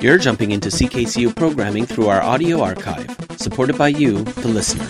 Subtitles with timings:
[0.00, 4.86] You're jumping into CKCU programming through our audio archive, supported by you, the listener.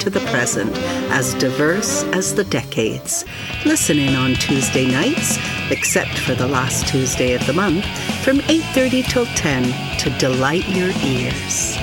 [0.00, 0.70] To the present,
[1.10, 3.24] as diverse as the decades.
[3.64, 5.38] Listen in on Tuesday nights,
[5.70, 7.84] except for the last Tuesday of the month,
[8.22, 11.76] from 8:30 till 10 to delight your ears.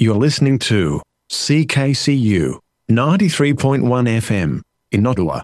[0.00, 1.00] You're listening to
[1.32, 2.58] CKCU
[2.90, 3.82] 93.1
[4.26, 4.60] FM
[4.92, 5.40] in Ottawa.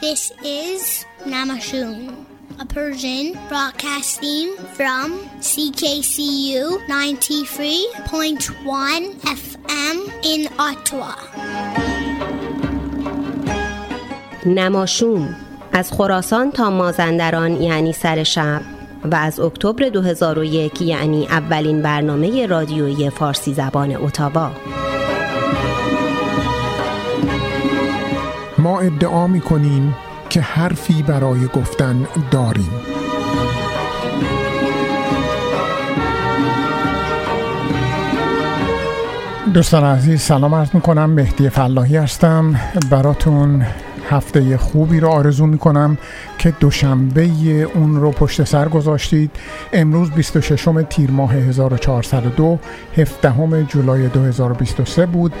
[0.00, 2.24] This is Namashun,
[2.60, 9.96] a Persian broadcasting from CKCU 93.1 FM
[10.32, 11.14] in Ottawa.
[14.46, 15.36] نماشوم
[15.72, 18.62] از خراسان تا مازندران یعنی سر شب
[19.03, 24.51] و از اکتبر 2001 یعنی اولین برنامه رادیویی فارسی زبان اتاوا.
[28.57, 29.95] ما ادعا می کنیم
[30.29, 32.71] که حرفی برای گفتن داریم.
[39.53, 42.55] دوستان عزیز سلام عرض می کنم مهدی فلاحی هستم.
[42.91, 43.65] براتون
[44.09, 45.97] هفته خوبی رو آرزو می کنم
[46.37, 47.23] که دوشنبه
[47.75, 49.31] اون رو پشت سر گذاشتید.
[49.73, 52.59] امروز 26 تیر ماه 1402
[52.97, 55.33] 17 جولای 2023 بود.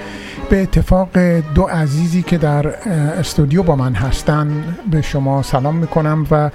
[0.49, 1.09] به اتفاق
[1.55, 2.67] دو عزیزی که در
[3.19, 4.47] استودیو با من هستن
[4.91, 6.49] به شما سلام می‌کنم و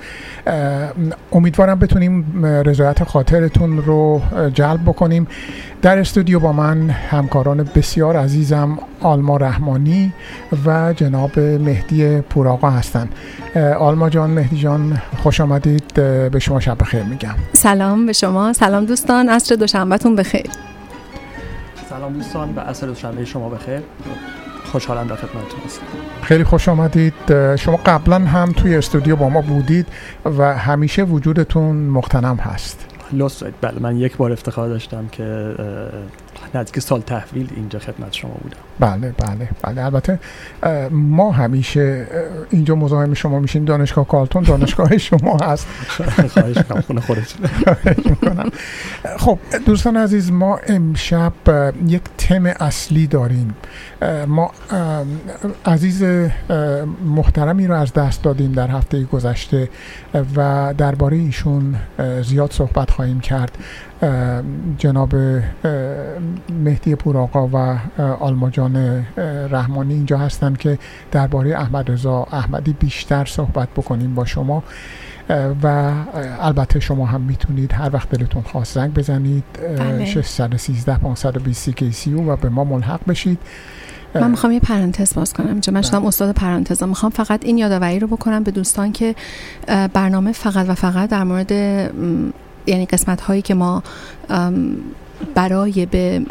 [1.33, 4.23] امیدوارم بتونیم رضایت خاطرتون رو
[4.55, 5.27] جلب بکنیم.
[5.83, 10.13] در استودیو با من همکاران بسیار عزیزم آلما رحمانی
[10.67, 13.15] و جناب مهدی پوراقا هستند
[13.79, 15.95] آلما جان مهدی جان خوش آمدید.
[15.95, 17.35] به شما شب بخیر میگم.
[17.53, 18.53] سلام به شما.
[18.53, 20.47] سلام دوستان عصر دوشنبهتون بخیر.
[21.91, 23.81] سلام دوستان و عصر دوشنبه شما بخیر.
[24.73, 25.83] خوشحالم در خدمتتون هستم.
[26.23, 27.15] خیلی خوش آمدید.
[27.57, 29.87] شما قبلا هم توی استودیو با ما بودید
[30.39, 32.87] و همیشه وجودتون مختنم هست.
[33.13, 35.55] لطف بله من یک بار افتخار داشتم که
[36.55, 38.57] نزدیک سال تحویل اینجا خدمت شما بودم.
[38.81, 39.85] بله بله بله.
[39.85, 40.19] البته
[40.91, 42.07] ما همیشه
[42.51, 43.65] اینجا مزاحم شما میشیم.
[43.65, 45.67] دانشگاه کالتون دانشگاه شما هست.
[46.29, 47.01] خواهش می‌کنم خونه
[49.25, 51.33] خب دوستان عزیز ما امشب
[51.87, 53.55] یک تم اصلی داریم.
[54.27, 54.51] ما
[55.67, 56.03] عزیز
[57.05, 59.69] محترمی رو از دست دادیم در هفته گذشته
[60.37, 61.77] و درباره ایشون
[62.23, 63.59] زیاد صحبت خواهیم کرد.
[64.79, 65.15] جناب
[66.65, 67.79] مهدی پوراقا و
[68.21, 69.07] آلماجان
[69.51, 70.79] رحمانی اینجا هستند که
[71.11, 74.63] درباره احمد رضا احمدی بیشتر صحبت بکنیم با شما.
[75.63, 75.93] و
[76.41, 79.45] البته شما هم می‌تونید هر وقت دلتون خواست زنگ بزنید.
[79.79, 80.05] بله.
[80.05, 83.39] 613 520 کیسیو و به ما ملحق بشید.
[84.15, 85.47] من می‌خوام یه پرانتز باز کنم.
[85.47, 89.15] اینجا من شدم استاد پرانتزا می‌خوام فقط این یادآوری رو بکنم به دوستان که
[89.93, 91.53] برنامه فقط و فقط در مورد
[92.67, 93.83] یعنی قسمت هایی که ما
[95.35, 96.23] برای به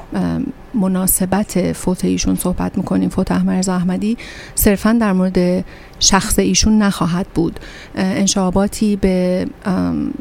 [0.73, 4.17] مناسبت فوت ایشون صحبت می‌کنیم فوت احمد رضا احمدی
[4.55, 5.65] صرفا در مورد
[5.99, 7.59] شخص ایشون نخواهد بود.
[7.95, 9.47] انشاباتی به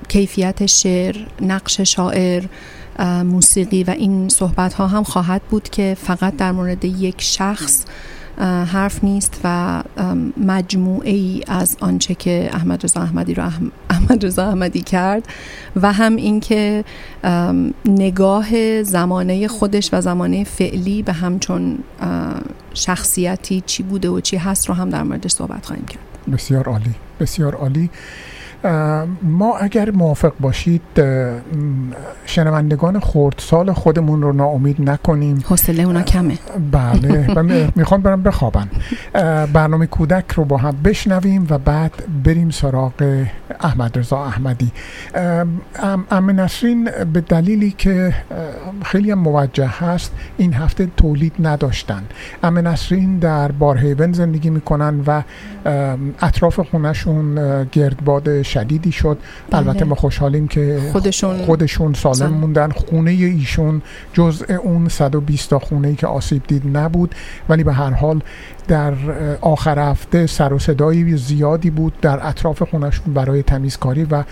[0.08, 2.44] کیفیت شعر نقش شاعر
[3.24, 7.84] موسیقی و این صحبت ها هم خواهد بود که فقط در مورد یک شخص
[8.38, 9.82] حرف نیست و
[10.36, 13.42] مجموعه ای از آنچه که احمد رضا احمدی رو
[13.90, 15.28] احمد رضا احمدی کرد
[15.76, 16.84] و هم اینکه
[17.84, 21.78] نگاه زمانه خودش و زمانه فعلی به همچون
[22.74, 26.32] شخصیتی چی بوده و چی هست رو هم در موردش صحبت خواهیم کرد.
[26.32, 26.94] بسیار عالی.
[27.20, 27.90] بسیار عالی.
[29.22, 30.82] ما اگر موافق باشید
[32.26, 35.44] شنوندگان خردسال خودمون رو ناامید نکنیم.
[35.44, 36.38] حوصله اونا کمه.
[36.72, 37.26] بله.
[37.36, 37.42] و
[37.76, 38.68] می‌خوان برم بخوابن
[39.52, 41.92] برنامه کودک رو با هم بشنویم و بعد
[42.24, 43.24] بریم سراغ
[43.60, 44.72] احمد رضا احمدی.
[46.10, 48.14] ام نسرین به دلیلی که
[48.84, 52.02] خیلی هم موجه هست این هفته تولید نداشتن.
[52.42, 55.22] ام نسرین در بارهیون زندگی می‌کنن و
[56.22, 57.34] اطراف خونشون
[57.72, 59.18] گردباد شدیدی شد.
[59.50, 59.68] بله.
[59.68, 62.70] البته ما خوشحالیم که خودشون, خودشون سالم موندن.
[62.70, 63.82] خونه ایشون
[64.12, 67.14] جزء اون 120 تا خونه ای که آسیب دید نبود.
[67.48, 68.20] ولی به هر حال
[68.68, 68.92] در
[69.40, 74.24] آخر هفته سر و صدایی زیادی بود در اطراف خونشون برای تمیزکاری و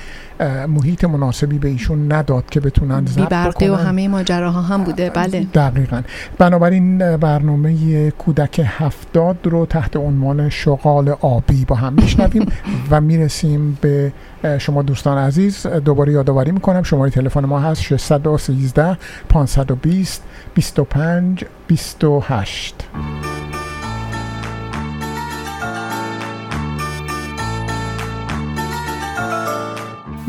[0.69, 5.11] محیط مناسبی به ایشون نداد که بتونن ضبط و همه ماجراها هم بوده.
[5.11, 5.47] بله.
[5.55, 6.03] دقیقا.
[6.39, 12.47] بنابراین برنامه کودک هفتاد رو تحت عنوان شغال آبی با هم میشنویم
[12.91, 14.13] و می‌رسیم به
[14.59, 15.67] شما دوستان عزیز.
[15.67, 18.99] دوباره یادآوری می‌کنم شماره تلفن ما هست 613
[19.29, 20.23] 520
[20.55, 22.89] 25 28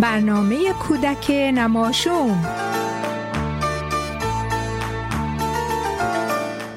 [0.01, 2.45] برنامه کودک نماشوم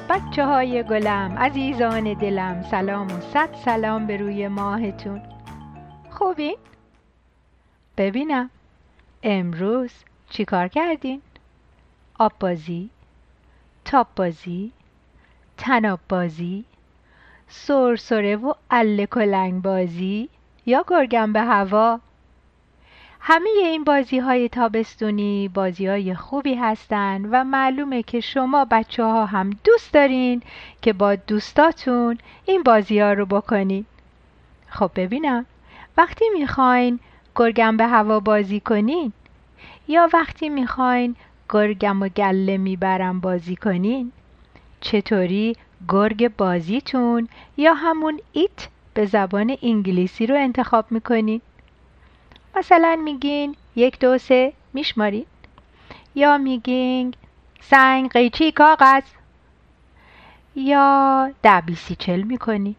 [0.09, 5.21] بچه های گلم عزیزان دلم سلام و صد سلام به روی ماهتون
[6.09, 6.57] خوبین؟
[7.97, 8.49] ببینم
[9.23, 9.91] امروز
[10.29, 11.21] چیکار کردین؟
[12.19, 12.89] آب بازی؟
[13.85, 14.71] تاپ بازی؟
[15.57, 16.65] تناب بازی؟
[17.47, 20.29] سرسره و اله کلنگ بازی؟
[20.65, 21.99] یا گرگم به هوا؟
[23.27, 29.25] همه این بازی های تابستونی بازی های خوبی هستن و معلومه که شما بچه ها
[29.25, 30.41] هم دوست دارین
[30.81, 33.85] که با دوستاتون این بازی ها رو بکنین.
[34.67, 35.45] خب ببینم
[35.97, 36.99] وقتی می‌خواین
[37.35, 39.13] گرگم به هوا بازی کنین
[39.87, 41.15] یا وقتی می‌خواین
[41.49, 44.11] گرگم و گله می‌برم بازی کنین
[44.81, 45.55] چطوری
[45.89, 47.27] گرگ بازیتون
[47.57, 51.41] یا همون ایت به زبان انگلیسی رو انتخاب می‌کنین؟
[52.55, 55.25] مثلا میگین یک دو سه میشمارین؟
[56.15, 57.13] یا میگین
[57.61, 59.03] سنگ قیچی کاغذ؟
[60.55, 62.75] یا ده بیسی چل می‌کنین؟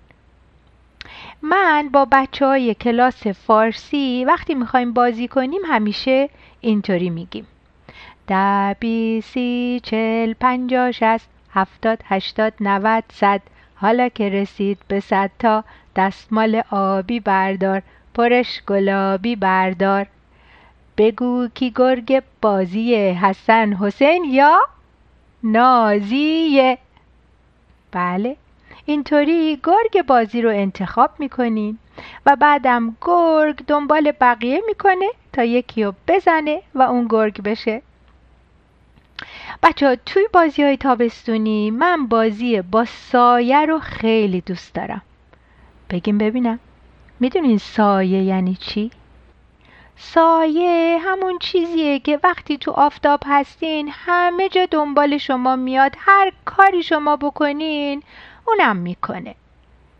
[1.43, 6.29] من با بچه های کلاس فارسی وقتی می‌خوایم بازی کنیم همیشه
[6.61, 7.46] اینطوری میگیم.
[8.26, 13.40] ده بیسی چل پنجا شست هفتاد هشتاد نوت صد.
[13.75, 15.64] حالا که رسید به صد تا
[15.96, 17.82] دستمال آبی بردار.
[18.16, 20.06] پرش گلابی بردار.
[20.98, 24.60] بگو کی گرگ بازی حسن حسین یا
[25.42, 26.78] نازیه.
[27.92, 28.36] بله
[28.84, 31.78] اینطوری گرگ بازی رو انتخاب می‌کنین
[32.26, 37.82] و بعدم گرگ دنبال بقیه می‌کنه تا یکی رو بزنه و اون گرگ بشه.
[39.62, 45.02] بچه ها توی بازی های تابستونی من بازی با سایه رو خیلی دوست دارم.
[45.90, 46.58] بگیم ببینم.
[47.20, 48.90] می‌دونین سایه یعنی چی؟
[49.96, 56.82] سایه همون چیزیه که وقتی تو آفتاب هستین همه جا دنبال شما میاد هر کاری
[56.82, 58.02] شما بکنین
[58.46, 59.34] اونم می‌کنه.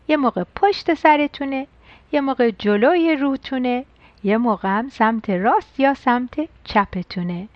[0.07, 1.67] یه موقع پشت سرتونه
[2.11, 3.85] یه موقع جلوی روتونه
[4.23, 7.47] یه موقع هم سمت راست یا سمت چپتونه.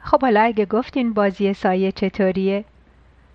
[0.00, 2.64] خب حالا اگه گفتین بازی سایه چطوریه؟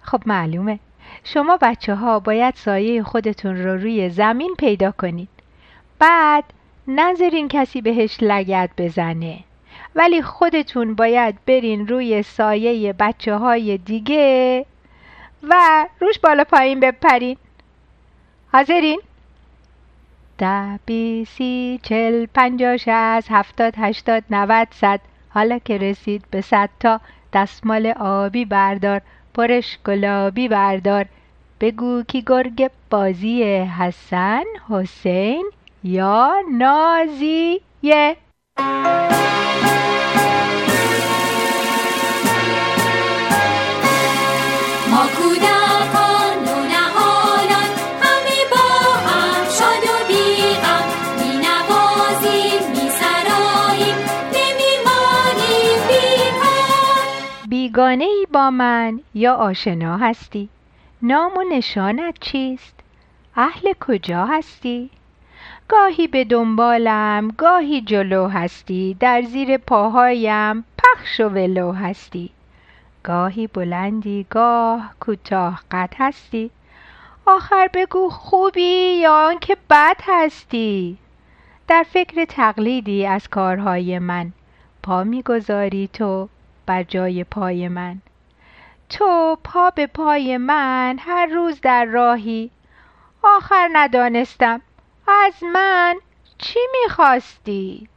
[0.02, 0.80] خب معلومه.
[1.24, 5.30] شما بچه ها باید سایه خودتون رو روی زمین پیدا کنید.
[6.00, 6.44] بعد
[6.88, 9.40] نذارین کسی بهش لگت بزنه.
[9.96, 14.66] ولی خودتون باید برین روی سایه بچه های دیگه
[15.44, 17.38] و روش بالا پایین بپرین.
[18.54, 19.02] حاضرین؟
[20.38, 25.00] ده بی سی چل پنجا شست هفتاد هشتاد نوت صد.
[25.30, 27.02] حالا که رسید به صد تا
[27.34, 29.02] دستمال آبی بردار.
[29.40, 31.06] پرش گلابی بردار.
[31.62, 35.52] بگو کی گرگ بازی حسن حسین
[35.84, 38.16] یا نازیه.
[57.80, 60.50] بیگانه ای با من یا آشنا هستی؟
[61.02, 62.80] نام و نشانت چیست؟
[63.36, 64.90] اهل کجا هستی؟
[65.68, 72.30] گاهی به دنبالم گاهی جلو هستی در زیر پاهایم پخش و ولو هستی.
[73.04, 76.52] گاهی بلندی گاه کوتاه قد هستی.
[77.26, 80.98] آخر بگو خوبی یا آنکه بد هستی.
[81.68, 84.32] در فکر تقلیدی از کارهای من
[84.84, 86.30] پا می‌گذاری تو.
[86.70, 88.02] بر جای پای من
[88.90, 92.52] تو پا به پای من هر روز در راهی
[93.24, 94.62] آخر ندانستم
[95.08, 95.96] از من
[96.38, 97.90] چی می‌خواستی؟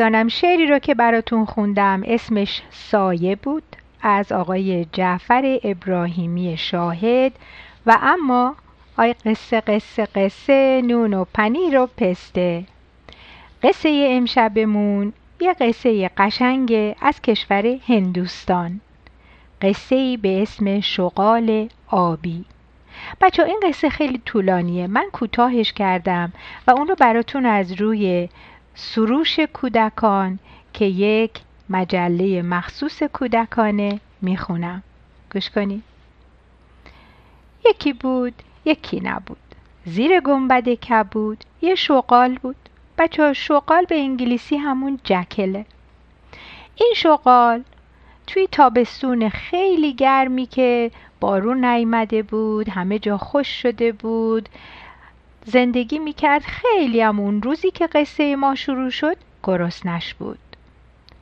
[0.00, 2.02] عزیزانم شعری رو که براتون خوندم.
[2.06, 3.62] اسمش سایه بود
[4.02, 7.32] از آقای جعفر ابراهیمی شاهد.
[7.86, 8.56] و اما
[8.96, 12.64] آی قصه قصه قصه نون و پنیر و پسته.
[13.62, 18.80] قصه امشبمون یه قصه قشنگ از کشور هندوستان.
[19.62, 22.44] قصه به اسم شغال آبی.
[23.20, 24.86] بچه این قصه خیلی طولانیه.
[24.86, 26.32] من کوتاهش کردم
[26.66, 28.28] و اون رو براتون از روی
[28.82, 30.38] سروش کودکان
[30.72, 34.82] که یک مجله مخصوص کودکانه می‌خونم.
[35.32, 35.82] گوش کنی
[37.64, 38.34] یکی بود
[38.64, 39.38] یکی نبود.
[39.84, 42.56] زیر گنبد کبود یه شغال بود.
[42.98, 45.66] بچه شغال به انگلیسی همون جکله.
[46.76, 47.64] این شغال
[48.26, 54.48] توی تابستون خیلی گرمی که بارون نیامده بود همه جا خوش شده بود.
[55.44, 56.42] زندگی می‌کرد.
[56.42, 60.38] خیلی هم اون روزی که قصه ما شروع شد گرسنش بود.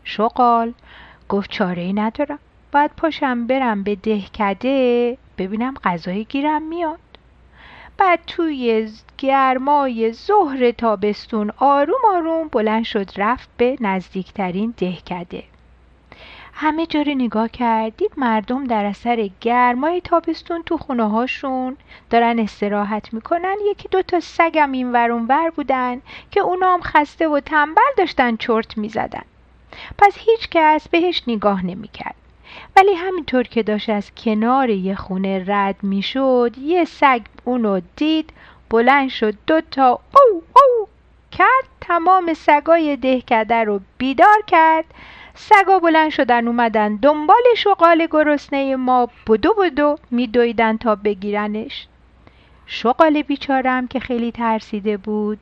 [0.04, 0.74] شغال
[1.28, 2.38] گفت چاره ای ندارم.
[2.72, 6.98] باید پاشم برم به دهکده ببینم غذای گیرم میاد.
[7.98, 15.44] بعد توی گرمای ظهر تابستون آروم آروم بلند شد رفت به نزدیکترین دهکده.
[16.60, 21.76] همه جا رو نگاه کردید مردم در اثر گرمای تابستون تو خونه هاشون
[22.10, 23.56] دارن استراحت می‌کنن.
[23.70, 28.36] یکی دو تا سگم این ورون ور بودن که اونا هم خسته و تنبل داشتن
[28.36, 29.22] چرت می‌زدن.
[29.98, 32.14] پس هیچ کس بهش نگاه نمی‌کرد.
[32.76, 38.30] ولی همینطور که داشت از کنار یه خونه رد می‌شد یه سگ اونو دید
[38.70, 40.88] بلند شد دو تا او او
[41.30, 44.84] کرد تمام سگای دهکده رو بیدار کرد.
[45.40, 51.86] سگا بلند شدن اومدن دنبال شغال گرسنه ما بدو بدو میدویدن تا بگیرنش.
[52.66, 55.38] شغال بیچارم که خیلی ترسیده بود.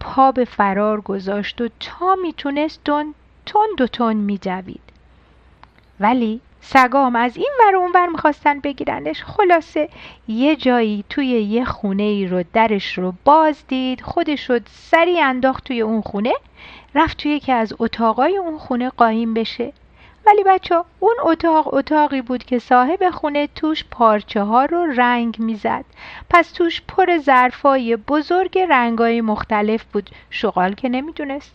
[0.00, 3.14] پا به فرار گذاشت و تا می‌تونست دون
[3.46, 4.80] تند و تند میجوید.
[6.00, 9.22] ولی سگام از این ور اون ور می‌خواستن بگیرنش.
[9.22, 9.88] خلاصه
[10.28, 14.00] یه جایی توی یه خونه ای رو درش رو باز دید.
[14.00, 16.32] خودش رو سری انداخت توی اون خونه
[16.96, 19.72] رفت توی یکی از اتاقای اون خونه قایم بشه.
[20.26, 25.84] ولی بچه اون اتاق اتاقی بود که صاحب خونه توش پارچه ها رو رنگ می‌زد.
[26.30, 30.10] پس توش پر ظرفای بزرگ رنگای مختلف بود.
[30.30, 31.52] شغال که نمی‌دونست.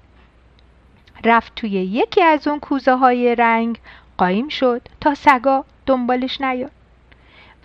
[1.25, 3.79] رفت توی یکی از اون کوزه های رنگ
[4.17, 6.71] قایم شد تا سگا دنبالش نیاد.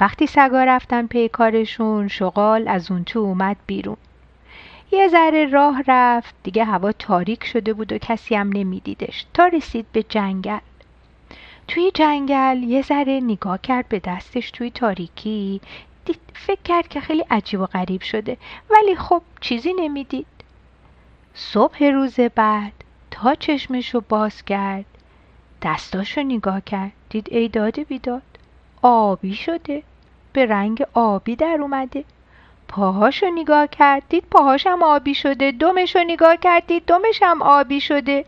[0.01, 3.97] وقتی سگا رفتن پی کارشون شغال از اون تو اومد بیرون.
[4.91, 6.35] یه ذره راه رفت.
[6.43, 9.27] دیگه هوا تاریک شده بود و کسی هم نمیدیدش.
[9.35, 10.59] تا رسید به جنگل.
[11.69, 15.61] توی جنگل یه ذره نگاه کرد به دستش توی تاریکی.
[16.05, 18.37] دید فکر کرد که خیلی عجیب و غریب شده.
[18.71, 20.27] ولی خب چیزی نمی‌دید.
[21.35, 22.73] صبح روز بعد
[23.11, 24.85] تا چشمشو باز کرد.
[25.63, 26.93] دستاشو نگاه کرد.
[27.09, 28.23] دید ای داده بیداد.
[28.83, 29.83] آبی شده.
[30.33, 32.05] به رنگ آبی در اومده.
[32.69, 38.25] پاهاشو نگاه کرد دید پاهاشم آبی شده دمشو نگاه کرد دید دمش هم آبی شده.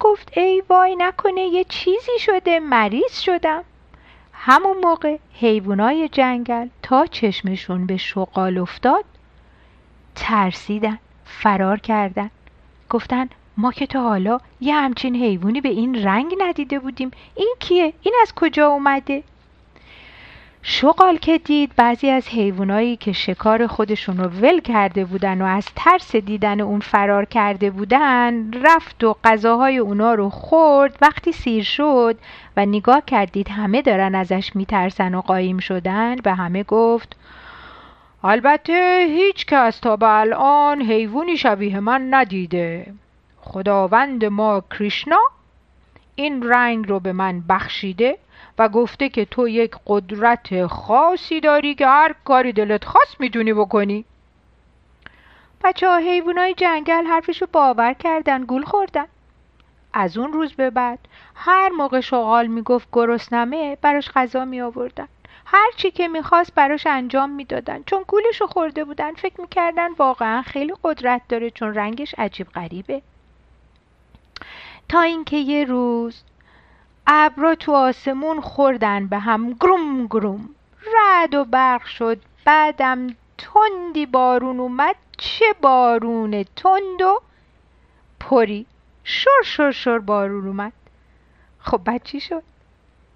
[0.00, 3.64] گفت ای وای نکنه یه چیزی شده مریض شدم.
[4.32, 9.04] همون موقع حیوانای جنگل تا چشمشون به شغال افتاد.
[10.14, 12.30] ترسیدن فرار کردن.
[12.90, 17.10] گفتن ما که تا حالا یه همچین حیوانی به این رنگ ندیده بودیم.
[17.34, 19.22] این کیه؟ این از کجا اومده؟
[20.68, 25.66] شغال که دید بعضی از حیوانایی که شکار خودشون رو ول کرده بودن و از
[25.76, 32.18] ترس دیدن اون فرار کرده بودن رفت و غذاهای اونا رو خورد وقتی سیر شد
[32.56, 37.16] و نگاه کردید همه دارن ازش میترسن و قایم شدن به همه گفت
[38.24, 42.94] البته هیچ کس تا به الان حیوانی شبیه من ندیده.
[43.40, 45.20] خداوند ما کریشنا
[46.14, 48.18] این رنگ رو به من بخشیده
[48.58, 54.04] و گفته که تو یک قدرت خاصی داری که هر کاری دلت خواست می‌تونی بکنی.
[55.64, 59.06] بچه ها حیوانای جنگل حرفشو باور کردن گول خوردن.
[59.92, 60.98] از اون روز به بعد
[61.34, 65.08] هر موقع شغال می‌گفت گرسنمه براش غذا می آوردن
[65.46, 67.82] هر چی که می‌خواست براش انجام می‌دادن.
[67.86, 73.02] چون گولشو خورده بودن فکر می‌کردن واقعا خیلی قدرت داره چون رنگش عجیب غریبه.
[74.88, 76.22] تا اینکه یه روز
[77.06, 80.48] ابرا تو آسمون خوردن به هم گروم گروم.
[80.94, 82.20] رد و برق شد.
[82.44, 83.06] بعدم
[83.38, 84.96] تندی بارون اومد.
[85.18, 87.20] چه بارون تند و
[88.20, 88.66] پری.
[89.04, 90.72] شر شر شر بارون اومد.
[91.58, 92.42] خب بچی شد؟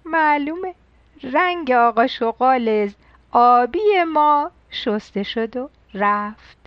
[0.05, 0.75] معلومه.
[1.23, 2.91] رنگ آقا شغال
[3.31, 6.60] آبی ما شسته شد و رفت.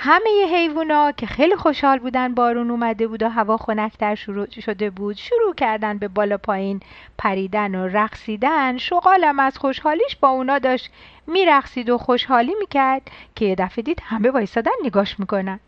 [0.00, 5.16] همه حیوونا که خیلی خوشحال بودن بارون اومده بود و هوا خنکتر شروع شده بود
[5.16, 6.80] شروع کردن به بالا پایین
[7.18, 8.78] پریدن و رقصیدن.
[8.78, 10.90] شغالم از خوشحالیش با اونا داشت.
[11.26, 15.60] میرقصید و خوشحالی می‌کرد که یه دفعه دید همه وایسادن نگاش می‌کنن.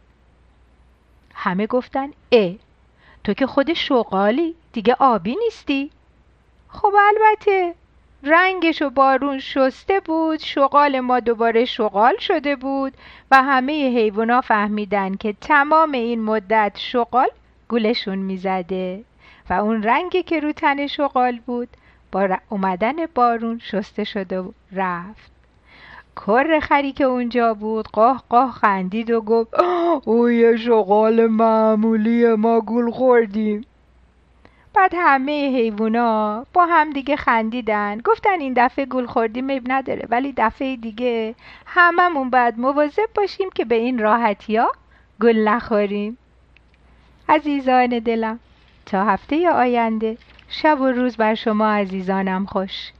[1.35, 2.55] همه گفتن اه
[3.25, 5.91] تو که خود شغالی دیگه آبی نیستی.
[6.69, 7.75] خب البته.
[8.23, 12.93] رنگش و بارون شسته بود شغال ما دوباره شغال شده بود
[13.31, 17.29] و همه حیوانا فهمیدن که تمام این مدت شغال
[17.69, 19.05] گولشون می‌زده
[19.51, 21.69] و اون رنگی که رو تن شغال بود
[22.13, 25.33] با اومدن بارون شسته شده رفت.
[26.17, 29.55] کر خری که اونجا بود قاه قاه خندید و گفت
[30.05, 33.65] او یه شغال معمولی ما گول خوردیم.
[34.81, 38.01] بعد همه حیوونا با هم دیگه خندیدن.
[38.05, 40.07] گفتن این دفعه گول خوردیم میب نداره.
[40.11, 41.35] ولی دفعه دیگه
[41.67, 44.73] هممون باید مواظب باشیم که به این راحتی ها
[45.23, 46.19] گل نخوریم.
[47.29, 48.41] عزیزان دلم
[48.87, 50.19] تا هفته آینده
[50.49, 52.93] شب و روز بر شما عزیزانم خوش.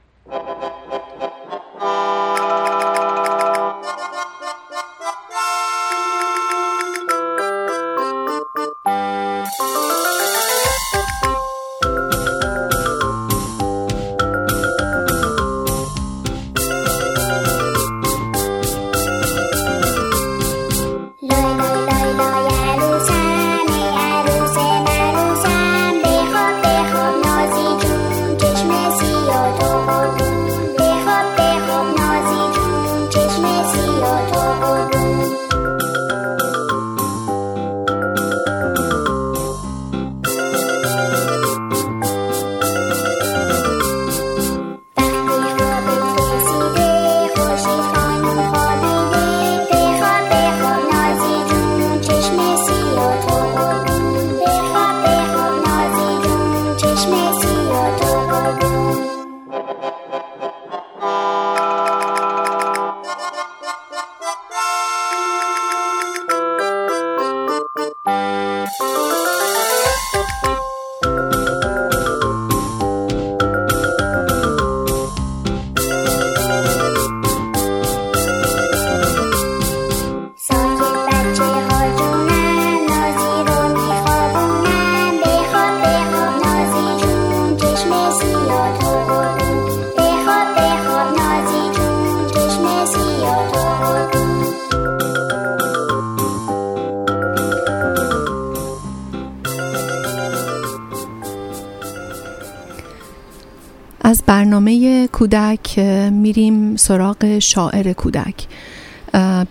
[105.21, 105.79] کودک
[106.11, 108.47] میریم سراغ شاعر کودک.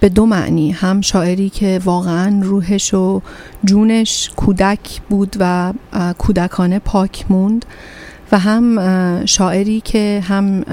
[0.01, 3.23] به دو معنی هم شاعری که واقعا روحش و
[3.65, 5.73] جونش کودک بود و
[6.19, 7.65] کودکانه پاک موند
[8.33, 10.65] و هم شاعری که هم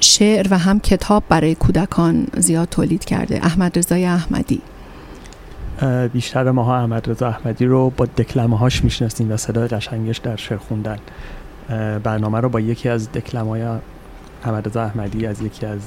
[0.00, 4.60] شعر و هم کتاب برای کودکان زیاد تولید کرده احمد رضای احمدی
[6.12, 10.58] بیشتر ماها احمد رضا احمدی رو با دکلمه هاش می‌شناسیم و صدای قشنگش در شعر
[10.58, 10.98] خوندن.
[12.02, 13.62] برنامه رو با یکی از دکلمای
[14.44, 15.80] احمد رضا احمدی از یکی از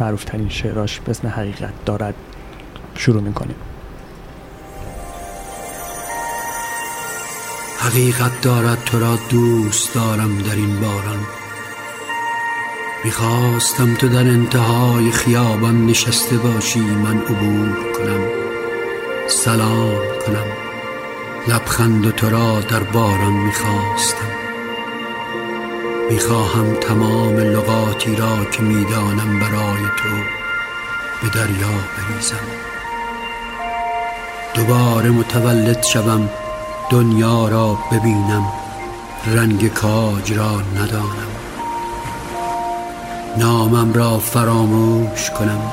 [0.00, 2.14] معروف ترین شعراش به اسم حقیقت دارد
[2.94, 3.56] شروع می‌کنیم.
[7.78, 11.20] حقیقت دارد تو را دوست دارم در این باران.
[13.04, 18.20] می‌خواستم تو در انتهای خیابان نشسته باشی من عبور کنم
[19.28, 20.59] سلام کنم.
[21.48, 24.30] لبخند تو را در باران می‌خواستم.
[26.10, 30.08] می‌خواهم تمام لغاتی را که می‌دانم برای تو
[31.22, 32.36] به دریا بریزم.
[34.54, 36.28] دوباره متولد شوم
[36.90, 38.46] دنیا را ببینم
[39.26, 41.30] رنگ کاج را ندانم.
[43.38, 45.72] نامم را فراموش کنم.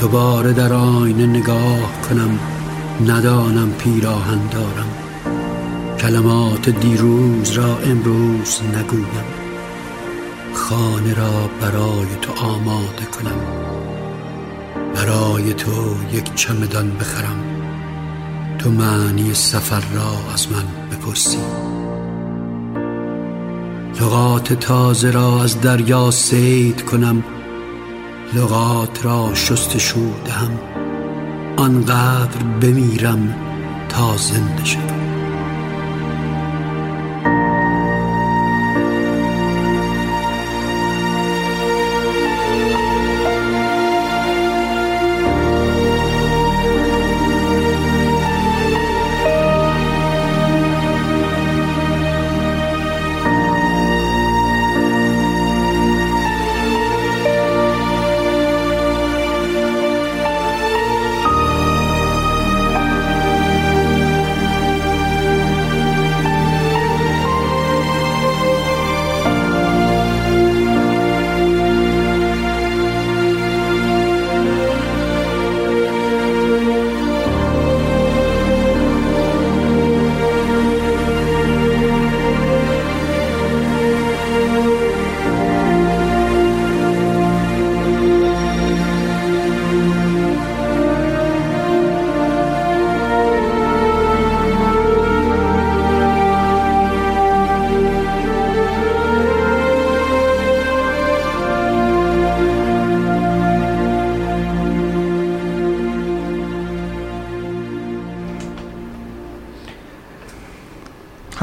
[0.00, 2.38] دوباره در آینه نگاه کنم.
[3.00, 4.90] ندانم پیراهن دارم.
[5.98, 9.24] کلمات دیروز را امروز نگویم.
[10.54, 13.40] خانه را برای تو آماده کنم.
[14.94, 17.44] برای تو یک چمدان بخرم.
[18.58, 21.38] تو معنی سفر را از من بپرسی.
[24.00, 27.24] لغات تازه را از دریا سید کنم.
[28.34, 30.85] لغات را شستشو دهم.
[31.56, 33.34] آنقدر بمیرم
[33.88, 34.95] تا زنده شدم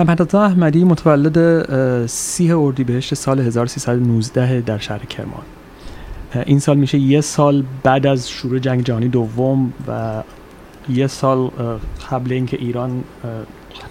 [0.03, 1.65] محمد احمدی متولد
[2.05, 5.41] سیه اردیبهشت سال 1319 در شهر کرمان.
[6.45, 10.23] این سال میشه یه سال بعد از شروع جنگ جهانی دوم و
[10.89, 11.49] یه سال
[12.11, 13.03] قبل اینکه ایران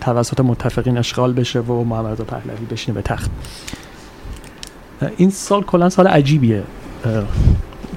[0.00, 3.30] توسط متفقین اشغال بشه و محمد رضا پهلوی بشینه به تخت.
[5.16, 6.62] این سال کلا سال عجیبیه.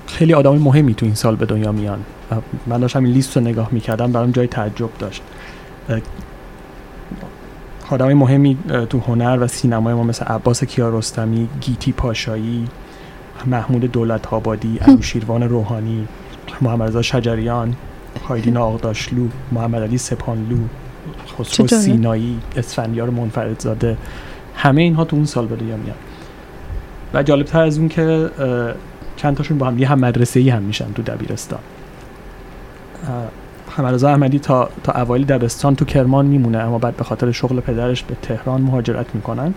[0.07, 1.99] خیلی آدم مهمی تو این سال به دنیا میان.
[2.67, 5.21] من داشتم این لیست رو نگاه می‌کردم برام جای تعجب داشت.
[7.89, 8.57] آدم مهمی
[8.89, 12.67] تو هنر و سینمای ما مثل عباس کیارستمی گیتی پاشایی
[13.45, 16.07] محمود دولت آبادی انوشیروان روحانی
[16.61, 17.75] محمد رضا شجریان
[18.27, 20.57] هایدین آقداشلو محمد علی سپانلو
[21.39, 23.97] خسرو سینایی اسفندیار منفردزاده.
[24.55, 25.95] همه اینها تو اون سال به دنیا میان.
[27.13, 28.29] و جالبتر از اون که
[29.15, 31.59] چند تاشون با هم یه هم مدرسه ای هم میشن تو دبیرستان.
[33.83, 38.03] رضا احمدی تا تا اوایل دبستان تو کرمان میمونه اما بعد به خاطر شغل پدرش
[38.03, 39.53] به تهران مهاجرت می‌کنن.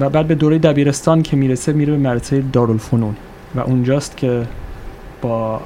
[0.00, 3.16] و بعد به دوره دبیرستان که می‌رسه میره به مدرسه دارالفنون.
[3.54, 4.46] و اونجاست که
[5.22, 5.60] با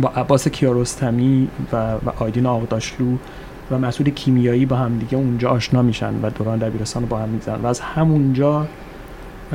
[0.00, 3.16] با عباس کیارستمی و, و آیدین آقداشلو
[3.70, 7.60] و مسئول کیمیایی با هم دیگه اونجا آشنا میشن و دوران دبیرستان با هم میگذرن
[7.60, 8.66] و از همونجا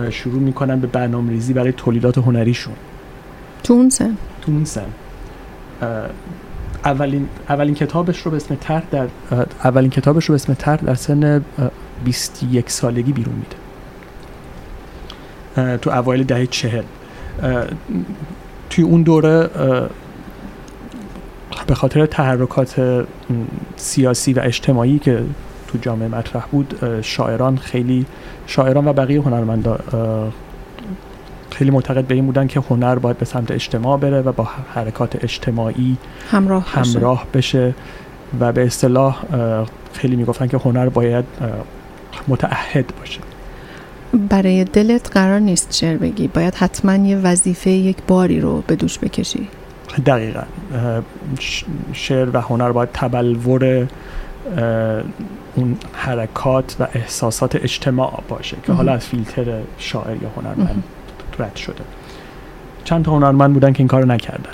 [0.10, 2.74] شروع می‌کنن به برنامه ریزی برای تولیدات هنریشون.
[3.64, 4.86] تو اون سن؟ تو سن.
[6.86, 9.08] اولین اولین کتابش رو به اسم تر در
[9.64, 11.46] اولین کتابش رو به اسم تر در سن
[12.04, 13.56] 21 سالگی بیرون میده.
[15.78, 16.84] تو اوایل دهه چهل.
[18.70, 19.50] توی اون دوره
[21.68, 23.06] به خاطر تحرکات
[23.76, 25.24] سیاسی و اجتماعی که
[25.68, 28.06] تو جامعه مطرح بود شاعران خیلی
[28.48, 29.80] شاعران و بقیه هنرمندا
[31.58, 35.24] خیلی معتقد به این بودن که هنر باید به سمت اجتماع بره و با حرکات
[35.24, 35.98] اجتماعی
[36.32, 37.74] همراه, همراه بشه
[38.40, 39.24] و به اصطلاح
[39.94, 41.26] خیلی می‌گفتن که هنر باید
[42.28, 43.20] متعهد باشه.
[44.30, 46.28] برای دلت قرار نیست شعر بگی.
[46.28, 49.48] باید حتما یه وظیفه یک باری رو به دوش بکشی.
[50.06, 50.44] دقیقا.
[51.94, 53.88] شعر و هنر باید تبلور
[55.56, 59.46] اون حرکات و احساسات اجتماع باشه که حالا از فیلتر
[59.78, 60.84] شاعر یا هنرمند
[61.40, 61.84] رد شده.
[62.84, 64.52] چند تا هنرمند بودن که این کارو نکردن.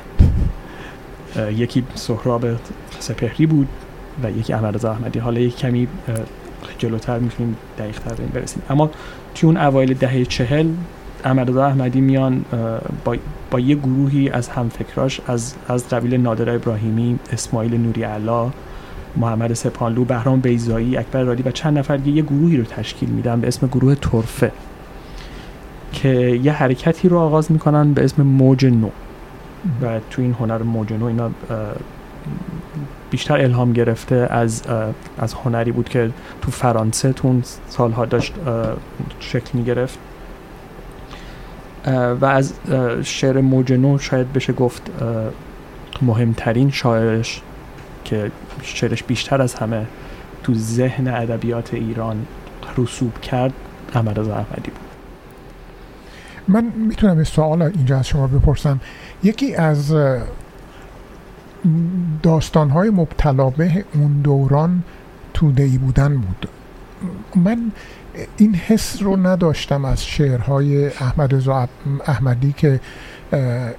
[1.51, 2.45] یکی سهراب
[2.99, 3.67] سپهری بود
[4.23, 5.19] و یکی احمد احمدی.
[5.19, 5.87] حالا یک کمی
[6.77, 8.63] جلوتر می‌تونیم دقیق تر برسیم.
[8.69, 8.89] اما
[9.35, 10.69] توی اون اوایل دهه چهل
[11.23, 12.45] احمد احمدی میان
[13.05, 13.15] با,
[13.51, 18.51] با یه گروهی از همفکراش از از قبیل نادر ابراهیمی اسماعیل نوری علا
[19.15, 23.47] محمد سپانلو بهرام بیزایی اکبر رادی و چند نفر یه گروهی رو تشکیل میدن به
[23.47, 24.51] اسم گروه ترفه.
[25.93, 26.09] که
[26.43, 28.89] یه حرکتی رو آغاز می‌کنن به اسم موج نو.
[29.81, 31.31] و تو این هنر موج نو اینا
[33.09, 34.61] بیشتر الهام گرفته از
[35.17, 38.33] از هنری بود که تو فرانسه تو اون سالها داشت
[39.19, 39.99] شکل می گرفت
[42.21, 42.53] و از
[43.03, 44.91] شعر موج نو شاید بشه گفت
[46.01, 47.41] مهمترین شاعرش
[48.05, 49.85] که شعرش بیشتر از همه
[50.43, 52.25] تو ذهن ادبیات ایران
[52.77, 53.53] رسوب کرد
[53.93, 54.92] احمد احمدی بود.
[56.47, 58.79] من می‌تونم یه سوال اینجا از شما بپرسم.
[59.23, 59.95] یکی از
[62.23, 64.83] داستانهای مبتلا به اون دوران
[65.33, 66.49] تودهی بودن بود.
[67.35, 67.71] من
[68.37, 71.67] این حس رو نداشتم از شعرهای احمد رضا
[72.07, 72.79] احمدی که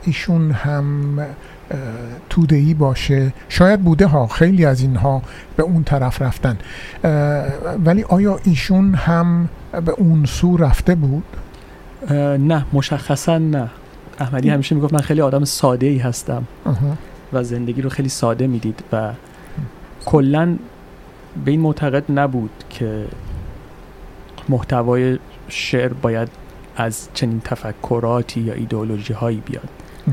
[0.04, 1.18] ایشون هم
[2.30, 3.32] تودهی باشه.
[3.48, 5.22] شاید بوده ها خیلی از اینها
[5.56, 6.58] به اون طرف رفتن.
[7.84, 9.48] ولی آیا ایشون هم
[9.84, 11.24] به اون سو رفته بود؟
[12.10, 13.70] نه مشخصا نه.
[14.18, 16.44] احمدی همیشه می‌گفت من خیلی آدم ساده ای هستم
[17.32, 19.12] و زندگی رو خیلی ساده می‌دید و
[20.04, 20.56] کلا
[21.44, 23.04] به این معتقد نبود که
[24.48, 26.28] محتوای شعر باید
[26.76, 29.68] از چنین تفکراتی یا ایدئولوژی هایی بیاد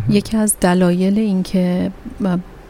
[0.10, 1.92] یکی از دلایل اینکه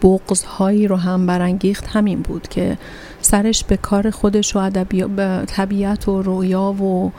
[0.04, 2.78] بغض هایی رو هم برانگیخت همین بود که
[3.22, 5.06] سرش به کار خودش و ادبی
[5.48, 7.12] طبیعت و رویا و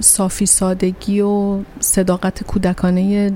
[0.00, 3.32] صافی سادگی و صداقت کودکانه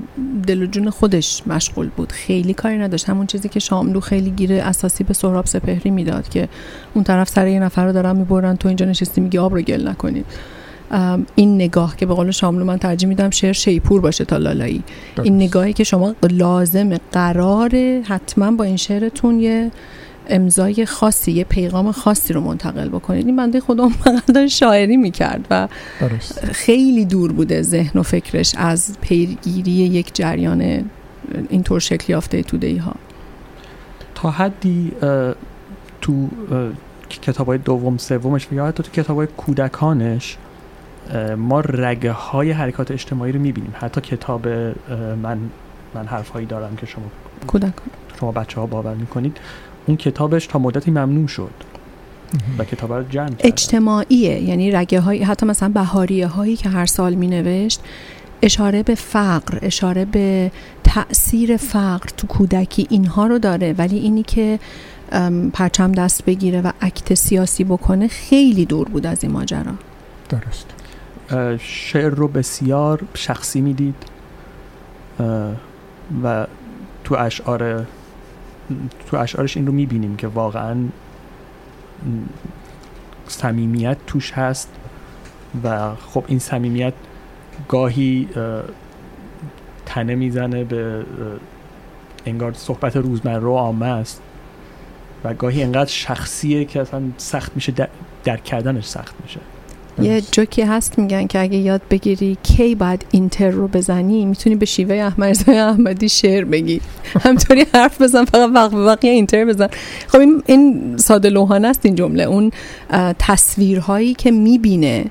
[0.47, 2.11] دل و جون خودش مشغول بود.
[2.11, 3.09] خیلی کاری نداشت.
[3.09, 6.49] همون چیزی که شاملو خیلی گیره اساسی به سهراب سپهری می‌داد که
[6.93, 9.87] اون طرف سر یه نفر رو دارن می‌برن تو اینجا نشستی میگی آب رو گل
[9.87, 10.25] نکنید
[11.35, 14.83] این نگاه که به قول شاملو من ترجیح میدم شعر شیپور باشه تا لالایی.
[15.23, 19.71] این نگاهی که شما لازم قراره حتما با این شعرتون یه
[20.29, 23.25] امضای خاصی یه پیغام خاصی رو منتقل بکنید.
[23.25, 25.67] این بنده خدا فقط شاعری می‌کرد و
[26.51, 30.89] خیلی دور بوده ذهن و فکرش از پیگیری یک جریان
[31.49, 32.95] اینطور شکل یافته تودهی ها
[34.15, 34.91] تا حدی
[36.01, 36.29] تو
[37.09, 40.37] کتاب های دوم سومش یا حتی تو کتاب های کودکانش
[41.37, 43.73] ما رگه های حرکات اجتماعی رو می‌بینیم.
[43.79, 44.47] حتی کتاب
[45.23, 45.37] من
[45.95, 47.05] من حرف هایی دارم که شما
[47.47, 47.87] کودکان.
[48.19, 49.37] شما بچه ها باور می‌کنید.
[49.85, 51.51] اون کتابش تا مدتی ممنوع شد
[52.57, 54.43] و کتاب رو جمع اجتماعیه.
[54.43, 57.81] یعنی رگه های حتی مثلا بهاریه هایی که هر سال می نوشت
[58.41, 60.51] اشاره به فقر اشاره به
[60.83, 63.75] تاثیر فقر تو کودکی اینها رو داره.
[63.77, 64.59] ولی اینی که
[65.53, 69.73] پرچم دست بگیره و اکت سیاسی بکنه خیلی دور بود از این ماجرا.
[70.29, 70.65] درست.
[71.59, 73.95] شعر رو بسیار شخصی می‌دید
[76.23, 76.47] و
[77.03, 77.85] تو اشعار
[79.07, 80.75] تو اشعارش این رو می‌بینیم که واقعا
[83.27, 84.69] صمیمیت توش هست
[85.63, 86.93] و خب این صمیمیت
[87.67, 88.29] گاهی
[89.85, 91.05] تنه می‌زنه به
[92.25, 94.21] انگار صحبت روزمره و عامه است
[95.23, 97.73] و گاهی انقدر شخصیه که اصلا سخت میشه
[98.23, 99.39] درک کردنش سخت میشه.
[100.01, 104.65] یه جوکی هست میگن که اگه یاد بگیری کی باید اینتر رو بزنی می‌تونی به
[104.65, 106.81] شیوه احمد احمدی شعر بگی.
[107.21, 109.67] همطوری حرف بزن فقط وقت به وقت اینتر بزن.
[110.07, 112.23] خب این, این ساده لوحانه است این جمله.
[112.23, 112.51] اون
[113.19, 115.05] تصویرهایی که می‌بینه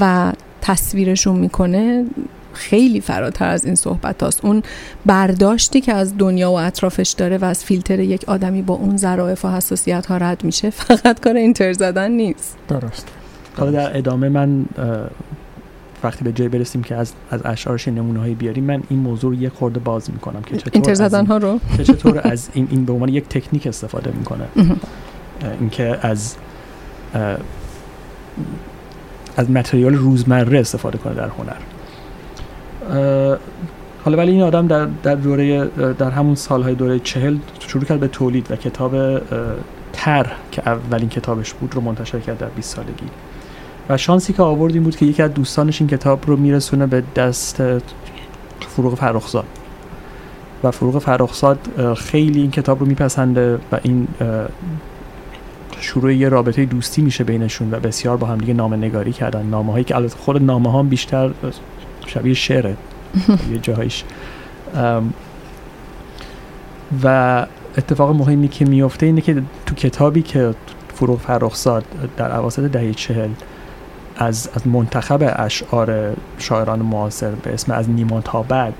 [0.00, 2.04] و تصویرشون می‌کنه
[2.52, 4.44] خیلی فراتر از این صحبت هاست.
[4.44, 4.62] اون
[5.06, 9.44] برداشتی که از دنیا و اطرافش داره و از فیلتر یک آدمی با اون ظرافت
[9.44, 12.56] و حساسیت ها رد میشه فقط کار اینتر زدن نیست.
[12.68, 13.17] درست.
[13.58, 14.66] حالا در ادامه من
[16.02, 19.42] وقتی به جای برسیم که از از اشعارش نمونه هایی بیاریم من این موضوع رو
[19.42, 21.60] یه خورده باز می‌کنم که چطور زدن ها رو.
[21.76, 24.44] که چطور از این این به عنوان یک تکنیک استفاده می‌کنه.
[25.60, 26.36] اینکه از
[29.36, 31.56] از متریال روزمره استفاده کنه در هنر.
[34.04, 35.64] حالا ولی این آدم در در دوره
[35.98, 39.20] در همون سالهای دوره چهل شروع کرد به تولید و کتاب
[39.92, 43.06] تر که اولین کتابش بود رو منتشر کرد در 20 سالگی.
[43.88, 47.02] و شانسی که آورد این بود که یکی از دوستانش این کتاب رو میرسونه به
[47.16, 47.62] دست
[48.60, 49.44] فروغ فرخزاد.
[50.64, 51.58] و فروغ فرخزاد
[51.96, 54.08] خیلی این کتاب رو میپسنده و این
[55.80, 59.46] شروع یه رابطه دوستی میشه بینشون و بسیار با هم دیگه نامه نگاری کردن.
[59.46, 61.30] نامه هایی که البته خود نامه ها بیشتر
[62.06, 62.76] شبیه شعره
[63.52, 64.04] یه جاهایش
[67.04, 67.46] و
[67.78, 70.54] اتفاق مهمی که میفته اینه که تو کتابی که
[70.94, 71.84] فروغ فرخزاد
[72.16, 73.28] در اواسط دهه چهل
[74.18, 78.74] از, از منتخب اشعار شاعران معاصر به اسم از نیما تا بعد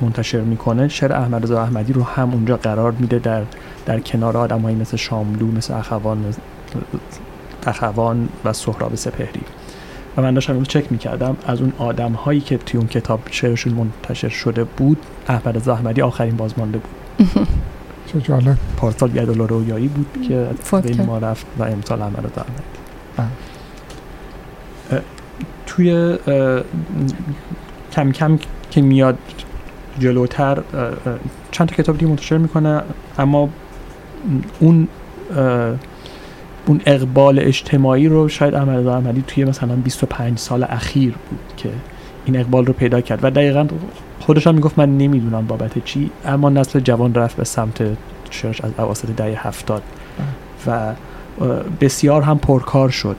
[0.00, 3.42] منتشر می‌کنه شعر احمد رضا احمدی رو هم اونجا قرار میده در
[3.86, 6.34] در کنار آدمایی مثل شاملو مثل اخوان
[7.66, 9.40] اخوان و سهراب سپهری.
[10.16, 14.28] و من داشتم چک می‌کردم از اون آدم هایی که توی اون کتاب شعرشون منتشر
[14.28, 17.28] شده بود احمد رضا احمدی آخرین بازمانده بود.
[18.06, 18.56] چه جالب.
[18.76, 20.46] پارسال گدالا رویایی بود که
[20.82, 23.47] بین ما رفت و امسال احمد رضا احمدی
[25.66, 26.18] توی
[27.92, 28.38] کم کم
[28.70, 29.18] که میاد
[29.98, 30.58] جلوتر
[31.50, 32.82] چند تا کتاب دیگه منتشر می‌کنه
[33.18, 33.48] اما
[34.60, 34.88] اون
[36.66, 41.70] اون اقبال اجتماعی رو شاید احمد احمدی توی مثلا 25 سال اخیر بود که
[42.24, 43.24] این اقبال رو پیدا کرد.
[43.24, 43.66] و دقیقا
[44.20, 47.82] خودش هم می‌گفت من نمی‌دونم بابت چی اما نسل جوان رفت به سمت
[48.30, 49.82] شرش از اواسط دهه هفتاد.
[50.66, 50.94] و
[51.80, 53.16] بسیار هم پرکار شد.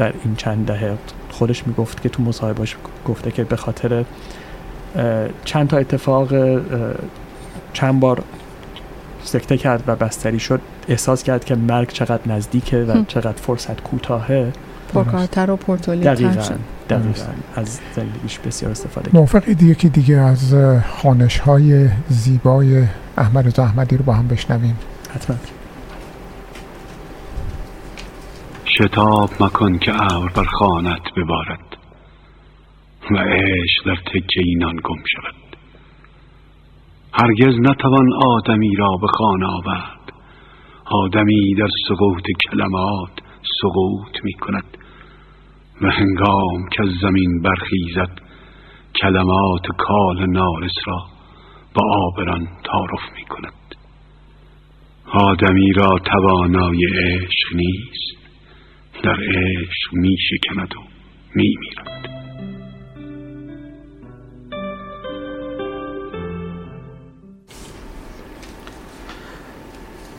[0.00, 0.98] در این چند دهه
[1.30, 4.04] خودش می‌گفت که تو مصاحبهاش گفته که به خاطر
[5.44, 6.28] چند تا اتفاق
[7.72, 8.22] چند بار
[9.24, 14.52] سکته کرد و بستری شد احساس کرد که مرگ چقدر نزدیکه و چقدر فرصت کوتاهه.
[14.94, 16.42] پرکارتر و پرتولی دقیقا,
[16.90, 17.22] دقیقا.
[17.56, 19.16] از زندگیش بسیار استفاده کرد.
[19.16, 20.54] موافقید یکی دیگه از
[21.02, 22.84] خانش های زیبای
[23.18, 24.76] احمد احمدی رو با هم بشنویم.
[25.14, 25.36] حتما.
[28.80, 31.76] شتاب مکن که ابر بر خانت ببارد
[33.10, 35.34] و عشق در تکه اینان گم شود.
[37.12, 40.12] هرگز نتوان آدمی را به خانه آورد.
[41.04, 43.12] آدمی در سقوط کلمات
[43.62, 44.78] سقوط می کند
[45.82, 48.20] و هنگام که زمین برخیزد
[49.02, 50.98] کلمات کال نارس را
[51.74, 53.76] با آبران تعارف می کند.
[55.12, 58.09] آدمی را توانای عشق نیست.
[59.04, 60.80] در عشق می شکند و
[61.34, 62.10] می میرد.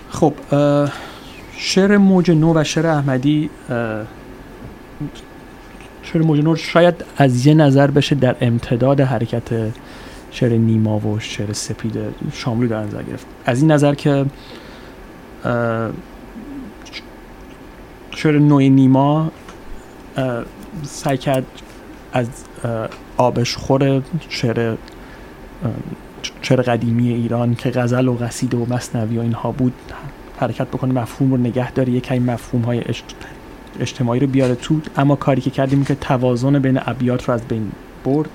[0.09, 0.33] خب
[1.57, 3.49] شعر موج نو و شعر احمدی
[6.03, 9.73] شعر موج نو شاید از یه نظر بشه در امتداد حرکت
[10.31, 11.97] شعر نیما و شعر سپید
[12.33, 13.27] شاملو در نظر گرفت.
[13.45, 14.25] از این نظر که
[18.21, 19.31] شعر نوع نیما
[20.83, 21.45] سعی کرد
[22.13, 22.27] از
[23.17, 24.75] آبش خور شعر
[26.41, 29.73] شعر قدیمی ایران که غزل و قصیده و مصنوی و اینها بود
[30.39, 32.81] حرکت بکنه مفهوم رو نگه داره یک مفهوم های
[33.79, 34.81] اجتماعی رو بیاره تو.
[34.97, 37.71] اما کاری که کردیم که توازن بین ابیات رو از بین
[38.05, 38.29] برد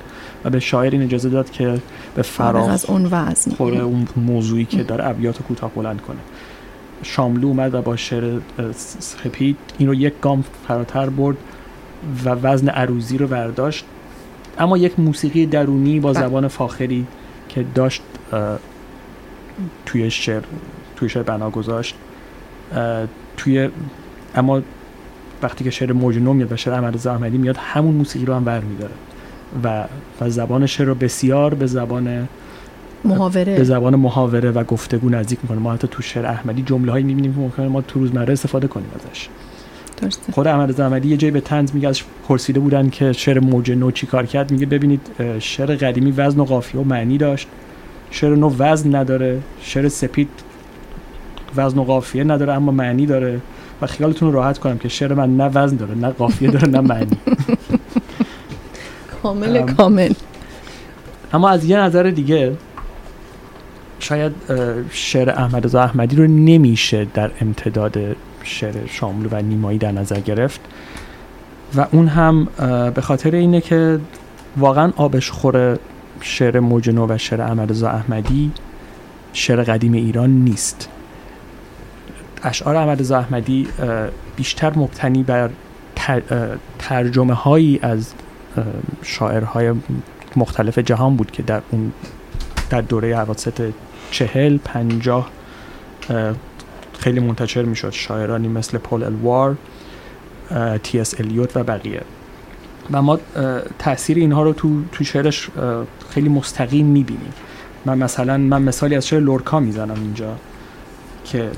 [0.44, 1.80] و به شاعر این اجازه داد که
[2.14, 3.50] به فراغ از اون وزن.
[3.50, 6.18] خوره اون موضوعی که داره ابیات رو کوتاه بلند کنه.
[7.02, 8.40] شاملو اومد و با شعر
[8.74, 11.36] سپید این رو یک گام فراتر برد
[12.24, 13.84] و وزن عروزی رو برداشت.
[14.58, 16.22] اما یک موسیقی درونی با بله.
[16.22, 17.06] زبان فاخری
[17.48, 18.02] که داشت
[19.86, 20.42] توی شعر
[20.96, 21.94] توی شعر بنا گذاشت.
[23.36, 23.68] توی
[24.34, 24.62] اما
[25.42, 28.94] وقتی که شعر موجنو میاد و شعر احمد زحمدی میاد همون موسیقی رو هم میداره.
[29.64, 29.84] و
[30.20, 32.28] و زبان شعر رو بسیار به زبان
[33.06, 33.56] محاوره.
[33.56, 35.58] به زبان محاوره و گفتگو نزدیک می‌کنه.
[35.58, 38.86] ما حتی تو شعر احمدی جمله هایی می‌بینیم که ممکنه ما تو روزمره استفاده کنیم
[38.94, 39.28] ازش.
[40.02, 40.32] درسته.
[40.32, 43.90] خود احمد زحمدی یه جایی به تنز میگه ازش پرسیده بودن که شعر موج نو
[43.90, 44.50] چی کار کرد.
[44.50, 45.00] میگه ببینید
[45.38, 47.48] شعر قدیمی وزن و قافیه و معنی داشت.
[48.10, 49.40] شعر نو وزن نداره.
[49.60, 50.28] شعر سپید
[51.56, 53.40] وزن و قافیه نداره اما معنی داره.
[53.82, 56.80] و خیالتون رو راحت کنم که شعر من نه وزن داره نه قافیه داره نه
[56.80, 57.16] معنی.
[59.22, 60.12] کامل کامل.
[61.32, 62.52] اما از یه نظر دیگه
[64.00, 64.32] شاید
[64.90, 67.98] شعر احمد احمدی رو نمیشه در امتداد
[68.42, 70.60] شعر شاملو و نیمایی در نظر گرفت.
[71.76, 72.48] و اون هم
[72.94, 74.00] به خاطر اینه که
[74.56, 75.78] واقعا آبش خور
[76.20, 78.52] شعر موجنو و شعر احمد احمدی
[79.32, 80.88] شعر قدیم ایران نیست.
[82.42, 83.68] اشعار احمد احمدی
[84.36, 85.50] بیشتر مبتنی بر
[86.78, 88.12] ترجمه هایی از
[89.02, 89.74] شاعرهای
[90.36, 91.92] مختلف جهان بود که در اون
[92.70, 93.70] در دوره حواسط
[94.10, 95.30] چهل پنجاه
[96.98, 97.90] خیلی منتشر می‌شد.
[97.90, 99.56] شاعرانی مثل پول الوار
[100.82, 102.02] تی اس الیوت و بقیه.
[102.90, 103.18] و ما
[103.78, 105.48] تاثیر اینها رو تو تو شعرش
[106.10, 107.32] خیلی مستقیم می‌بینیم.
[107.84, 110.36] من مثلا من مثالی از شعر لورکا می‌زنم اینجا
[111.24, 111.50] که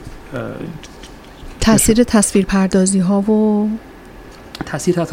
[1.61, 3.69] تاثیر تصویر پردازی ها و
[4.67, 5.05] تاثیر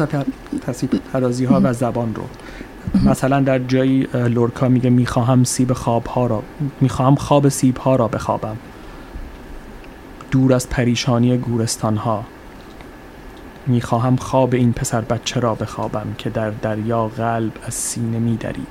[0.66, 2.22] تصویر پردازی ها و زبان رو.
[3.04, 6.42] مثلا در جایی لورکا میگه می‌خواهم سیب خواب ها را
[6.80, 8.56] می‌خواهم خواب سیب ها را بخوابم.
[10.30, 12.24] دور از پریشانی گورستان ها
[13.66, 18.68] می‌خواهم خواب این پسر بچه را بخوابم که در دریا قلب از سینه میدرید.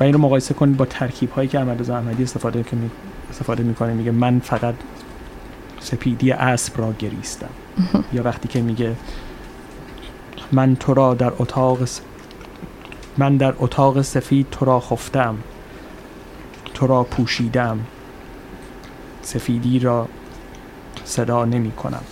[0.00, 2.90] و این رو مقایسه کنید با ترکیب هایی که احمد احمدی استفاده که می...
[3.30, 3.92] استفاده می‌کنه.
[3.92, 4.74] میگه من فقط
[5.80, 7.50] سپیدی اسب را گریستم.
[8.12, 8.96] یا وقتی که میگه
[10.52, 11.78] من تو را در اتاق
[13.18, 15.36] من در اتاق سفید تو را خفتم
[16.74, 17.80] تو را پوشیدم.
[19.22, 20.08] سفیدی را
[21.04, 22.02] صدا نمی کنم.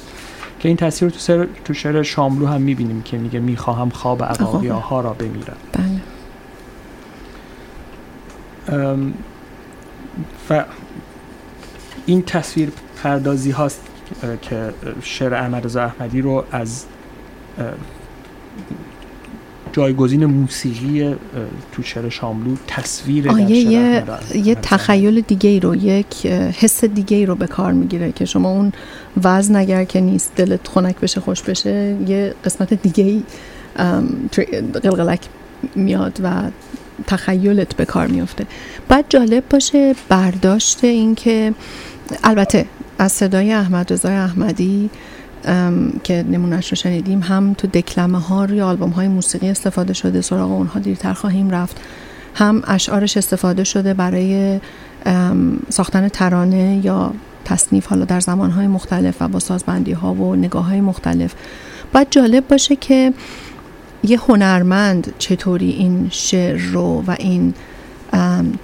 [0.61, 4.69] که این رو تو, سر، تو شعر شاملو هم می‌بینیم که میگه می‌خواهم خواب عقاقی
[4.69, 6.01] ها را بمیرم بله.
[10.51, 10.65] و
[12.07, 13.81] این تصویر پردازی هاست
[14.43, 16.85] که شعر احمد رضا احمدی رو از
[19.73, 21.15] جایگزین موسیقی
[21.73, 24.05] تو شعر شاملو تصویر آیه یه,
[24.35, 28.51] یه تخیل دیگه ای رو یک حس دیگه ای رو به کار می‌گیره که شما
[28.51, 28.73] اون
[29.25, 33.23] وزن اگر که نیست دلت خنک بشه خوش بشه یه قسمت دیگه ای
[34.83, 35.21] قلقلک
[35.75, 36.43] میاد و
[37.07, 38.47] تخیلت به کار میفته
[38.89, 41.55] بعد جالب باشه برداشت این که
[42.25, 42.67] البته
[42.99, 44.91] از صدای احمد رضای احمدی
[46.05, 50.51] که نمونهش رو شنیدیم هم تو دکلمه ها روی آلبوم های موسیقی استفاده شده سراغ
[50.51, 51.77] اونها دیرتر خواهیم رفت.
[52.35, 54.61] هم اشعارش استفاده شده برای
[55.69, 57.13] ساختن ترانه یا
[57.45, 61.35] تصنیف حالا در های مختلف و با سازبندی ها و نگاه های مختلف.
[61.93, 63.13] باید جالب باشه که
[64.03, 67.55] یه هنرمند چطوری این شعر رو و این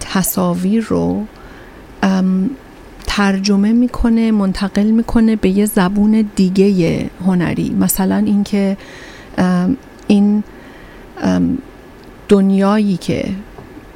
[0.01, 1.27] تصاویر رو
[3.17, 7.77] ترجمه می‌کنه منتقل می‌کنه به یه زبون دیگه هنری.
[7.81, 8.77] مثلا اینکه
[10.07, 10.43] این
[12.29, 13.25] دنیایی که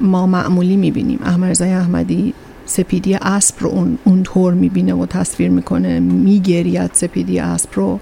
[0.01, 2.33] ما معمولی می‌بینیم احمد احمدی
[2.65, 7.99] سپیدی اسب رو اون اونطور می‌بینه و تصویر می‌کنه میگرید سپیدی اسب رو.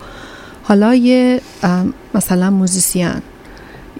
[0.64, 1.42] حالا یه
[2.16, 3.12] مثلا موزیسین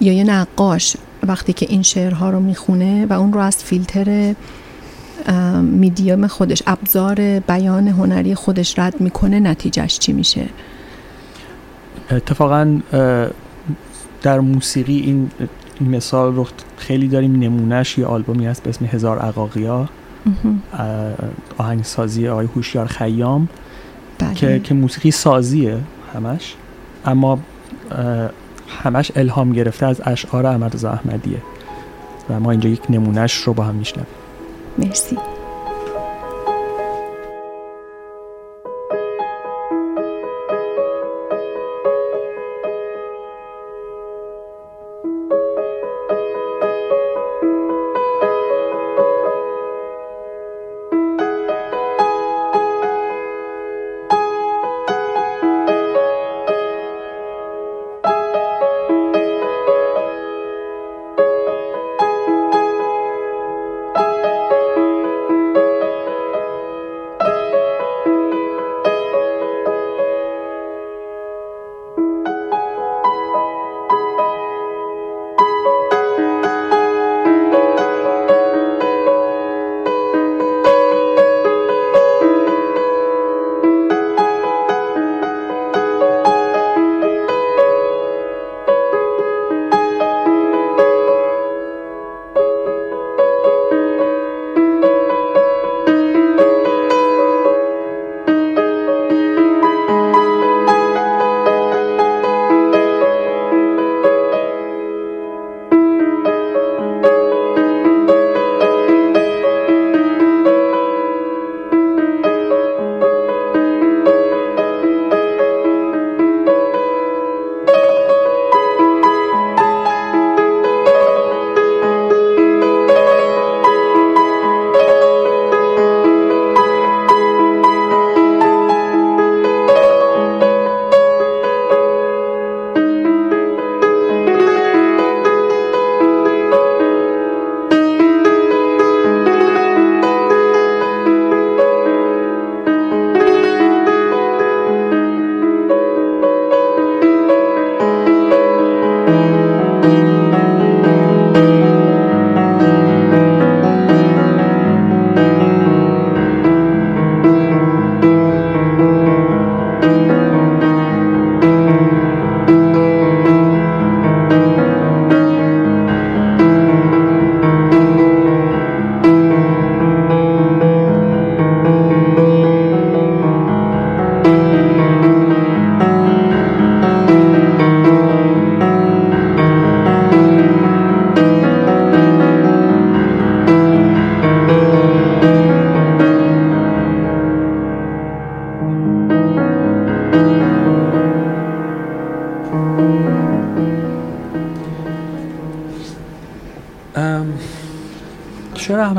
[0.00, 0.96] یا یه نقاش
[1.26, 4.34] وقتی که این شعرها رو می‌خونه و اون رو از فیلتر
[5.62, 10.48] میدیوم خودش ابزار بیان هنری خودش رد می‌کنه نتیجهش چی میشه؟
[12.10, 12.80] اتفاقا
[14.22, 15.30] در موسیقی این
[15.80, 16.46] مثال رو
[16.76, 17.36] خیلی داریم.
[17.36, 19.88] نمونهش یه آلبومی هست به اسم هزار عقاقیا.
[21.58, 23.48] آهنگسازی آقای هوشیار خیام.
[24.18, 24.34] بله.
[24.34, 25.76] که, که موسیقی سازیه
[26.14, 26.54] همش.
[27.04, 27.38] اما
[28.82, 31.42] همش الهام گرفته از اشعار احمد احمدیه
[32.30, 34.06] و ما اینجا یک نمونهش رو با هم میشنویم.
[34.78, 35.18] مرسی.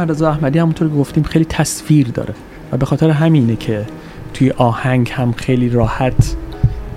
[0.09, 2.33] رضا احمدی همونطور که گفتیم خیلی تصویر داره.
[2.71, 3.85] و به خاطر همینه که
[4.33, 6.35] توی آهنگ هم خیلی راحت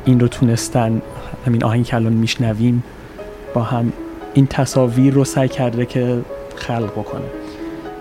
[0.04, 1.02] این رو تونستن
[1.46, 2.82] همین آهنگ که الان میشنویم
[3.54, 3.92] با هم
[4.34, 6.18] این تصاویر رو سعی کرده که
[6.56, 7.24] خلق بکنه.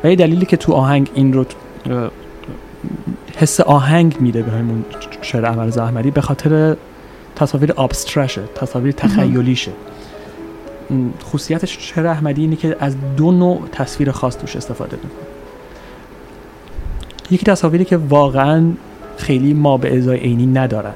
[0.03, 1.45] و یه دلیلی که تو آهنگ این رو
[3.37, 4.85] حس آهنگ میده به همون
[5.21, 6.75] شعر احمد رضا احمدی به خاطر
[7.35, 9.71] تصاویر ابسترشه تصاویر تخیلیشه.
[11.23, 15.27] خصوصیت شعر احمدی اینه که از دو نوع تصویر خاص توش استفاده می‌کنه.
[17.31, 18.71] یکی تصاویری که واقعا
[19.17, 20.93] خیلی ما به ازای عینی ندارن.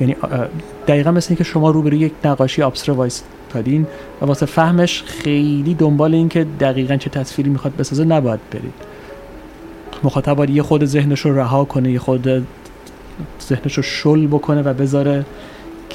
[0.00, 0.16] یعنی
[0.88, 3.86] دقیقا مثل اینکه شما روبروی یک نقاشی ابستر وایستادین
[4.22, 8.74] و واسه فهمش خیلی دنبال این که دقیقا چه تصویری می‌خواد بسازه نباید برید.
[10.02, 12.46] مخاطب باید یه خود ذهنش رو رها کنه یه خود
[13.48, 15.24] ذهنش رو شل بکنه و بذاره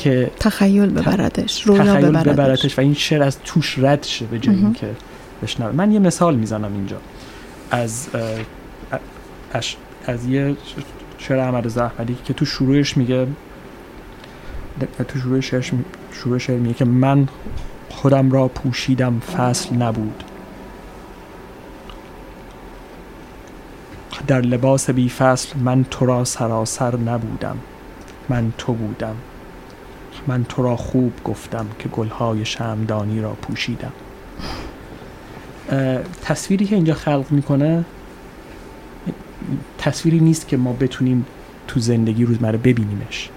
[0.04, 2.78] که تخیل ببردش رویا تخیل ببردش.
[2.78, 4.88] و این شعر از توش رد شه به جایی که
[5.44, 5.72] بشنوه.
[5.72, 6.98] من یه مثال می‌زنم اینجا.
[7.72, 8.08] از
[9.54, 9.66] از,
[10.06, 10.56] از یه
[11.18, 13.28] شعر احمد زحمدی که تو شروعش میگه
[15.08, 15.62] تو شروع شعر
[16.12, 17.28] شروع شعر میگه که من
[17.90, 20.24] خودم را پوشیدم فصل نبود.
[24.28, 27.58] در لباس بی فصل من تو را سراسر نبودم.
[28.30, 29.16] من تو بودم.
[30.28, 33.92] من تو را خوب گفتم که گلهای شمدانی را پوشیدم.
[36.24, 37.86] تصویری که اینجا خلق می‌کنه
[39.78, 41.26] تصویری نیست که ما بتونیم
[41.68, 43.30] تو زندگی روزمره ببینیمش.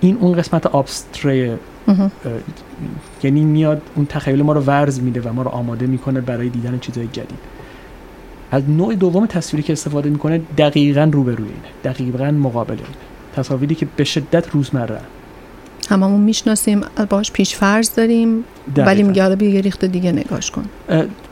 [0.00, 1.58] این اون قسمت آبستره
[3.22, 6.78] یعنی میاد اون تخیل ما رو ورز میده و ما رو آماده می‌کنه برای دیدن
[6.78, 7.38] چیزهای جدید.
[8.50, 11.68] از نوع دوم تصویری که استفاده می‌کنه دقیقا روبروی اینه.
[11.84, 13.15] دقیقا مقابل اینه.
[13.36, 15.00] تصاویری که به شدت روزمره.
[15.88, 16.80] هممون می‌شناسیم
[17.10, 18.44] باش پیش فرض داریم
[18.76, 20.64] ولی میگه حالا بیا ریخت دیگه نگاش کن.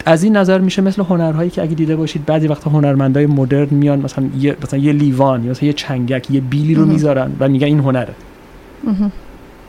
[0.07, 4.01] از این نظر میشه مثل هنرهایی که اگه دیده باشید بعضی وقتا هنرمندای مدرن میان
[4.01, 7.67] مثلا یه مثلا یه لیوان یا مثلا یه چنگک یه بیلی رو می‌ذارن و میگن
[7.67, 8.15] این هنره.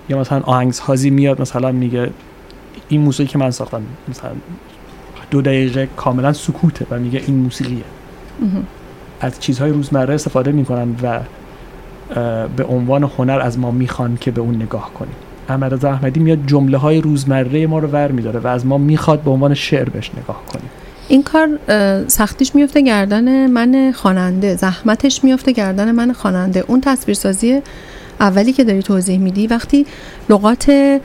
[0.10, 2.10] یا مثلا آهنگسازی میاد مثلا میگه
[2.90, 4.30] این موسیقی که من ساختم مثلا
[5.32, 7.84] دو دقیقه کاملا سکوته و میگه این موسیقیه.
[9.22, 11.20] از چیزهای روزمره استفاده می‌کنن و
[12.58, 15.16] به عنوان هنر از ما می‌خوان که به اون نگاه کنیم.
[15.50, 19.32] احمد احمدی میاد جمله های روزمره ما رو ور میداره و از ما می‌خواد به
[19.32, 20.70] عنوان شعر بهش نگاه کنیم.
[21.08, 21.50] این کار
[22.08, 26.64] سختیش میفته گردن من خواننده زحمتش میفته گردن من خواننده.
[26.68, 27.62] اون تصویرسازی
[28.20, 29.86] اولی که داری توضیح میدی وقتی
[30.30, 31.00] لغات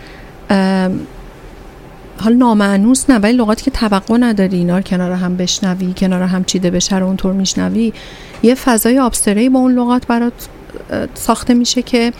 [2.21, 6.45] حال نامعنوس نه ولی لغاتی که توقع نداری اینا رو کنار هم بشنوی کنار هم
[6.45, 7.93] چیده بشه رو اونطور میشنوی
[8.43, 10.49] یه فضای آبستری با اون لغات برات
[11.15, 12.13] ساخته میشه که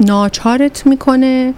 [0.00, 1.54] ناچارت می‌کنه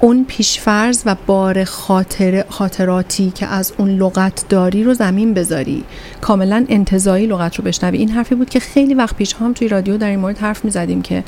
[0.00, 5.84] اون پیشفرز و بار خاطر خاطراتی که از اون لغت داری رو زمین بذاری.
[6.20, 7.98] کاملا انتظایی لغت رو بشنوی.
[7.98, 11.02] این حرفی بود که خیلی وقت پیش هم توی رادیو در این مورد حرف می‌زدیم
[11.02, 11.24] که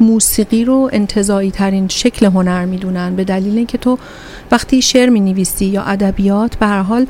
[0.00, 3.98] موسیقی رو انتظایی ترین شکل هنر می‌دونن به دلیل اینکه تو
[4.50, 7.06] وقتی شعر می نویسی یا ادبیات به هر حال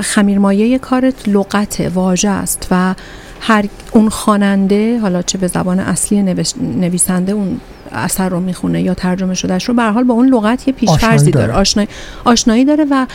[0.00, 2.94] خمیرمایه کارت لغت واژه است و
[3.40, 6.22] هر اون خواننده حالا چه به زبان اصلی
[6.60, 7.60] نویسنده اون
[7.92, 11.46] اثر رو می‌خونه یا ترجمه شدهش رو به حال با اون لغت یه پیشفرزی داره,
[11.46, 11.58] داره.
[11.58, 11.88] آشنایی,
[12.24, 13.06] آشنایی داره و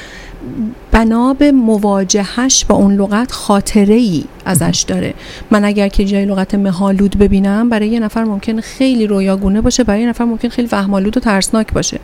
[0.91, 5.13] بنا به مواجهش با اون لغت خاطره ای ازش داره.
[5.51, 10.01] من اگر که جای لغت مهالود ببینم برای یه نفر ممکن خیلی رویاگونه باشه برای
[10.01, 11.99] یه نفر ممکن خیلی وهمالود و ترسناک باشه.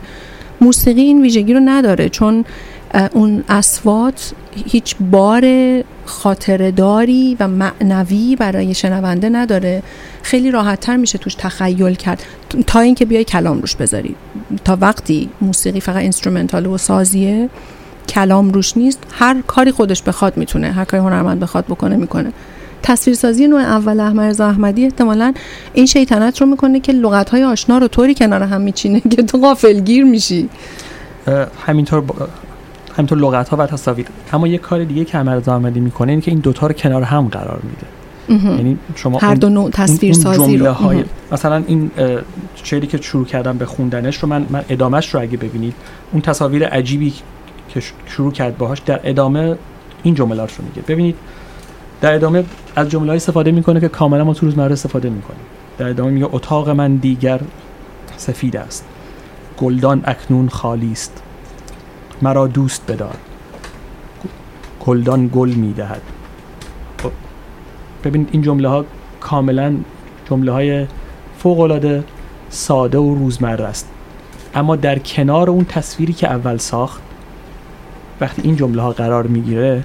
[0.60, 2.44] موسیقی این ویژگی رو نداره چون
[3.12, 4.32] اون اسوات
[4.66, 5.44] هیچ بار
[6.04, 9.82] خاطرداری و معنوی برای شنونده نداره.
[10.22, 12.22] خیلی راحتتر میشه توش تخیل کرد.
[12.66, 14.14] تا اینکه بیای کلام روش بذاری.
[14.64, 17.48] تا وقتی موسیقی فقط instrumental و سازیه
[18.08, 18.98] کلام روش نیست.
[19.12, 22.32] هر کاری خودش بخواد می‌تونه هر کاری هنرمند بخواد بکنه می‌کنه.
[22.82, 25.34] تصویرسازی نوع اول احمد احمدی احتمالا
[25.72, 29.38] این شیطنت رو می‌کنه که لغت های آشنا رو طوری کنار هم میچینه که تو
[29.38, 30.48] غافلگیر میشی.
[31.66, 32.04] همینطور
[32.96, 34.06] همینطور لغت ها و تصاویر.
[34.32, 37.28] اما یه کار دیگه که احمد احمدی می‌کنه اینه که این دوتا رو کنار هم
[37.28, 37.86] قرار میده.
[38.56, 40.72] یعنی شما هر دو نوع تصویر سازی رو.
[40.72, 41.90] های مثلا این
[42.64, 45.74] شعری که شروع کردم به خوندنش رو من, من ادامهش رو اگه ببینید
[46.12, 47.14] اون تصاویر عجیبی
[47.68, 49.56] که شروع کرد باهاش در ادامه
[50.02, 50.82] این جملات رو میگه.
[50.88, 51.16] ببینید
[52.00, 52.44] در ادامه
[52.76, 55.40] از جمله استفاده می‌کنه که کاملا ما تو روزمره استفاده می‌کنیم.
[55.78, 57.40] در ادامه میگه اتاق من دیگر
[58.16, 58.84] سفید است.
[59.58, 61.22] گلدان اکنون خالی است.
[62.22, 63.16] مرا دوست بدار.
[64.80, 66.02] گلدان گل می‌دهد.
[67.02, 67.12] خب،
[68.04, 68.84] ببینید این جمله ها
[69.20, 69.76] کاملا
[70.30, 70.86] جمله های
[71.38, 72.04] فوق العاده
[72.50, 73.88] ساده و روزمره است.
[74.54, 77.02] اما در کنار اون تصویری که اول ساخت
[78.20, 79.84] وقتی این جمله ها قرار می‌گیره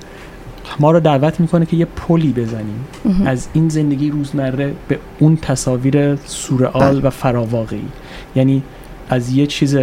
[0.80, 2.88] ما رو دعوت می‌کنه که یه پلی بزنیم.
[3.26, 7.88] از این زندگی روزمره به اون تصاویر سورئال و فراواقعی.
[8.36, 8.64] یعنی
[9.10, 9.78] از یه چیز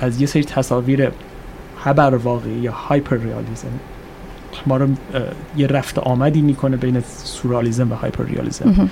[0.00, 1.10] از یه سری تصاویر
[1.86, 3.68] هبر واقعی یا هایپر ریالیزم
[4.66, 4.88] ما رو
[5.56, 8.90] یه رفت آمدی می‌کنه بین سورالیزم و هایپر ریالیزم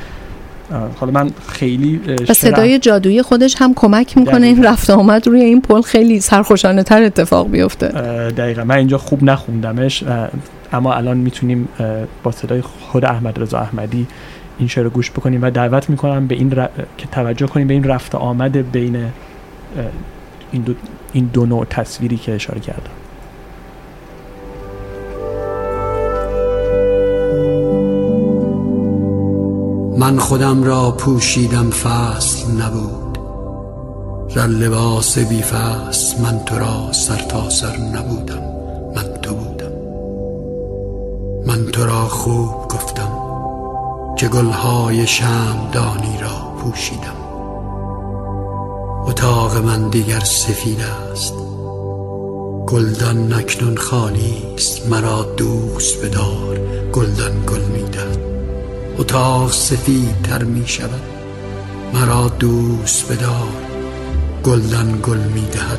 [0.97, 5.61] حالا من خیلی و صدای جادویی خودش هم کمک می‌کنه این رفت آمد روی این
[5.61, 7.88] پل خیلی سرخوشانه تر اتفاق بیفته.
[8.30, 8.64] دقیقا.
[8.64, 10.05] من اینجا خوب نخوندمش.
[10.72, 11.68] اما الان می‌تونیم
[12.22, 14.07] با صدای خود احمد رضا احمدی
[14.59, 16.51] این شعر رو گوش بکنیم و دعوت می‌کنم به این
[16.99, 18.97] که توجه کنیم به این رفت آمد بین
[20.53, 20.74] این دو,
[21.14, 22.90] این دو نوع تصویری که اشاره کردم.
[29.98, 33.18] من خودم را پوشیدم فصل نبود.
[34.34, 38.42] در لباس بی فصل من تو را سر تا سر نبودم
[38.96, 39.72] من تو بودم.
[41.46, 43.12] من تو را خوب گفتم
[44.16, 47.23] که گلهای شمدانی را پوشیدم.
[49.07, 51.34] اتاق من دیگر سفید است.
[52.66, 54.88] گلدان نکنون خالی است.
[54.88, 56.61] مرا دوست بدار.
[56.92, 58.18] گلدان گل می‌دهد.
[58.98, 61.02] اتاق سفید تر می شود
[61.94, 63.64] مرا دوست بدار.
[64.44, 65.78] گلدان گل می دهد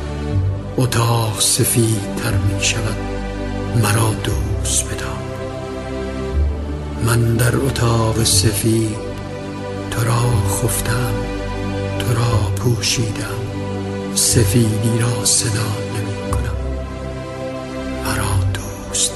[0.76, 2.96] اتاق سفید تر می شود
[3.82, 5.22] مرا دوست بدار.
[7.06, 8.96] من در اتاق سفید
[9.90, 11.35] تو را خفتم.
[12.14, 13.38] را پوشیدم
[14.14, 16.56] سفیدی را صدا نمی کنم
[18.04, 19.12] مرا دوست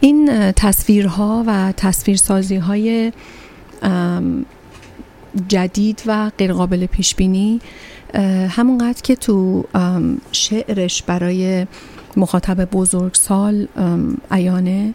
[0.00, 3.12] این تصویرها و تصویرسازی های
[5.48, 7.60] جدید و غیرقابل پیش بینی
[8.48, 9.64] همونقدر که تو
[10.32, 11.66] شعرش برای
[12.16, 13.68] مخاطب بزرگسال
[14.32, 14.94] ایانه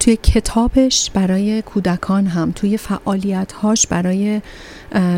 [0.00, 4.40] توی کتابش برای کودکان هم توی فعالیت هاش برای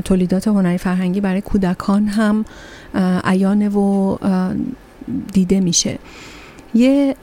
[0.04, 2.44] تولیدات هنری فرهنگی برای کودکان هم
[3.24, 4.16] ایانه و
[5.32, 5.98] دیده میشه.
[6.74, 7.16] یه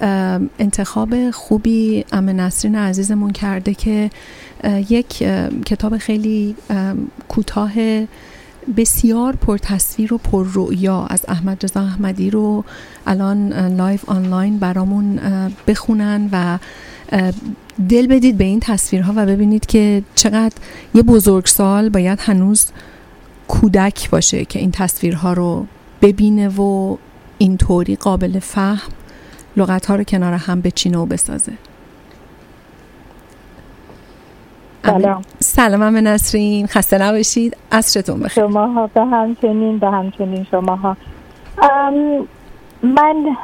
[0.60, 4.10] انتخاب خوبی ام نسرین عزیزمون کرده که
[4.90, 5.24] یک
[5.66, 6.56] کتاب خیلی
[7.28, 7.72] کوتاه
[8.78, 12.64] بسیار پر تصویر و پر رؤیا از احمد رضا احمدی رو
[13.08, 15.20] الان live آنلاین برامون
[15.68, 16.60] بخونن و
[17.90, 20.56] دل بدید به این تصویرها و ببینید که چقدر
[20.96, 22.66] یه بزرگسال باید هنوز
[23.48, 25.66] کودک باشه که این تصویرها رو
[26.02, 26.98] ببینه و
[27.38, 28.92] اینطوری قابل فهم
[29.58, 31.54] لغت ها رو کنار هم بچینه و بسازه.
[34.86, 35.22] سلام.
[35.40, 36.68] سلام همه نسرین.
[36.68, 37.58] خسته نباشید.
[37.72, 38.44] عصرتون بخیر.
[38.44, 40.98] شما ها به همچنین به همچنین شما ها
[42.84, 43.38] من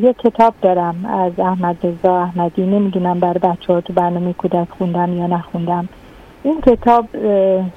[0.00, 2.62] یک کتاب دارم از احمد رضا احمدی.
[2.62, 5.88] نمی‌دونم برای بچه ها تو برنامه کودک خوندم یا نخوندم.
[6.42, 7.08] این کتاب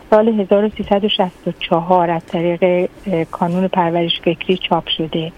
[0.09, 2.89] سال 1364 از طریق
[3.31, 5.31] کانون پرورش فکری چاپ شده.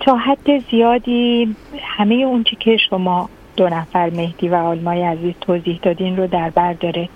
[0.00, 6.16] تا حد زیادی همه اون که شما دو نفر مهدی و آلمای عزیز توضیح دادین
[6.16, 7.08] رو در بر داره.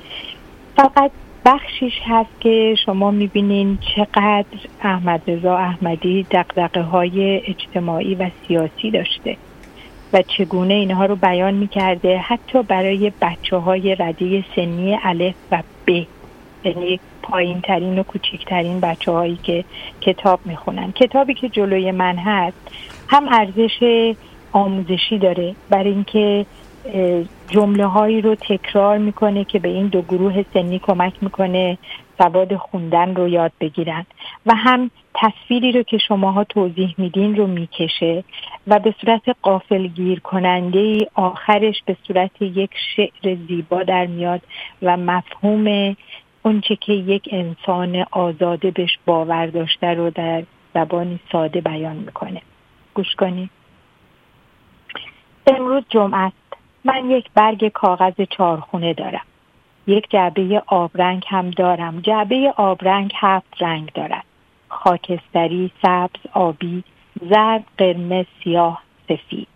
[0.76, 1.10] فقط
[1.44, 4.44] بخشیش هست که شما می‌بینین چقدر
[4.82, 9.36] احمد رضا احمدی دقدقه های اجتماعی و سیاسی داشته
[10.12, 16.02] و چگونه اینها رو بیان می‌کرده حتی برای بچه های رده سنی الف و ب.
[16.64, 19.64] یعنی پایین ترین و کوچکترین بچه هایی که
[20.00, 20.92] کتاب می‌خونن.
[20.92, 22.70] کتابی که جلوی من هست
[23.08, 24.14] هم ارزش
[24.52, 25.54] آموزشی داره.
[25.70, 26.46] برای اینکه
[27.48, 31.78] جمله هایی رو تکرار می‌کنه که به این دو گروه سنی کمک می‌کنه
[32.18, 34.06] سواد خوندن رو یاد بگیرن.
[34.46, 38.24] و هم تصویری رو که شماها توضیح میدین رو می‌کشه
[38.66, 44.40] و به صورت قافل گیر کننده آخرش به صورت یک شعر زیبا در میاد
[44.82, 45.96] و مفهوم
[46.42, 50.42] اونچه که یک انسان آزاده بهش باور داشته رو در
[50.74, 52.42] زبانی ساده بیان می‌کنه.
[52.94, 53.50] گوش کنید
[55.46, 56.36] امروز جمعه است
[56.84, 59.26] من یک برگ کاغذ چارخونه دارم.
[59.86, 62.00] یک جعبه آبرنگ هم دارم.
[62.00, 64.24] جعبه آبرنگ هفت رنگ دارد.
[64.68, 66.84] خاکستری سبز آبی
[67.30, 69.48] زرد قرمز سیاه سفید.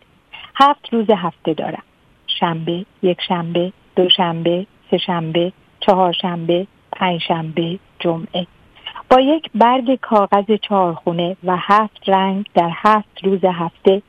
[0.55, 1.83] هفت روز هفته دارم.
[2.27, 4.99] شنبه یک شنبه دو شنبه سه
[6.99, 8.47] شنبه چهار شنبه پنج شنبه جمعه.
[9.11, 14.03] با یک برگ کاغذ چهارخونه و هفت رنگ در هفت روز هفته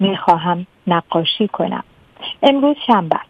[0.00, 1.84] می‌خواهم نقاشی کنم.
[2.42, 3.20] امروز شنبه.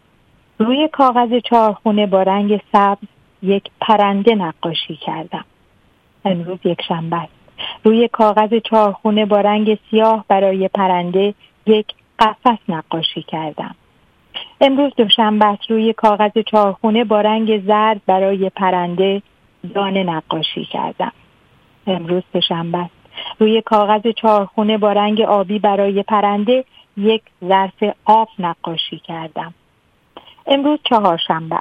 [0.59, 3.09] روی کاغذ چهارخونه با رنگ سبز
[3.43, 5.45] یک پرنده نقاشی کردم.
[6.25, 7.29] امروز یک شنبه.
[7.85, 11.35] روی کاغذ چهارخونه با رنگ سیاه برای پرنده
[11.67, 11.87] یک
[12.19, 13.75] قفس نقاشی کردم.
[14.61, 19.23] امروز دوشنبه روی کاغذ چهارخونه با رنگ زرد برای پرنده
[19.75, 21.13] دانه نقاشی کردم.
[21.87, 22.91] امروز سهشنبه
[23.39, 26.65] روی کاغذ چهارخونه با رنگ آبی برای پرنده
[26.97, 29.55] یک ظرف آب نقاشی کردم.
[30.47, 31.59] امروز چهارشنبه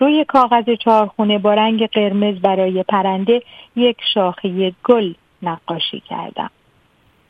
[0.00, 3.42] روی کاغذ چهارخونه با رنگ قرمز برای پرنده
[3.76, 6.50] یک شاخه گل نقاشی کردم.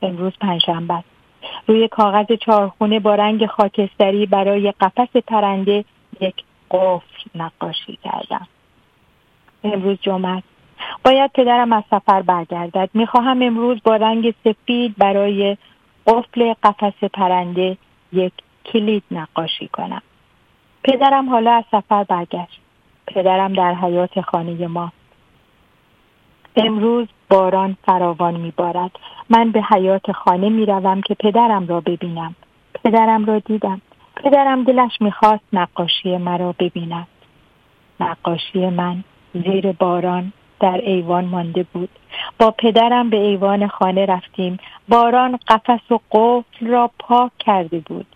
[0.02, 1.04] امروز پنجشنبه
[1.66, 5.84] روی کاغذ چهارخونه با رنگ خاکستری برای قفس پرنده
[6.20, 6.34] یک
[6.70, 8.46] قفل نقاشی کردم.
[9.64, 10.42] امروز جمعه.
[11.04, 12.90] باید پدرم از سفر برگردد.
[12.94, 15.56] می‌خواهم امروز با رنگ سفید برای
[16.06, 17.76] قفل قفس پرنده
[18.12, 18.32] یک
[18.64, 20.02] کلید نقاشی کنم.
[20.84, 22.60] پدرم حالا از سفر برگشت.
[23.06, 24.92] پدرم در حیات خانه ما.
[26.56, 28.90] امروز باران فراوان میبارد.
[29.30, 32.34] من به حیات خانه می‌روم که پدرم را ببینم.
[32.84, 33.80] پدرم را دیدم.
[34.16, 37.06] پدرم دلش می‌خواست نقاشی مرا ببیند.
[38.00, 41.88] نقاشی من زیر باران در ایوان مانده بود.
[42.38, 44.58] با پدرم به ایوان خانه رفتیم.
[44.88, 48.06] باران قفس و قفل را پاک کرده بود.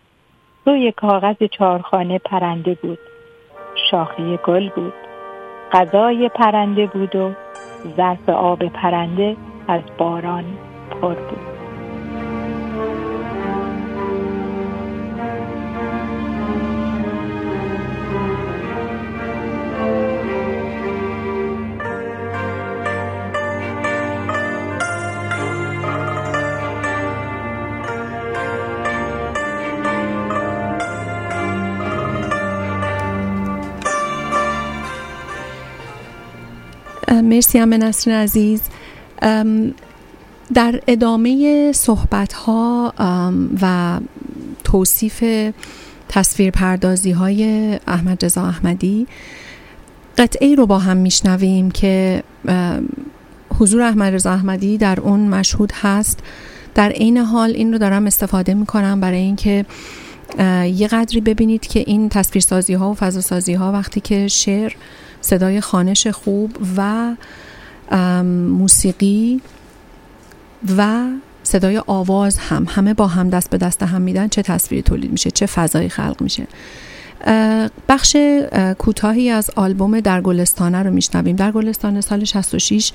[0.67, 2.99] روی کاغذ چارخانه پرنده بود.
[3.91, 4.93] شاخه گل بود.
[5.73, 7.33] غذای پرنده بود و
[7.97, 9.37] ظرف آب پرنده
[9.69, 10.45] از باران
[10.91, 11.52] پر بود.
[37.11, 38.63] مرسی همه نسرین عزیز.
[40.55, 42.95] در ادامه صحبت ها
[43.63, 44.01] و
[44.65, 45.25] توصیف
[46.09, 49.07] تصویر پردازی های احمد رضا احمدی
[50.19, 52.23] قطعه رو با هم میشنویم که
[53.59, 56.21] حضور احمد رضا احمدی در اون مشهود هست.
[56.75, 59.65] در عین حال این رو دارم استفاده می‌کنم برای اینکه
[60.75, 64.73] یه قدری ببینید که این تصویرسازی ها و فضاسازی ها وقتی که شعر
[65.23, 67.15] صدای خانش خوب و
[68.49, 69.41] موسیقی
[70.79, 71.07] و
[71.43, 72.67] صدای آواز هم.
[72.69, 74.29] همه با هم دست به دست هم میدن.
[74.29, 76.47] چه تصویری تولید میشه؟ چه فضایی خلق میشه؟
[77.89, 78.17] بخش
[78.79, 81.37] کوتاهی از آلبوم در گلستانه رو میشنویم.
[81.37, 82.93] در گلستانه سال 66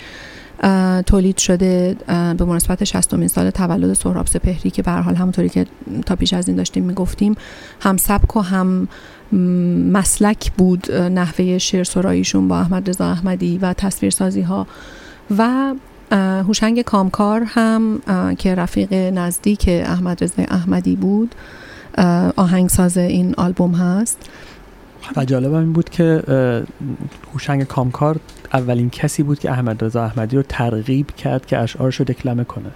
[1.05, 5.65] تولید شده به مناسبت 60 سال تولد سهراب سپهری که به حال همونطوری که
[6.05, 7.35] تا پیش از این داشتیم می‌گفتیم
[7.81, 8.87] هم سبک و هم
[9.31, 14.67] مسلک بود نحوه شعر سراییشون با احمد رضا احمدی و تصویرسازی ها
[15.37, 15.73] و
[16.11, 18.01] هوشنگ کامکار هم
[18.37, 21.35] که رفیق نزدیک احمد رضا احمدی بود.
[22.35, 24.29] آهنگساز این آلبوم هست.
[25.15, 26.23] و جالب این بود که
[27.33, 28.19] هوشنگ کامکار
[28.53, 32.69] اولین کسی بود که احمد رضا احمدی رو ترغیب کرد که اشعارش رو دکلمه کنه.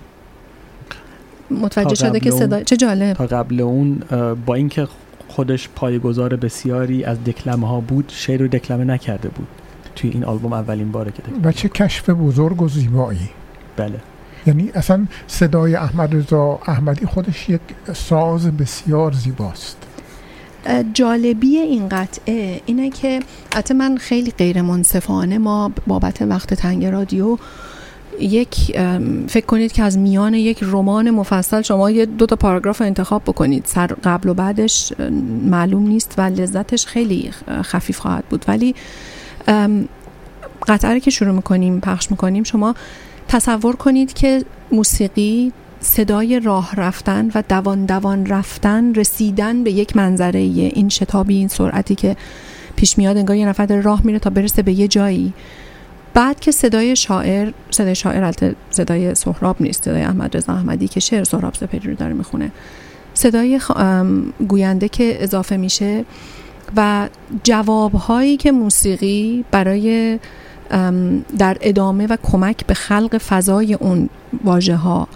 [1.51, 3.13] متوجه شده که صدا چه جالب.
[3.13, 4.01] تا قبل اون
[4.45, 4.87] با اینکه
[5.31, 9.47] خودش پایگزار بسیاری از دکلمه ها بود شعر رو دکلمه نکرده بود.
[9.95, 13.29] توی این آلبوم اولین باره که و چه کشف بزرگ و زیبایی.
[13.75, 13.99] بله.
[14.47, 17.61] یعنی اصلا صدای احمد رضا احمدی خودش یک
[17.93, 19.77] ساز بسیار زیباست.
[20.93, 23.19] جالبی این قطعه اینه که
[23.55, 27.37] حتی من خیلی غیر منصفانه ما بابت وقت تنگ رادیو
[28.21, 28.77] یک
[29.27, 33.65] فکر کنید که از میان یک رمان مفصل شما یه دو تا پاراگراف انتخاب بکنید.
[33.65, 34.93] سر قبل و بعدش
[35.45, 38.45] معلوم نیست و لذتش خیلی خفیف خواهد بود.
[38.47, 38.75] ولی
[40.67, 42.75] قطعه که شروع می‌کنیم پخش می‌کنیم شما
[43.27, 50.39] تصور کنید که موسیقی صدای راه رفتن و دوان دوان رفتن رسیدن به یک منظره
[50.39, 52.15] این شتابی این سرعتی که
[52.75, 55.33] پیش میاد انگار یه نفر داره راه میره تا برسه به یه جایی.
[56.13, 58.31] بعد که صدای شاعر صدای شاعر
[58.69, 62.51] صدای سهراب نیست صدای احمد رضا احمدی که شعر سهراب سپری رو داره می‌خونه.
[63.13, 63.59] صدای
[64.47, 66.05] گوینده که اضافه میشه
[66.75, 67.09] و
[67.43, 70.19] جوابهایی که موسیقی برای
[71.37, 74.09] در ادامه و کمک به خلق فضای اون
[74.43, 75.07] واژه ها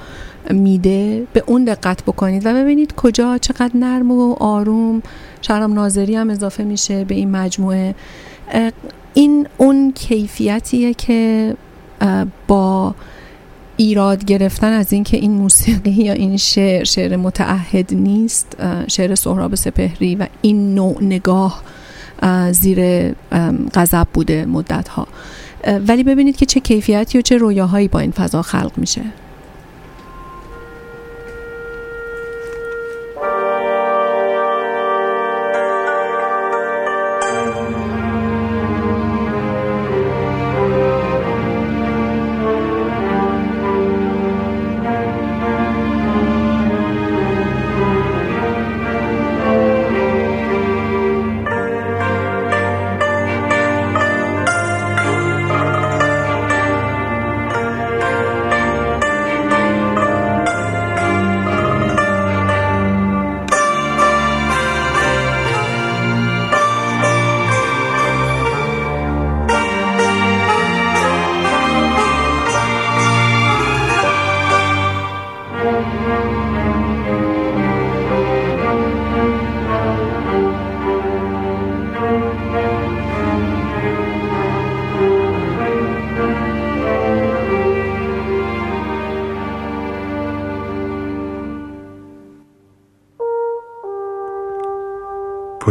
[0.50, 5.02] میده به اون دقت بکنید و ببینید کجا چقدر نرم و آروم.
[5.42, 7.96] شرم ناظری هم اضافه میشه به این مجموعه.
[9.16, 11.54] این اون کیفیتیه که
[12.48, 12.96] با
[13.78, 18.58] ایراد گرفتن از اینکه این موسیقی یا این شعر شعر متعهد نیست
[18.88, 21.64] شعر سهراب سپهری و این نوع نگاه
[22.52, 23.12] زیر
[23.74, 25.08] غضب بوده مدت ها
[25.88, 29.02] ولی ببینید که چه کیفیتی و چه رویاهایی با این فضا خلق میشه.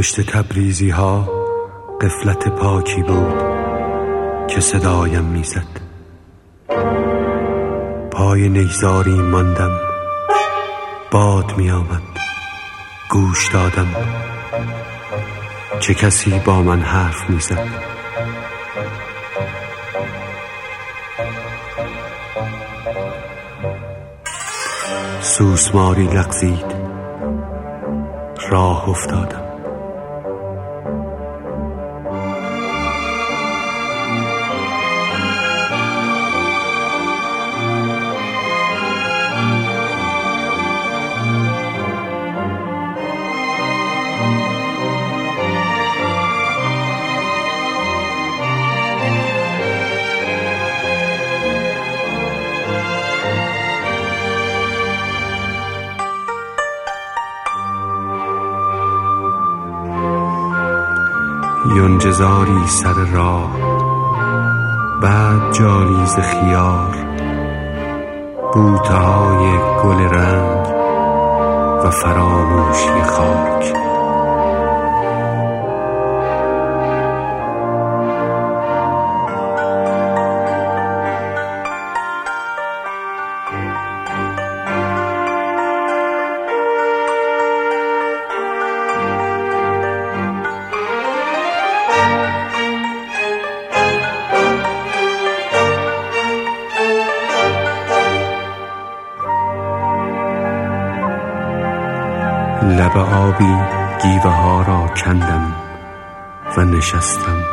[0.05, 1.29] پشت تبریزی ها
[2.01, 3.43] قفلت پاکی بود
[4.49, 5.81] که صدایم می‌زد.
[8.11, 9.81] پای نیزاری ماندم
[11.11, 12.03] باد می آمد
[13.11, 13.89] گوش دادم.
[15.81, 17.69] چه کسی با من حرف می‌زد؟
[25.21, 26.75] سوسماری لغزید
[28.51, 29.44] راه افتادم.
[62.15, 63.51] یونجزاری سر راه
[65.03, 66.97] بعد جالیز خیار
[68.53, 70.67] بوته های گل رنگ
[71.85, 73.84] و فراموشی خاک.
[106.95, 107.45] نشستم.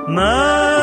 [0.09, 0.74] من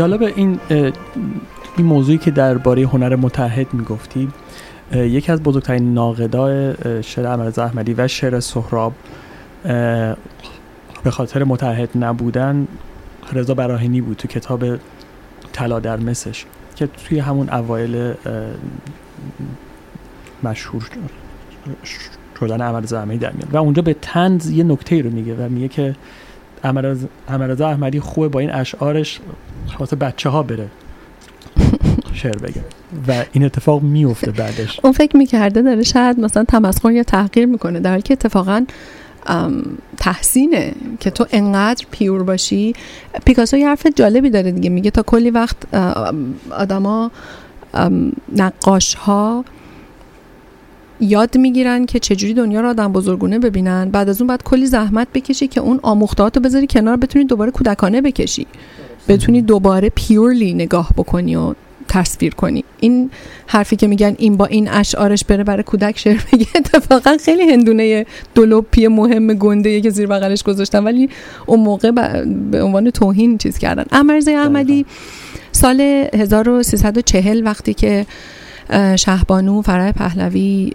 [0.00, 0.60] جالب این
[1.76, 4.28] این موضوعی که درباره هنر متحد می‌گفتی
[4.92, 8.92] یکی از بزرگترین ناقدای شعر احمد احمدی و شعر سهراب
[11.04, 12.68] به خاطر متحد نبودن
[13.32, 14.64] رضا براهینی بود تو کتاب
[15.52, 16.44] طلا در مسش
[16.76, 18.14] که توی همون اوایل
[20.42, 20.88] مشهور
[22.40, 23.54] شدن احمد احمدی در میاد.
[23.54, 25.94] و اونجا به تنز یه نکته رو میگه و میگه که
[27.28, 29.20] احمد احمدی خوبه با این اشعارش
[29.78, 30.68] واسه بچه ها بره.
[32.12, 32.64] شعر بگه.
[33.08, 34.80] و این اتفاق میفته بعدش.
[34.82, 38.64] اون فکر می‌کرده داره شاید مثلا تمسخر یا تحقیر می‌کنه در حالی که اتفاقا
[39.96, 42.72] تحسینه که تو انقدر پیور باشی.
[43.24, 44.70] پیکاسو یه حرف جالبی داره دیگه.
[44.70, 45.56] میگه تا کلی وقت
[46.50, 47.10] آدما
[48.36, 49.44] نقاش ها
[51.00, 53.90] یاد می‌گیرن که چجوری دنیا رو آدم بزرگونه ببینن.
[53.90, 57.50] بعد از اون بعد کلی زحمت بکشی که اون آموختهات رو بذاری کنار بتونی دوباره
[57.50, 58.46] کودکانه بکشی.
[59.08, 61.54] بتونی دوباره پیورلی نگاه بکنی و
[61.90, 62.64] تصویر کنی.
[62.80, 63.10] این
[63.46, 68.06] حرفی که میگن این با این اشعارش بره برای کودک شعر بگه اتفاقا خیلی هندونه
[68.34, 71.08] دلوپی مهم گنده که زیر بغلش گذاشتن ولی
[71.46, 71.90] اون موقع
[72.50, 73.84] به عنوان توهین چیز کردن.
[73.92, 74.86] امرزه احمدی
[75.52, 78.06] سال 1340 وقتی که
[78.96, 80.72] شهبانو فرای پهلوی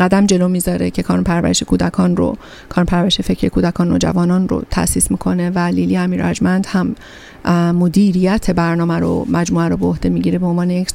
[0.00, 2.36] قدم جلو می‌ذاره که کانون پرورش کودکان رو
[2.68, 6.22] کانون پرورش فکر کودکان و جوانان رو تأسیس می‌کنه و لیلی امیر
[6.66, 6.94] هم
[7.72, 10.88] مدیریت برنامه رو مجموعه رو به عهده می‌گیره به عنوان یک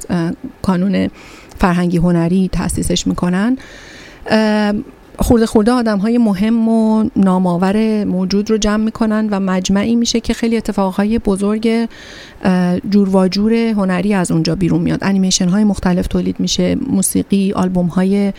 [0.62, 1.10] کانون
[1.58, 3.58] فرهنگی هنری تأسیسش می‌کنن.
[5.22, 10.34] خورده خورده آدم های مهم و نامآور موجود رو جمع می‌کنن و مجمعی میشه که
[10.34, 11.88] خیلی اتفاقهای بزرگ
[12.90, 15.00] جور و جور هنری از اونجا بیرون میاد.
[15.02, 18.34] انیمیشن های مختلف تولید میشه موسیقی آلبوم های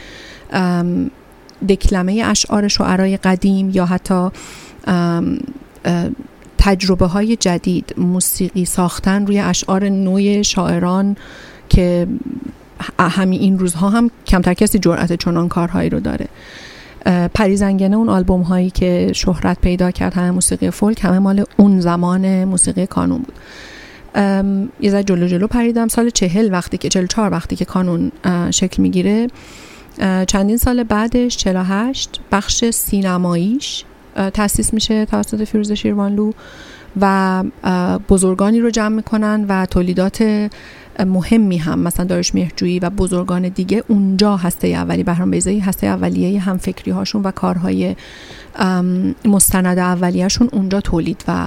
[1.69, 4.29] دکلمه اشعار شعرای قدیم یا حتی
[6.59, 11.17] تجربه های جدید موسیقی ساختن روی اشعار نوع شاعران
[11.69, 12.07] که
[12.99, 16.29] همین این روزها هم کمتر کسی جرأت چنان کارهایی رو داره.
[17.35, 22.45] پریزنگنه اون آلبوم هایی که شهرت پیدا کرد همه موسیقی فولک همه مال اون زمان
[22.45, 23.35] موسیقی کانون بود.
[24.81, 25.89] یه ذره جلو جلو پریدم.
[25.89, 28.13] سال چهل وقتی که چهل چهار وقتی که کانون
[28.51, 29.27] شکل می‌گیره
[30.27, 33.85] چندین سال بعدش 48 بخش سینماییش
[34.35, 36.33] تأسیس میشه توسط فیروز شیروانلو
[37.01, 37.45] و
[38.09, 40.49] بزرگانی رو جمع می‌کنن و تولیدات
[40.99, 46.41] مهمی هم مثلا دارش مهرجویی و بزرگان دیگه اونجا هسته اولی بهرام بیزایی هسته اولیه
[46.41, 47.97] هم فکری هاشون و کارهای
[49.25, 51.47] مستند اولیهشون اونجا تولید و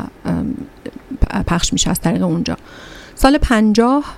[1.47, 2.57] پخش میشه از طریق اونجا.
[3.15, 4.15] سال پنجاه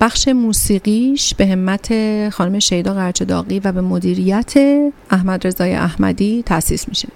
[0.00, 1.88] بخش موسیقیش به همت
[2.28, 4.54] خانم شیدا قرچداقی و به مدیریت
[5.10, 7.08] احمد رضای احمدی تأسیس میشه.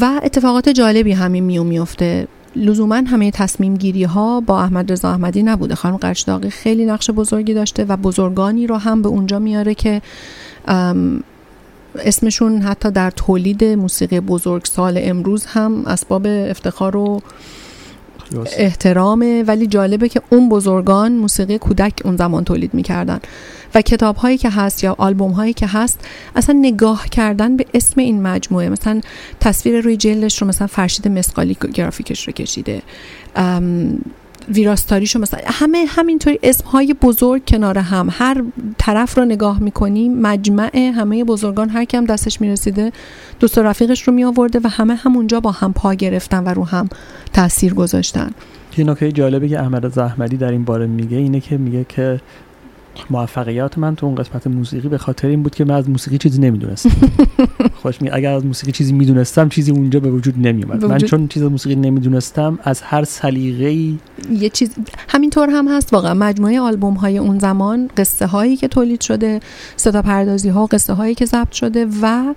[0.00, 2.28] و اتفاقات جالبی همین میو میفته.
[2.56, 5.74] لزوما همه تصمیم گیری ها با احمد رضا احمدی نبوده.
[5.74, 10.02] خانم قرچداقی خیلی نقش بزرگی داشته و بزرگانی رو هم به اونجا میاره که
[11.98, 17.22] اسمشون حتی در تولید موسیقی بزرگ سال امروز هم اسباب افتخار و
[18.56, 23.20] احترامه ولی جالبه که اون بزرگان موسیقی کودک اون زمان تولید می‌کردن.
[23.74, 26.00] و کتاب هایی که هست یا آلبوم هایی که هست
[26.36, 28.68] اصلا نگاه کردن به اسم این مجموعه.
[28.68, 29.00] مثلا
[29.40, 32.82] تصویر روی جلدش رو مثلا فرشید مسقالی گرافیکش رو کشیده.
[34.48, 38.42] ویراستاریشو مثلا همه همینطوری اسم های بزرگ کنار هم هر
[38.78, 42.92] طرف رو نگاه می‌کنیم مجمع همه بزرگان هر کم دستش می‌رسیده
[43.40, 46.88] دوست رفیقش رو می آورده و همه همونجا با هم پا گرفتن و رو هم
[47.32, 48.30] تاثیر گذاشتن.
[48.78, 52.20] یه نکته جالبی که احمد زحمدی در این باره میگه اینه که میگه که
[53.10, 56.40] موفقیت من تو اون قسمت موسیقی به خاطر این بود که من از موسیقی چیزی
[56.40, 56.90] نمی‌دونستم.
[57.82, 61.42] خوش می اگر از موسیقی چیزی می‌دونستم چیزی اونجا به وجود نمیومد من چون چیز
[61.42, 63.98] موسیقی نمی‌دونستم از هر سلیقه‌ای
[64.30, 64.70] یه چیز
[65.08, 66.14] همینطور هم هست واقعا.
[66.14, 69.40] مجموعه آلبوم های اون زمان قصه هایی که تولید شده
[69.76, 72.34] صدا پردازی ها قصه هایی که ضبط شده و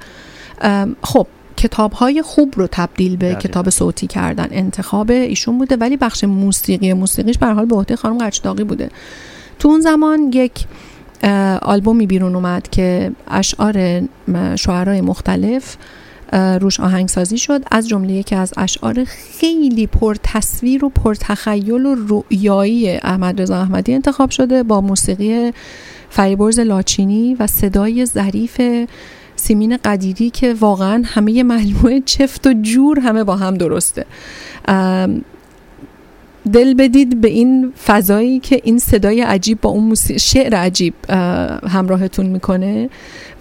[1.03, 5.75] خب کتاب های خوب رو تبدیل به کتاب صوتی کردن انتخاب ایشون بوده.
[5.75, 8.89] ولی بخش موسیقی موسیقیش به حال به عهده خانم قرچداقی بوده.
[9.59, 10.65] تو اون زمان یک
[11.61, 14.01] آلبومی بیرون اومد که اشعار
[14.55, 15.77] شعرهای مختلف
[16.33, 17.61] روش آهنگسازی شد.
[17.71, 19.03] از جمله یکی از اشعار
[19.39, 25.51] خیلی پر تصویر و پر تخیل و رؤیایی احمد رضا احمدی انتخاب شده با موسیقی
[26.09, 28.61] فریبرز لاچینی و صدای ظریف
[29.35, 34.05] سیمین قدیری که واقعا همه مجموعه چفت و جور همه با هم درسته.
[36.53, 40.93] دل بدید به این فضایی که این صدای عجیب با اون شعر عجیب
[41.69, 42.89] همراهتون می‌کنه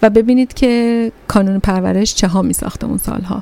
[0.01, 3.41] و ببینید که کانون پرورش چه ها می ساخته اون سالها.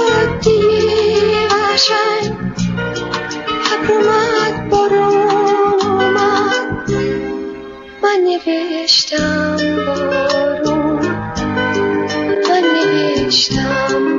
[8.47, 11.05] نوشتم بارون
[12.49, 14.10] من نوشتم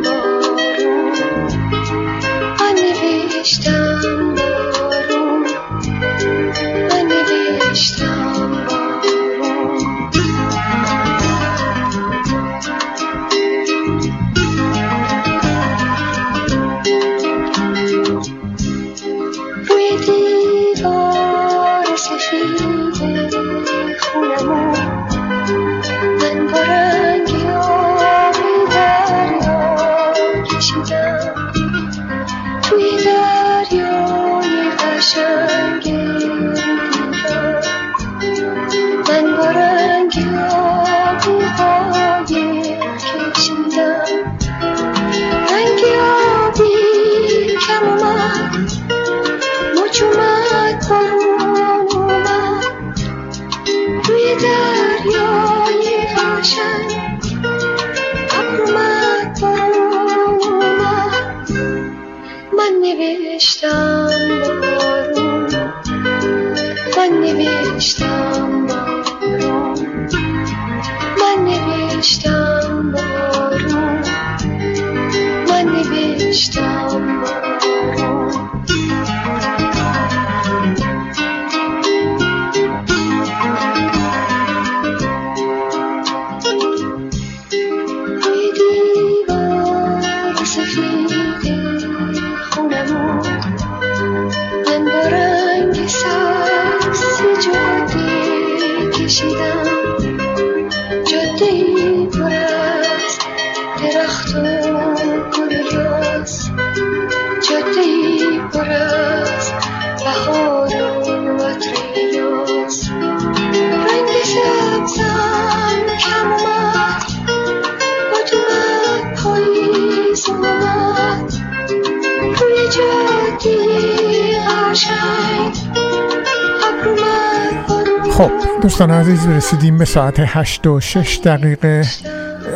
[128.63, 131.85] دوستان عزیز رسیدیم به ساعت 8 و 6 دقیقه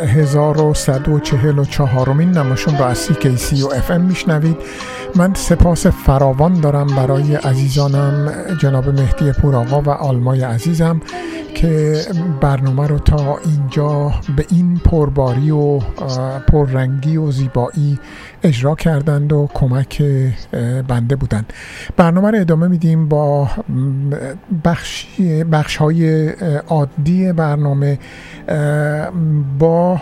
[0.06, 4.56] 1144 مین نماشون را از کیسی و ام میشنوید.
[5.14, 11.00] من سپاس فراوان دارم برای عزیزانم جناب مهدی پوراقا و آلمای عزیزم
[11.54, 12.02] که
[12.40, 15.78] برنامه رو تا اینجا به این پرباری و
[16.48, 17.98] پررنگی و زیبایی
[18.46, 20.02] اجرا کردند و کمک
[20.88, 21.52] بنده بودند.
[21.96, 23.50] برنامه رو ادامه میدیم با
[24.64, 25.06] بخش,
[25.52, 26.28] بخش های
[26.68, 27.98] عادی برنامه.
[29.58, 30.00] با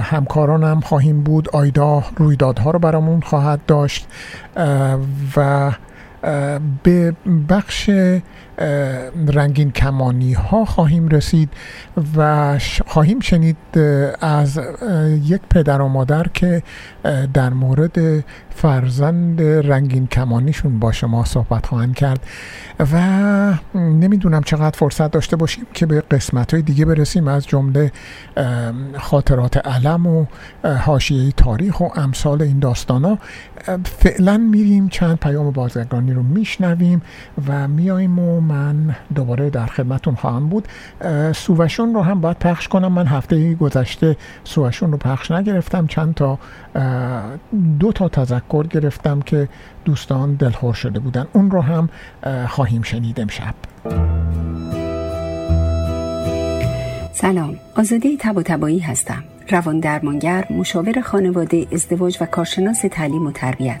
[0.00, 1.48] همکارانم خواهیم بود.
[1.52, 4.08] آیدا رویدادها رو برامون خواهد داشت.
[5.36, 5.72] و
[6.82, 7.14] به
[7.48, 7.90] بخش
[9.28, 11.48] رنگین کمانی ها خواهیم رسید
[12.16, 13.56] و خواهیم شنید
[14.20, 14.60] از
[15.24, 16.62] یک پدر و مادر که
[17.34, 18.24] در مورد
[18.58, 22.20] فرزند رنگین کمانیشون با شما صحبت خواهند کرد
[22.92, 22.98] و
[23.74, 27.92] نمی‌دونم چقدر فرصت داشته باشیم که به قسمت های دیگه برسیم از جمله
[28.98, 30.26] خاطرات علم و
[30.84, 33.18] حاشیه تاریخ و امثال این داستان ها
[33.84, 37.02] فعلا میریم چند پیام بازرگانی رو میشنویم
[37.48, 40.68] و میاییم و من دوباره در خدمتون خواهم بود.
[41.34, 42.92] سووشون رو هم باید پخش کنم.
[42.92, 45.86] من هفته گذشته سووشون رو پخش نگرفتم.
[45.86, 46.38] چند تا
[47.80, 49.48] دو تا تذکر گرفتم که
[49.84, 51.26] دوستان دلخور شده بودن.
[51.32, 51.88] اون رو هم
[52.48, 53.54] خواهیم شنید امشب.
[57.12, 57.56] سلام.
[57.76, 59.24] آزاده تب و تبایی هستم.
[59.50, 63.80] روان درمانگر مشاور خانواده ازدواج و کارشناس تعلیم و تربیت.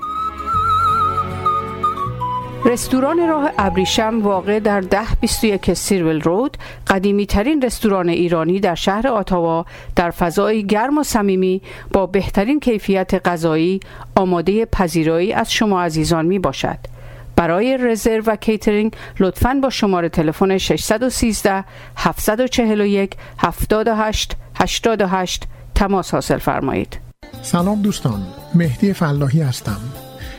[2.71, 6.57] رستوران راه ابریشم واقع در ده 21 سیرول رود
[6.87, 9.65] قدیمی ترین رستوران ایرانی در شهر آتاوا
[9.95, 11.61] در فضای گرم و صمیمی
[11.93, 13.79] با بهترین کیفیت غذایی
[14.15, 16.77] آماده پذیرایی از شما عزیزان می باشد.
[17.35, 21.63] برای رزرو و کیترینگ لطفاً با شماره تلفن 613
[21.97, 25.43] 741 78 88
[25.75, 26.99] تماس حاصل فرمایید.
[27.41, 28.21] سلام دوستان
[28.55, 29.81] مهدی فلاحی هستم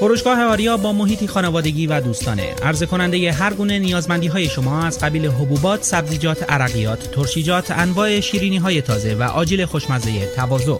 [0.00, 4.98] فروشگاه آریا با محیطی خانوادگی و دوستانه عرضه کننده هر گونه نیازمندی های شما از
[4.98, 10.76] قبیل حبوبات، سبزیجات، عرقیات، ترشیجات، انواع شیرینی های تازه و آجیل خوشمزه تواضع.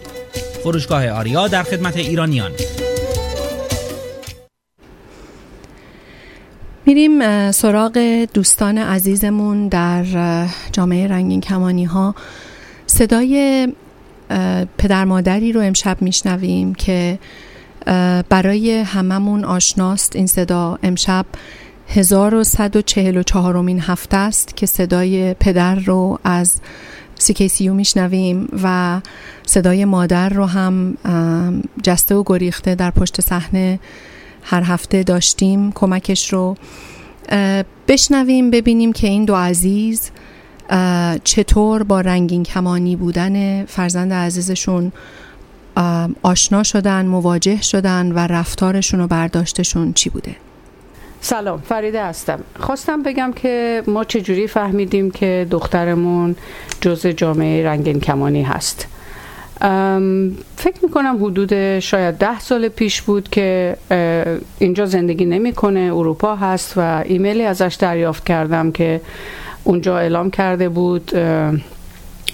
[0.63, 2.51] فروشگاه آریا در خدمت ایرانیان.
[6.85, 10.05] میریم سراغ دوستان عزیزمون در
[10.71, 12.15] جامعه رنگین کمانی ها
[12.85, 13.67] صدای
[14.77, 17.19] پدر مادری رو امشب میشنویم که
[18.29, 20.79] برای هممون آشناست این صدا.
[20.83, 21.25] امشب
[21.87, 26.61] 1144 مین هفته است که صدای پدر رو از
[27.19, 28.99] CKCU میشنویم و
[29.45, 30.97] صدای مادر رو هم
[31.83, 33.79] جسته و گریخته در پشت صحنه
[34.43, 35.71] هر هفته داشتیم.
[35.71, 36.55] کمکش رو
[37.87, 40.11] بشنویم ببینیم که این دو عزیز
[41.23, 44.91] چطور با رنگین کمانی بودن فرزند عزیزشون
[46.23, 50.35] آشنا شدن مواجه شدن و رفتارشون و برداشتشون چی بوده؟
[51.21, 52.39] سلام فریده هستم.
[52.59, 56.35] خواستم بگم که ما چجوری فهمیدیم که دخترمون
[56.81, 58.87] جز جامعه رنگین کمانی هست.
[60.57, 63.77] فکر می‌کنم حدود شاید ده سال پیش بود که
[64.59, 69.01] اینجا زندگی نمی‌کنه اروپا هست و ایمیلی ازش دریافت کردم که
[69.63, 71.11] اونجا اعلام کرده بود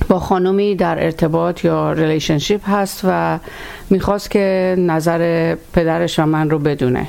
[0.08, 3.40] با خانمی در ارتباط یا relationship هست و
[3.90, 7.08] می‌خواست که نظر پدرش و من رو بدونه.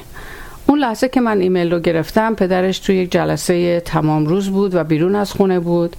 [0.67, 4.85] اون لحظه که من ایمیل رو گرفتم پدرش توی یک جلسه تمام روز بود و
[4.85, 5.97] بیرون از خونه بود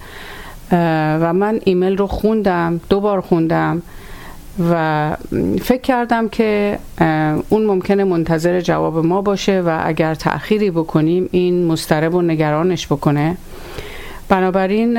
[0.72, 3.82] و من ایمیل رو خوندم دو بار خوندم
[4.70, 5.16] و
[5.62, 6.78] فکر کردم که
[7.48, 13.36] اون ممکنه منتظر جواب ما باشه و اگر تأخیری بکنیم این مسترب و نگرانش بکنه.
[14.30, 14.94] بنابراین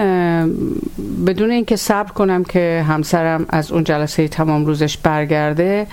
[1.25, 5.87] بدون اینکه صبر کنم که همسرم از اون جلسه تمام روزش برگرده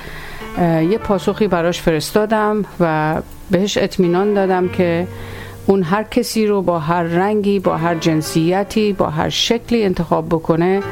[0.91, 3.15] یه پاسخی براش فرستادم و
[3.51, 5.07] بهش اطمینان دادم که
[5.67, 10.83] اون هر کسی رو با هر رنگی با هر جنسیتی با هر شکلی انتخاب بکنه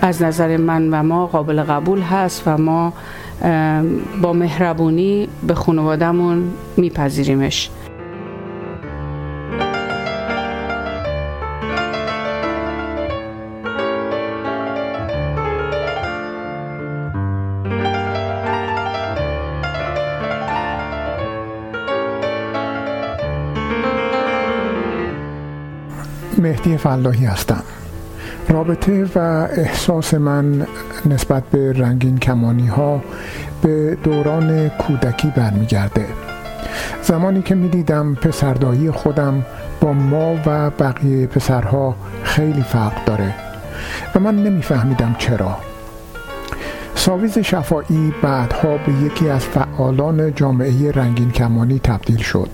[0.00, 2.92] از نظر من و ما قابل قبول هست و ما
[4.22, 7.70] با مهربونی به خانوادهمون میپذیریمش.
[26.52, 27.62] مهدی فلاحی هستم.
[28.48, 29.18] رابطه و
[29.56, 30.66] احساس من
[31.06, 33.02] نسبت به رنگین کمانی ها
[33.62, 36.06] به دوران کودکی برمیگرده.
[37.02, 39.46] زمانی که می دیدم پسردایی خودم
[39.80, 43.34] با ما و بقیه پسرها خیلی فرق داره
[44.14, 45.56] و من نمیفهمیدم چرا.
[46.94, 52.50] ساویز شفایی بعدها به یکی از فعالان جامعه رنگین کمانی تبدیل شد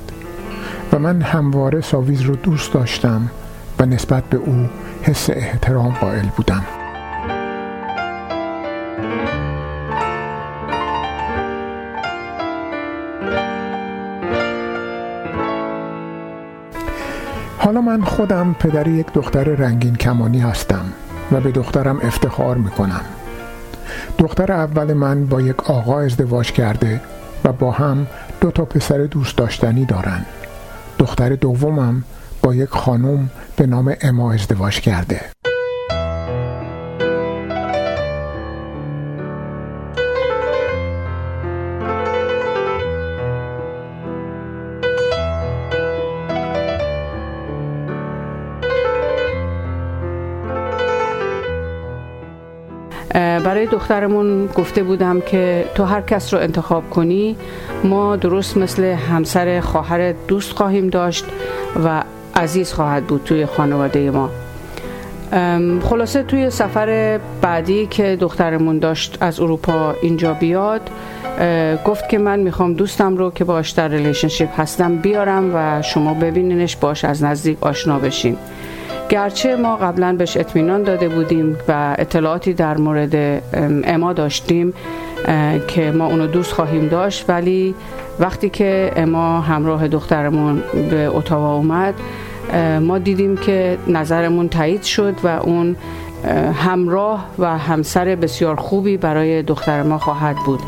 [0.93, 3.31] و من همواره ساویز رو دوست داشتم
[3.79, 4.69] و نسبت به او
[5.03, 6.65] حس احترام قائل بودم
[17.59, 20.85] حالا من خودم پدر یک دختر رنگین کمانی هستم
[21.33, 23.05] و به دخترم افتخار می کنم
[24.19, 27.01] دختر اول من با یک آقا ازدواج کرده
[27.45, 28.07] و با هم
[28.41, 30.27] دو تا پسر دوست داشتنی دارند.
[30.99, 32.05] دختر دومم
[32.55, 35.21] یک خانم به نام اما ازدواج کرده.
[53.49, 57.37] برای دخترمون گفته بودم که تو هر کس رو انتخاب کنی
[57.85, 61.25] ما درست مثل همسر خواهر دوست خواهیم داشت
[61.85, 62.03] و
[62.39, 64.31] عزیز خواهد بود توی خانواده ما.
[65.81, 70.91] خلاصه توی سفر بعدی که دخترمون داشت از اروپا اینجا بیاد
[71.85, 76.77] گفت که من می‌خوام دوستم رو که باش در relationship هستم بیارم و شما ببینینش
[76.77, 78.37] باش از نزدیک آشنا بشین.
[79.09, 83.43] گرچه ما قبلا بهش اطمینان داده بودیم و اطلاعاتی در مورد
[83.85, 84.75] اما داشتیم
[85.69, 87.75] که ما اونو دوست خواهیم داشت ولی
[88.21, 91.95] وقتی که اما همراه دخترمون به اتاوا اومد
[92.81, 95.77] ما دیدیم که نظرمون تایید شد و اون
[96.55, 100.61] همراه و همسر بسیار خوبی برای دختر ما خواهد بود.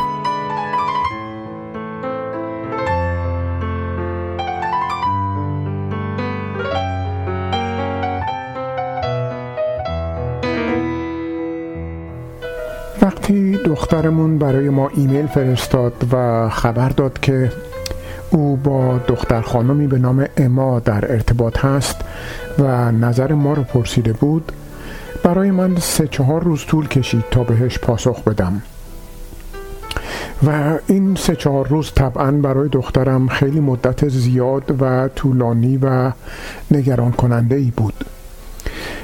[13.03, 17.53] وقتی دخترمون برای ما ایمیل فرستاد و خبر داد که
[18.31, 21.97] او با دختر خانمی به نام اما در ارتباط هست
[22.59, 24.53] و نظر ما رو پرسیده بود.
[25.23, 28.63] برای من سه چهار روز طول کشید تا بهش پاسخ بدم.
[30.47, 36.13] و این سه چهار روز طبعا برای دخترم خیلی مدت زیاد و طولانی و
[36.71, 38.05] نگران کننده ای بود.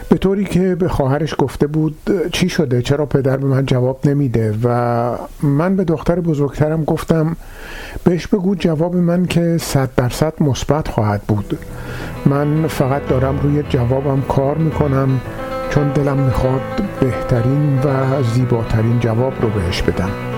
[0.09, 1.97] به طوری که به خواهرش گفته بود
[2.33, 4.69] چی شده؟ چرا پدر به من جواب نمیده؟ و
[5.43, 7.37] من به دختر بزرگترم گفتم
[8.05, 11.59] بهش بگو جواب من که صد درصد مثبت خواهد بود.
[12.27, 15.21] من فقط دارم روی جوابم کار می‌کنم
[15.71, 16.61] چون دلم می‌خواد
[17.01, 20.36] بهترین و زیباترین جواب رو بهش بدم.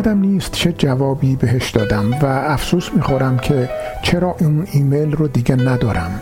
[0.00, 3.68] یادم نیست چه جوابی بهش دادم و افسوس می‌خورم که
[4.02, 6.20] چرا اون ایمیل رو دیگه ندارم.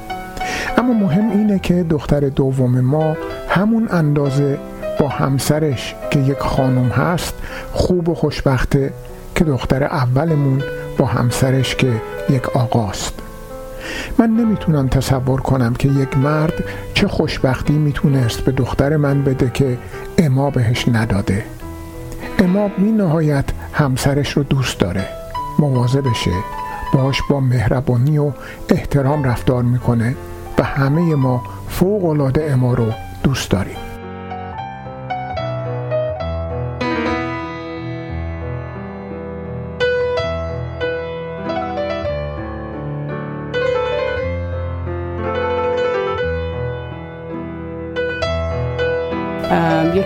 [0.79, 3.17] اما مهم اینه که دختر دوم ما
[3.49, 4.59] همون اندازه
[5.01, 7.35] با همسرش که یک خانم هست
[7.73, 8.93] خوب و خوشبخته
[9.35, 10.63] که دختر اولمون
[10.99, 11.93] با همسرش که
[12.31, 13.15] یک آقاست.
[14.19, 16.65] من نمی‌تونم تصور کنم که یک مرد
[16.95, 19.79] چه خوشبختی می‌تونست به دختر من بده که
[20.19, 21.45] اما بهش نداده.
[22.39, 25.09] اما می نهایت همسرش رو دوست داره.
[26.01, 26.31] بشه.
[26.93, 28.33] باش با مهربانی و
[28.69, 30.17] احترام رفتار می‌کنه
[30.59, 32.93] و همه ما فوق العاده اما رو
[33.23, 33.88] دوست داریم.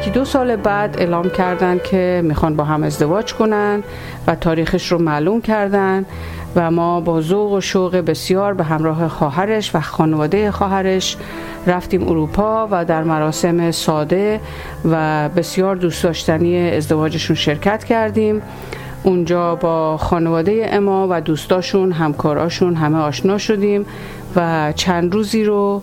[0.03, 3.83] یکی دو سال بعد اعلام کردن که می‌خوان با هم ازدواج کنن
[4.27, 6.05] و تاریخش رو معلوم کردن
[6.57, 11.17] و ما با ذوق و شوق بسیار به همراه خواهرش و خانواده خواهرش
[11.67, 14.41] رفتیم اروپا و در مراسم ساده
[14.85, 18.43] و بسیار دوست داشتنی ازدواجشون شرکت کردیم.
[19.03, 23.87] اونجا با خانواده اما و دوستاشون همکاراشون همه آشنا شدیم
[24.37, 25.83] و چند روزی رو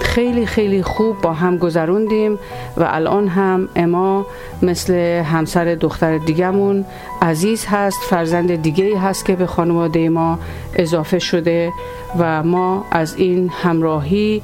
[0.00, 2.38] خیلی خیلی خوب با هم گذروندیم
[2.76, 4.26] و الان هم اما
[4.62, 6.84] مثل همسر دختر دیگمون
[7.22, 10.38] عزیز هست فرزند دیگه هست که به خانواده ما
[10.74, 11.72] اضافه شده
[12.18, 14.42] و ما از این همراهی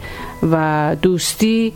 [0.53, 1.73] و دوستی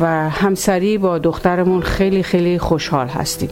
[0.00, 3.50] و همسری با دخترمون خیلی خیلی خوشحال هستیم.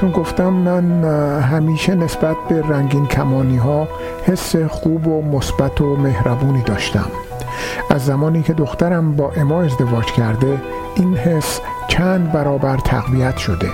[0.00, 1.04] بهتون گفتم من
[1.40, 3.88] همیشه نسبت به رنگین کمانی ها
[4.24, 7.06] حس خوب و مثبت و مهربونی داشتم.
[7.90, 10.60] از زمانی که دخترم با اما ازدواج کرده
[10.94, 13.68] این حس چند برابر تقویت شده.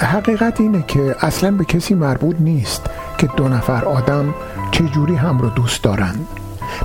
[0.00, 2.86] حقیقت اینه که اصلا به کسی مربوط نیست
[3.18, 4.34] که دو نفر آدم
[4.70, 6.26] چجوری هم رو دوست دارند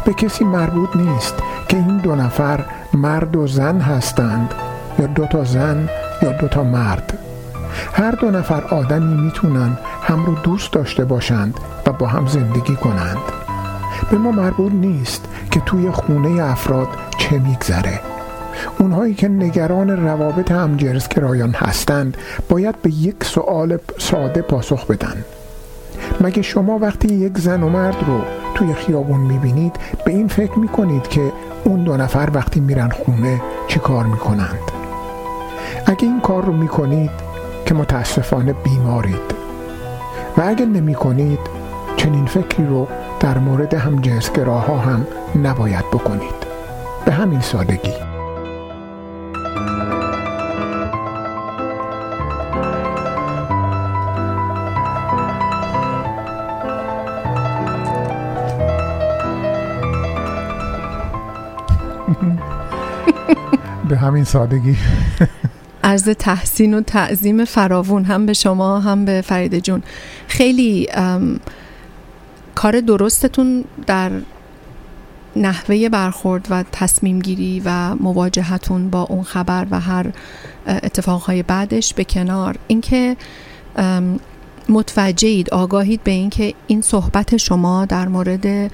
[0.05, 1.35] به کسی مربوط نیست
[1.67, 4.53] که این دو نفر مرد و زن هستند
[4.99, 5.89] یا دو تا زن
[6.21, 7.32] یا دو تا مرد.
[7.93, 13.17] هر دو نفر آدمی می‌تونن هم رو دوست داشته باشند و با هم زندگی کنند.
[14.11, 16.87] به ما مربوط نیست که توی خونه افراد
[17.17, 17.99] چه میگذره.
[18.79, 22.17] اونهایی که نگران روابط همجنسگرایان هستند
[22.49, 25.25] باید به یک سوال ساده پاسخ بدن.
[26.21, 28.21] مگه شما وقتی یک زن و مرد رو
[28.55, 29.75] توی خیابون می‌بینید
[30.05, 31.31] به این فکر می‌کنید که
[31.63, 34.59] اون دو نفر وقتی میرن خونه چی کار می‌کنند؟
[35.85, 37.32] اگه این کار رو می‌کنید
[37.65, 39.33] که متاسفانه بیمارید.
[40.37, 41.39] و اگر نمی کنید
[41.97, 42.87] چنین فکری رو
[43.19, 45.07] در مورد هم جنسگراها هم
[45.43, 46.43] نباید بکنید.
[47.05, 47.93] به همین سادگی.
[63.89, 64.77] به همین سادگی.
[65.93, 69.83] عرض تحسین و تعظیم فراوون هم به شما هم به فرید جون.
[70.27, 70.87] خیلی
[72.55, 74.11] کار درستتون در
[75.35, 80.11] نحوه برخورد و تصمیم گیری و مواجهتون با اون خبر و هر
[80.67, 82.55] اتفاقهای بعدش به کنار.
[82.67, 83.17] اینکه
[84.69, 88.71] متوجهید آگاهید به اینکه این صحبت شما در مورد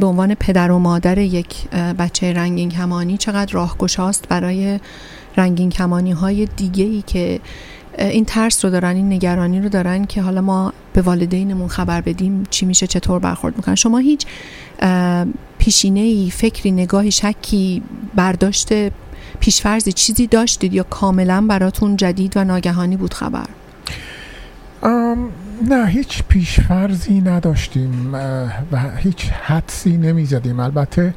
[0.00, 4.80] به عنوان پدر و مادر یک بچه رنگین کمانی چقدر راهگشاست برای
[5.36, 7.40] رنگین کمانی های دیگه ای که
[7.98, 12.42] این ترس رو دارن این نگرانی رو دارن که حالا ما به والدینمون خبر بدیم
[12.50, 13.74] چی میشه چطور برخورد می‌کنن.
[13.74, 14.26] شما هیچ
[15.58, 17.82] پیشینه ای فکری نگاهی شکی
[18.14, 18.68] برداشت
[19.40, 23.46] پیشفرزی چیزی داشتید یا کاملا براتون جدید و ناگهانی بود خبر؟
[25.68, 28.14] نه هیچ پیشفرزی نداشتیم
[28.72, 30.60] و هیچ حدسی نمی‌زدیم.
[30.60, 31.14] البته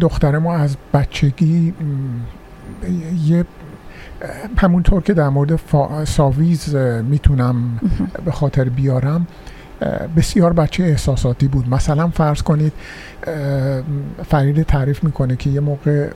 [0.00, 1.74] دختر ما از بچگی
[3.24, 3.44] یه
[4.56, 5.60] همونطور که در مورد
[6.04, 6.74] ساویز
[7.04, 7.80] می‌تونم
[8.24, 9.26] به خاطر بیارم
[10.16, 11.68] بسیار بچه احساساتی بود.
[11.68, 12.72] مثلا فرض کنید
[14.28, 16.10] فرید تعریف می‌کنه که یه موقع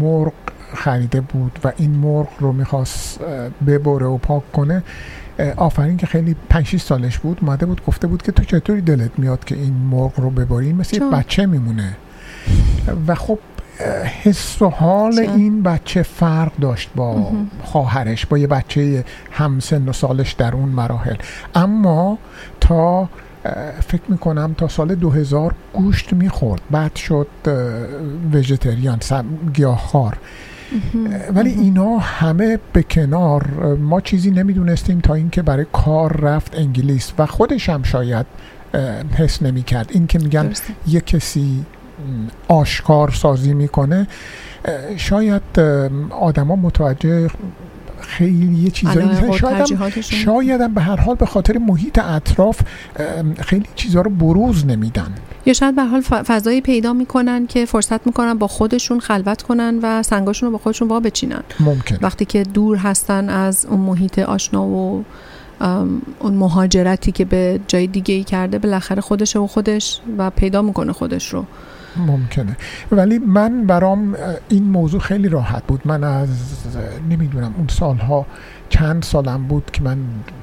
[0.00, 0.32] مرغ
[0.74, 3.20] خریده بود و این مرغ رو می‌خواست
[3.66, 4.82] ببره و پاک کنه.
[5.56, 7.38] آفرین که خیلی 5 سالش بود.
[7.42, 11.10] اومده بود گفته بود که تو چطوری دلت میاد که این مرغ رو ببری؟ مثل
[11.10, 11.96] بچه میمونه.
[13.06, 13.38] و خب
[14.22, 17.32] حس و حال این بچه فرق داشت با
[17.62, 21.16] خواهرش با یه بچه همسن و سالش در اون مراحل.
[21.54, 22.18] اما
[22.60, 23.08] تا
[23.86, 26.60] فکر می‌کنم تا سال 2000 گوشت می‌خورد.
[26.70, 27.28] بعد شد
[28.32, 28.98] ویژیتریان
[29.54, 30.16] گیاهخوار
[31.34, 37.12] ولی اینا همه به کنار ما چیزی نمی‌دونستیم تا اینکه برای کار رفت انگلیس.
[37.18, 38.26] و خودش هم شاید
[39.16, 39.90] حس نمی‌کرد.
[39.92, 40.52] این که میگن
[40.86, 41.64] یه کسی
[42.48, 44.06] آشکار سازی می‌کنه
[44.96, 45.60] شاید
[46.10, 47.30] آدما متوجه
[48.00, 49.32] خیلی یه چیزایی می‌زنن.
[49.32, 50.00] شاید.
[50.00, 52.60] شاید هم به هر حال به خاطر محیط اطراف
[53.40, 55.14] خیلی چیزها رو بروز نمیدن
[55.46, 59.78] یا شاید به هر حال فضایی پیدا می‌کنن که فرصت می‌کنن با خودشون خلوت کنن
[59.82, 64.18] و سنگاشون رو با خودشون وا بچینن ممکن وقتی که دور هستن از اون محیط
[64.18, 65.04] آشنا و
[66.20, 70.92] اون مهاجرتی که به جای دیگه ای کرده بالاخره خودش و خودش و پیدا می‌کنه
[70.92, 71.44] خودش رو
[71.98, 72.56] ممکنه.
[72.92, 74.16] ولی من برام
[74.48, 75.80] این موضوع خیلی راحت بود.
[75.84, 76.28] من از
[77.10, 78.26] نمی‌دونم اون سالها
[78.68, 79.98] چند سالم بود که من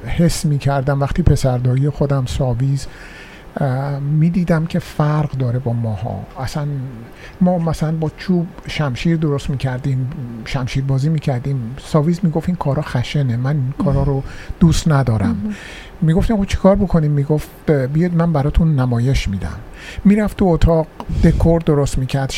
[0.05, 2.88] حس می کردم وقتی پسردایی خودم ساویز
[4.19, 6.19] می دیدم که فرق داره با ماها.
[6.39, 6.67] اصلا
[7.41, 10.09] ما مثلا با چوب شمشیر درست می کردیم
[10.45, 14.23] شمشیر بازی می کردیم ساویز می گفت این کارا خشنه من این کارا رو
[14.59, 15.55] دوست ندارم.
[16.03, 19.55] می‌گفتیم خب چیکار بکنیم؟ می‌گفت اه، بیاید من براتون نمایش میدم.
[20.05, 20.88] می‌رفت تو اتاق
[21.23, 22.31] دکور درست می‌کرد.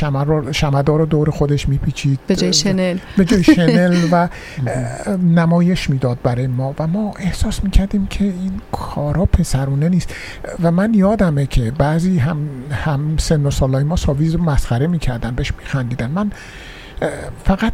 [0.51, 2.19] شمع رو دور خودش میپیچید.
[2.27, 2.97] به جای شنل.
[3.17, 4.29] به جای شنل و
[5.41, 6.75] نمایش می‌داد برای ما.
[6.79, 10.15] و ما احساس می‌کردیم که این کارا پسرونه نیست.
[10.63, 12.37] و من یادمه که بعضی هم,
[12.71, 16.11] هم سن و سالای ما ساویز رو مسخره می‌کردن بهش میخندیدن.
[16.11, 16.31] من
[17.43, 17.73] فقط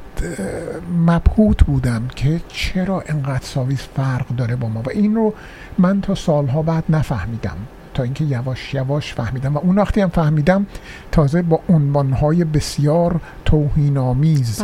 [1.05, 4.81] مبهوت بودم که چرا انقدر ساویز فرق داره با ما.
[4.81, 5.33] و این رو
[5.77, 7.57] من تا سالها بعد نفهمیدم.
[7.93, 9.55] تا اینکه یواش یواش فهمیدم.
[9.55, 10.65] و اون وقتی هم فهمیدم
[11.11, 14.61] تازه با عنوانهای بسیار توهینآمیز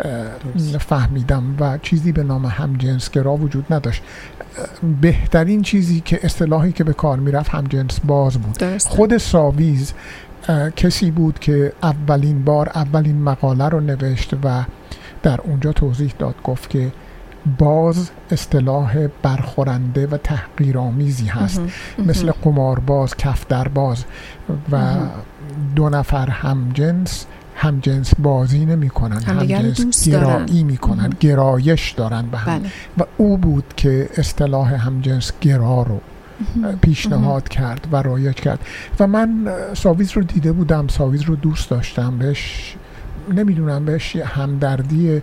[0.00, 1.56] اه، فهمیدم.
[1.60, 4.02] و چیزی به نام همجنسگرا وجود نداشت.
[5.00, 8.58] بهترین چیزی که اصطلاحی که به کار می‌رفت همجنس باز بود.
[8.58, 8.90] درسته.
[8.90, 9.92] خود ساویز
[10.76, 14.64] کسی بود که اولین بار اولین مقاله رو نوشت و
[15.22, 16.92] در اونجا توضیح داد گفت که
[17.58, 21.62] باز اصطلاح برخورنده و تحقیرآمیزی هست.
[21.98, 24.04] مثل قمارباز کفترباز
[24.72, 24.96] و.
[25.76, 30.08] دو نفر همجنس همجنس بازی نمی کنن همجنس.
[30.08, 31.12] گرایی می کنن.
[31.20, 32.70] گرایش دارن به هم بله.
[32.98, 36.00] و او بود که اصطلاح همجنس گرا رو.
[36.82, 38.60] پیشنهاد کرد و رایج کرد.
[39.00, 40.88] و من ساویز رو دیده بودم.
[40.88, 42.18] ساویز رو دوست داشتم.
[42.18, 42.74] بهش
[43.34, 45.22] نمی‌دونم بهش همدردی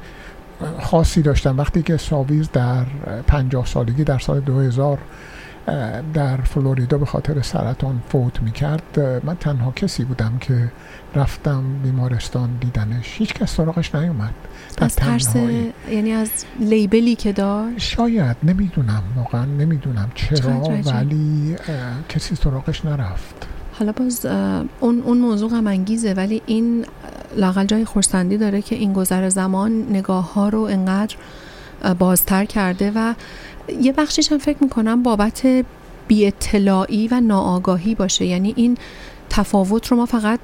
[0.80, 1.57] خاصی داشتم.
[1.57, 2.85] وقتی که ساویز در اه،
[3.27, 4.99] پنجاه سالگی در سال 2000 اه،
[6.14, 8.99] در فلوریدا به خاطر سرطان فوت می‌کرد.
[9.23, 10.72] من تنها کسی بودم که
[11.15, 13.06] رفتم بیمارستان دیدنش.
[13.18, 14.34] هیچ کس سراغش نیومد.
[14.81, 15.35] از ترس.
[15.91, 16.30] یعنی از
[16.60, 18.38] لیبلی که داشت؟ شاید.
[18.44, 19.03] نمی‌دونم.
[19.15, 20.60] واقعا نمی‌دونم چرا.
[20.60, 21.56] ولی
[22.10, 23.48] کسی سراغش نرفت.
[23.80, 24.26] حالا باز
[24.80, 26.85] اون اون موضوع غم انگیزه ولی این
[27.38, 31.15] لاقل جای خورسندی داره که این گذر زمان نگاه ها رو انقدر
[31.99, 33.14] بازتر کرده و
[33.81, 35.48] یه بخشیش هم فکر می‌کنم بابت
[36.07, 38.26] بی اطلاعی و ناآگاهی باشه.
[38.26, 38.77] یعنی این
[39.30, 40.39] تفاوت رو ما فقط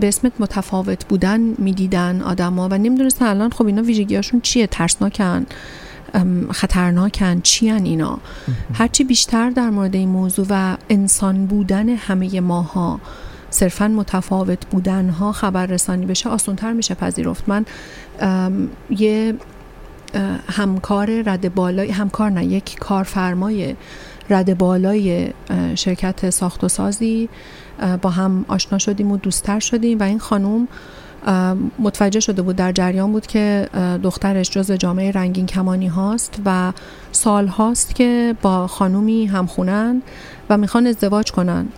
[0.00, 5.46] به اسم متفاوت بودن می‌دیدن آدما و نمی‌دونستن الان خب اینا ویژگیاشون چیه؟ ترسناکن
[6.50, 8.18] خطرناکن چی اینا؟
[8.74, 13.00] هرچی بیشتر در مورد این موضوع و انسان بودن همه ماها
[13.50, 17.48] صرفا متفاوت بودن ها خبر رسانی بشه آسانتر میشه پذیرفت.
[17.48, 17.64] من
[18.90, 19.34] یه
[20.50, 23.76] همکار رد بالای همکار نه یک کارفرمای
[24.30, 25.30] رد بالای
[25.74, 27.28] شرکت ساخت و سازی
[28.02, 30.68] با هم آشنا شدیم و دوستتر شدیم و این خانوم
[31.26, 33.68] اه، متوجه شده بود در جریان بود که
[34.02, 36.72] دخترش جز جامعه رنگین کمانی هاست و
[37.12, 40.02] سال هاست که با خانومی همخونن
[40.50, 41.68] و می‌خوان ازدواج کنن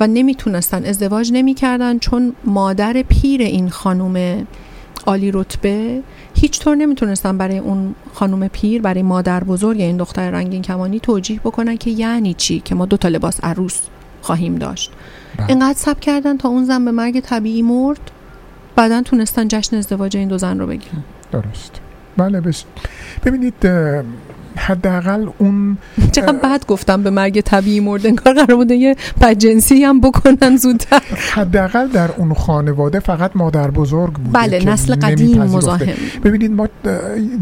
[0.00, 4.46] و نمی‌تونستن ازدواج نمی‌کردن چون مادر پیر این خانوم
[5.08, 6.02] عالی رتبه
[6.34, 11.40] هیچ طور نمی‌تونستن برای اون خانم پیر برای مادر بزرگ این دختر رنگین کمانی توجیه
[11.40, 13.80] بکنن که یعنی چی؟ که ما دو تا لباس عروس
[14.22, 14.92] خواهیم داشت.
[15.48, 18.10] اینقدر سب کردن تا اون زن به مرگ طبیعی مرد
[18.76, 21.04] بعدا تونستن جشن ازدواج این دو زن رو بگیرن.
[21.32, 21.80] درست.
[22.16, 22.64] بله بس
[23.24, 23.54] ببینید
[24.58, 25.78] حداقل اون
[26.12, 31.02] چقدر بد گفتم به مرگ طبیعی مرد انگار قرار بوده یه بدجنسی هم بکنن زودتر
[31.32, 35.42] حداقل در اون خانواده فقط مادر بزرگ بوده بله، که نسل قدیم.
[35.42, 35.86] مزاحم.
[36.24, 36.68] ببینید ما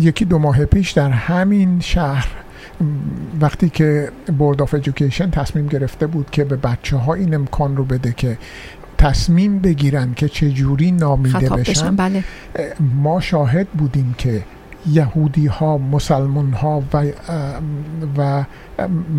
[0.01, 2.29] یکی دو ماه پیش در همین شهر
[3.41, 7.85] وقتی که Board of Education تصمیم گرفته بود که به بچه ها این امکان رو
[7.85, 8.39] بده که
[8.99, 12.25] تصمیم بگیرن که چجوری نامیده خطاب بشن, بشن بله
[12.95, 14.43] ما شاهد بودیم که
[14.87, 17.05] یهودی ها مسلمان ها و,
[18.17, 18.45] و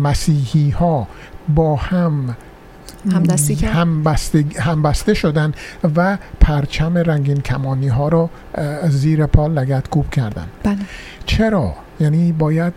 [0.02, 1.08] مسیحی ها
[1.48, 2.36] با هم
[3.12, 3.70] همدستی کرد.
[3.70, 5.52] هم بسته, هم بسته شدن
[5.96, 10.78] و پرچم رنگین کمانی ها رو اه، زیر پا لگت کوب کردن بله
[11.26, 12.72] چرا؟ یعنی باید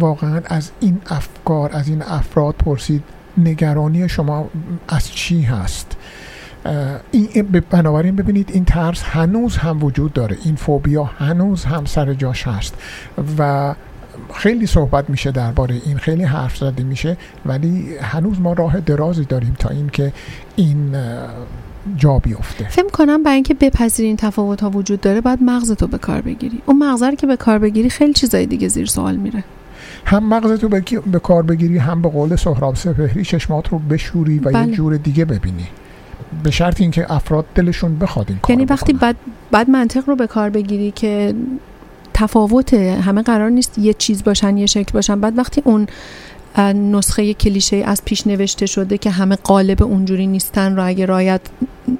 [0.00, 3.02] واقعا از این افکار از این افراد پرسید
[3.38, 4.50] نگرانی شما
[4.88, 5.96] از چی هست
[7.10, 10.36] این بنابراین ببینید این ترس هنوز هم وجود داره.
[10.44, 12.74] این فوبیا هنوز هم سر جاش هست.
[13.38, 13.74] و
[14.34, 17.16] خیلی صحبت میشه درباره این خیلی حرف زده میشه
[17.46, 20.12] ولی هنوز ما راه درازی داریم تا اینکه
[20.56, 20.96] این
[21.96, 22.68] جا بیفته.
[22.68, 26.62] فکر کنم برای اینکه بپذیری این تفاوت ها وجود داره باید مغزتو به کار بگیری.
[26.66, 29.44] اون مغز که به کار بگیری خیلی چیزای دیگه زیر سوال میره.
[30.04, 30.68] هم مغزتو
[31.06, 34.68] به کار بگیری هم به قول سهراب سپهری چشمات رو بشوری و بله.
[34.68, 35.66] یه جور دیگه ببینی.
[36.42, 39.16] به شرط اینکه افراد دلشون بخواد این یعنی وقتی بعد
[39.50, 41.34] بعد منطق رو به کار بگیری که
[42.14, 45.20] تفاوت همه قرار نیست یه چیز باشن یه شکل باشن.
[45.20, 45.86] بعد وقتی اون
[46.74, 51.40] نسخه کلیشه از پیش نوشته شده که همه قالب اونجوری نیستن رو اگه رایت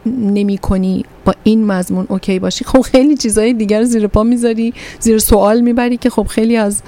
[0.07, 2.65] نمی کنی با این مضمون اوکی باشی.
[2.65, 6.83] خب خیلی چیزهای دیگر زیر پا می‌ذاری زیر سوال می‌بری که خب خیلی از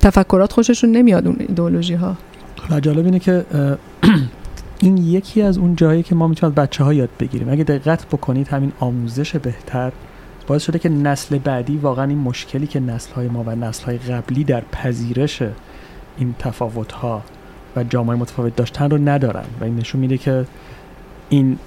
[0.00, 2.16] تفکرات خوششون نمیاد اون ایدئولوژی ها
[2.80, 3.44] جالب اینه که
[4.84, 7.48] این یکی از اون جایی که ما می‌تونیم بچه ها یاد بگیریم.
[7.48, 9.92] اگه دقت بکنید همین آموزش بهتر
[10.46, 13.98] باعث شده که نسل بعدی واقعا این مشکلی که نسل های ما و نسل های
[13.98, 15.42] قبلی در پذیرش
[16.18, 17.22] این تفاوت ها
[17.76, 19.44] و جامعه متفاوت داشتن رو ندارن.
[19.60, 20.44] و این نشون میده که
[21.28, 21.58] این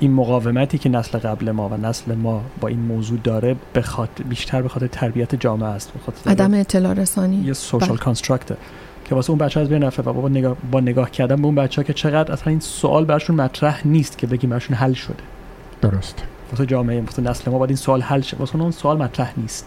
[0.00, 4.62] این مقاومتی که نسل قبل ما و نسل ما با این موضوع داره بخاطر بیشتر
[4.62, 5.92] به خاطر تربیت جامعه است.
[5.94, 7.36] بخاطر عدم اطلاع رسانی.
[7.36, 8.56] یه سوشال کانستراکت
[9.04, 11.54] که واسه اون بچه از بین رفته و با نگاه, با نگاه کردن به اون
[11.54, 15.22] بچه ها که چقدر اصلا این سوال برشون مطرح نیست که بگیم برشون حل شده.
[15.82, 16.22] درست.
[16.52, 18.36] واسه جامعه واسه نسل ما باید این سوال حل شه.
[18.36, 19.66] واسه اون سوال مطرح نیست.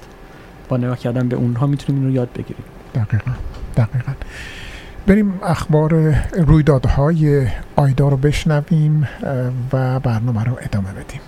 [0.70, 2.64] با نگاه کردن به اونها می‌تونیم این رو یاد بگیریم.
[2.96, 3.32] دقیقا.
[3.78, 4.12] دقیقا.
[5.10, 9.08] بریم اخبار رویدادهای آیدا رو بشنویم
[9.74, 11.22] و برنامه رو ادامه بدیم.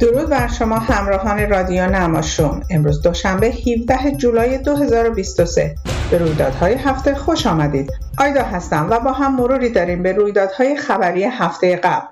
[0.00, 2.60] درود بر شما همراهان رادیو نماشوم.
[2.70, 5.74] امروز دوشنبه 17 جولای 2023
[6.10, 7.92] به رویدادهای هفته خوش آمدید.
[8.18, 12.06] آیدا هستم و با هم مروری داریم به رویدادهای خبری هفته قبل.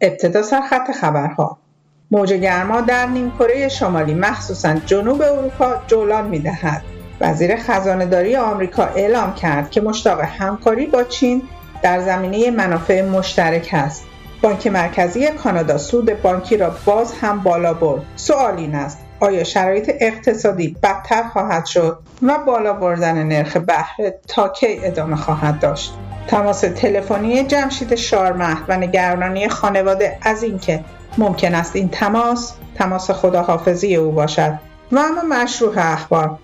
[0.00, 1.63] ابتدا سرخط خبرها.
[2.10, 6.82] موج گرما در نیمکره شمالی مخصوصا جنوب اروپا جولان می‌دهد.
[7.20, 11.42] وزیر خزانهداری آمریکا اعلام کرد که مشتاق همکاری با چین
[11.82, 14.04] در زمینه منافع مشترک است.
[14.42, 18.02] بانک مرکزی کانادا سود بانکی را باز هم بالا برد.
[18.16, 24.48] سوال این است آیا شرایط اقتصادی بدتر خواهد شد و بالا بردن نرخ بهره تا
[24.48, 25.94] کی ادامه خواهد داشت؟
[26.26, 30.84] تماس تلفنی جمشید شارمهد و نگرانی خانواده از اینکه
[31.18, 34.58] ممکن است این تماس تماس خداحافظی او باشد.
[34.92, 36.38] و اما مشروع اخبار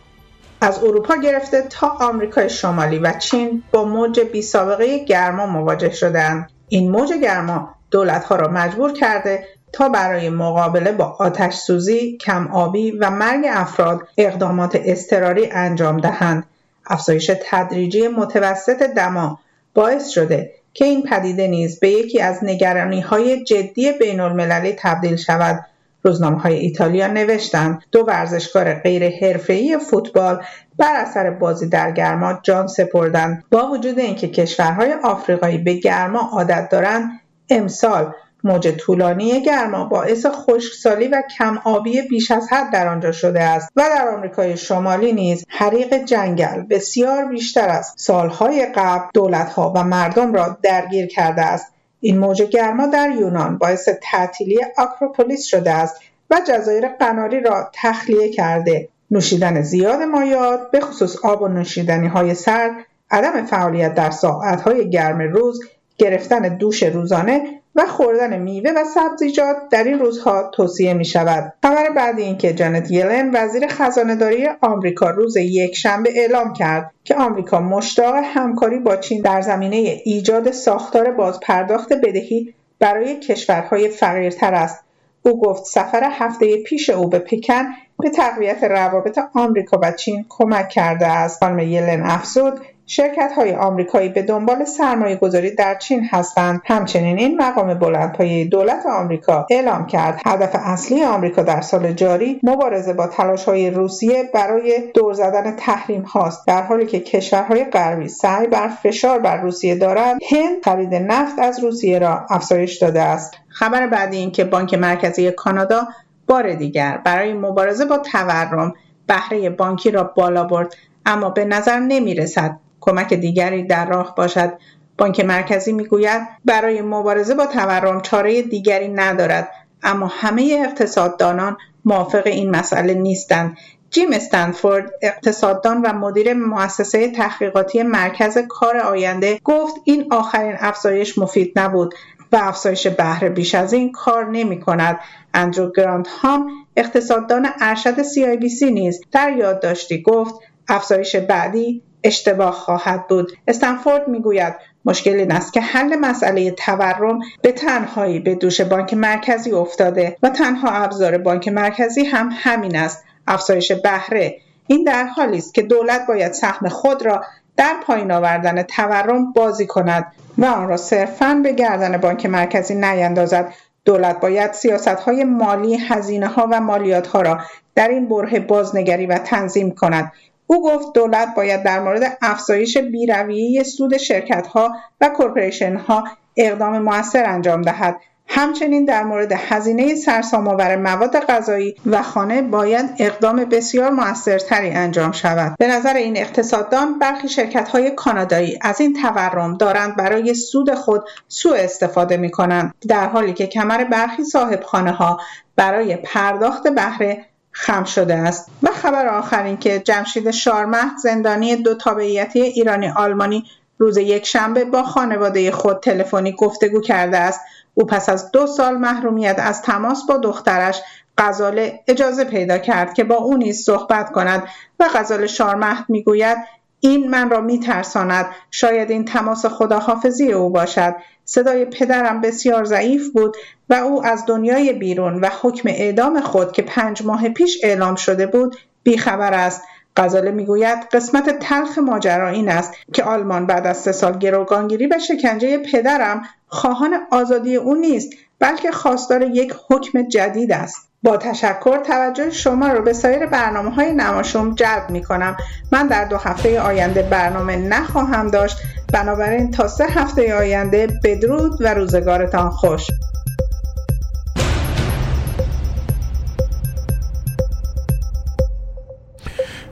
[0.61, 6.51] از اروپا گرفته تا آمریکای شمالی و چین با موج بی سابقه گرما مواجه شدند
[6.69, 12.91] این موج گرما دولتها را مجبور کرده تا برای مقابله با آتش سوزی، کم آبی
[12.91, 16.45] و مرگ افراد اقدامات اضطراری انجام دهند.
[16.87, 19.39] افزایش تدریجی متوسط دما
[19.75, 25.17] باعث شده که این پدیده نیز به یکی از نگرانی های جدی بین المللی تبدیل
[25.17, 25.67] شود.
[26.03, 30.45] روزنامه های ایتالیا نوشتند دو ورزشکار غیر حرفه‌ای فوتبال
[30.79, 36.69] بر اثر بازی در گرما جان سپردند با وجود اینکه کشورهای آفریقایی به گرما عادت
[36.69, 37.11] دارند
[37.51, 38.13] امسال
[38.45, 43.73] موج طولانی گرما باعث خشکسالی و کم آبی بیش از حد در آنجا شده است
[43.77, 50.33] و در آمریکای شمالی نیز حریق جنگل بسیار بیشتر از سالهای قبل دولتها و مردم
[50.33, 51.73] را درگیر کرده است.
[52.01, 56.01] این موج گرما در یونان باعث تعطیلی آکروپولیس شده است
[56.31, 58.89] و جزایر قناری را تخلیه کرده.
[59.11, 62.73] نوشیدن زیاد مایات به خصوص آب و نوشیدنی های سرد
[63.11, 65.61] عدم فعالیت در ساعتهای گرم روز
[65.99, 71.53] گرفتن دوش روزانه و خوردن میوه و سبزیجات در این روزها توصیه می شود.
[71.63, 77.15] خبر بعدی این که جانت یلن وزیر خزانهداری آمریکا روز یک شنبه اعلام کرد که
[77.15, 84.85] آمریکا مشتاق همکاری با چین در زمینه ایجاد ساختار بازپرداخت بدهی برای کشورهای فقیرتر است.
[85.23, 87.65] او گفت سفر هفته پیش او به پکن
[87.99, 91.39] به تقویت روابط آمریکا و چین کمک کرده است.
[91.45, 92.61] خانم یلن افزود
[92.93, 96.61] شرکت های آمریکایی به دنبال سرمایه گذاری در چین هستند.
[96.65, 100.21] همچنین این مقام بلندپایه دولت آمریکا اعلام کرد.
[100.27, 106.03] هدف اصلی آمریکا در سال جاری مبارزه با تلاش های روسیه برای دور زدن تحریم
[106.03, 106.47] هاست.
[106.47, 111.61] در حالی که کشورهای غربی سعی بر فشار بر روسیه دارند هند خرید نفت از
[111.61, 113.35] روسیه را افزایش داده است.
[113.49, 115.89] خبر بعدی این که بانک مرکزی کانادا
[116.27, 118.75] بار دیگر برای مبارزه با تورم
[119.07, 120.75] بهره بانکی را بالا برد
[121.07, 124.53] اما به نظر نمی رسد کمک دیگری در راه باشد
[124.99, 129.49] بانک مرکزی می‌گوید برای مبارزه با تورم چاره دیگری ندارد
[129.83, 133.57] اما همه اقتصاددانان موافق این مسئله نیستند
[133.91, 141.53] جیم استنفورد اقتصاددان و مدیر مؤسسه تحقیقاتی مرکز کار آینده گفت این آخرین افزایش مفید
[141.57, 141.95] نبود
[142.33, 145.01] و افزایش بهره بیش از این کار نمی کند.
[145.35, 150.35] اندرو گراند هام اقتصاددان ارشد CIBC نیز در یادداشتی گفت
[150.69, 153.33] افزایش بعدی اشتباه خواهد بود.
[153.49, 154.55] استنفورد می‌گوید
[154.85, 160.29] مشکل این است که حل مسئله تورم به تنهایی به دوش بانک مرکزی افتاده و
[160.29, 163.05] تنها ابزار بانک مرکزی هم همین است.
[163.27, 164.37] افزایش بهره.
[164.67, 167.25] این در حالی است که دولت باید سهم خود را
[167.57, 170.07] در پایین آوردن تورم بازی کند
[170.39, 173.53] و آن را صرفا به گردن بانک مرکزی نیندازد.
[173.85, 177.41] دولت باید سیاست های مالی هزینه ها و مالیات ها را
[177.75, 180.13] در این بره بازنگری و تنظیم کند.
[180.51, 186.05] او گفت دولت باید در مورد افزایش بیرویه سود شرکت ها و کورپوریشن ها
[186.37, 188.01] اقدام موثر انجام دهد.
[188.29, 195.57] همچنین در مورد هزینه سرسام‌آور مواد غذایی و خانه باید اقدام بسیار موثرتری انجام شود.
[195.59, 201.57] به نظر این اقتصاددان برخی شرکت‌های کانادایی از این تورم دارند برای سود خود سوء
[201.57, 205.21] استفاده می‌کنند در حالی که کمر برخی صاحب خانه ها
[205.57, 208.51] برای پرداخت بهره خم شده است.
[208.63, 213.45] و خبر آخرین که جمشید شارمهد زندانی دو تابعیتی ایرانی آلمانی
[213.79, 217.41] روز یک شنبه با خانواده خود تلفنی گفتگو کرده است.
[217.75, 220.83] او پس از دو سال محرومیت از تماس با دخترش
[221.19, 224.43] غزاله اجازه پیدا کرد که با او نیز صحبت کند
[224.81, 226.39] و غزال شارمهد می‌گوید
[226.81, 228.27] این من را میترساند.
[228.51, 230.95] شاید این تماس خداحافظی او باشد.
[231.31, 233.37] صدای پدرم بسیار ضعیف بود
[233.69, 238.27] و او از دنیای بیرون و حکم اعدام خود که پنج ماه پیش اعلام شده
[238.27, 239.63] بود بیخبر است.
[239.97, 244.99] غزاله می‌گوید قسمت تلخ ماجرا این است که آلمان بعد از سه سال گروگانگیری و
[244.99, 250.90] شکنجه پدرم خواهان آزادی او نیست بلکه خواستار یک حکم جدید است.
[251.03, 255.37] با تشکر توجه شما رو به سایر برنامه های نماشوم جلب می کنم
[255.73, 258.59] من در دو هفته آینده برنامه نخواهم داشت.
[258.93, 262.87] بنابراین تا سه هفته آینده بدرود و روزگارتان خوش.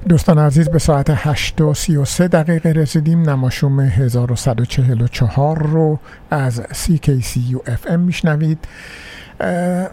[0.09, 3.30] دوستان عزیز به ساعت 8 و 33 دقیقه رسیدیم.
[3.30, 5.98] نماشوم 1144 رو
[6.30, 8.59] از CKCU FM میشنوید.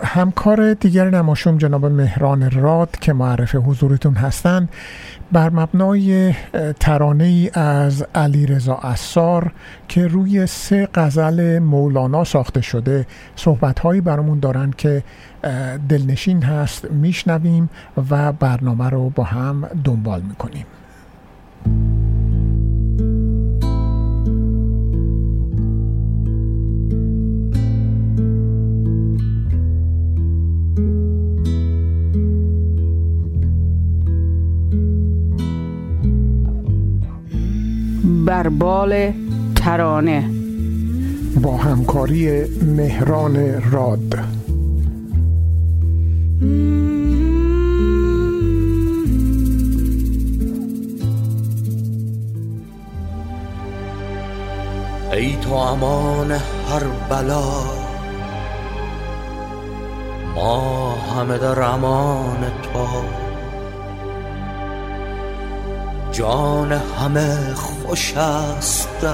[0.03, 4.69] همکار دیگر نماشوم جناب مهران راد که معرف حضورتون هستند
[5.31, 6.33] بر مبنای
[6.79, 9.51] ترانه ای از علی رضا اثار
[9.87, 13.05] که روی سه غزل مولانا ساخته شده
[13.35, 15.03] صحبت هایی برامون دارن که
[15.89, 17.69] دلنشین هست میشنویم
[18.09, 20.65] و برنامه رو با هم دنبال می‌کنیم.
[38.05, 39.13] بر بال
[39.55, 40.29] ترانه.
[41.41, 42.43] با همکاری
[42.77, 44.19] مهران راد.
[55.11, 57.43] ای تو امان هر بلا
[60.35, 62.37] ما همه در امان
[62.73, 63.24] تو.
[66.17, 69.05] جان همه خوش است.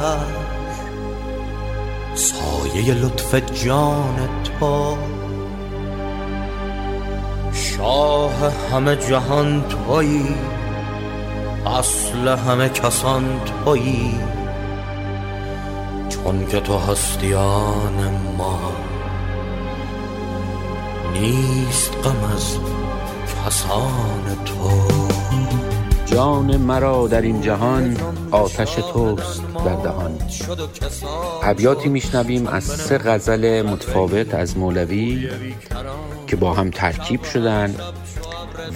[2.15, 4.97] سایه لطف جان تو.
[7.53, 8.33] شاه
[8.71, 10.35] همه جهان تویی.
[11.65, 14.19] اصل همه کسان تویی.
[16.09, 18.59] چون که تو هستیان ما.
[21.13, 22.57] نیست غم از
[23.45, 25.70] کسان تو.
[26.11, 27.97] جان مرا در این جهان
[28.31, 30.17] آتش توست در دهان.
[31.43, 35.29] ابیاتی میشنویم از سه غزل متفاوت از مولوی
[36.27, 37.75] که با هم ترکیب شدن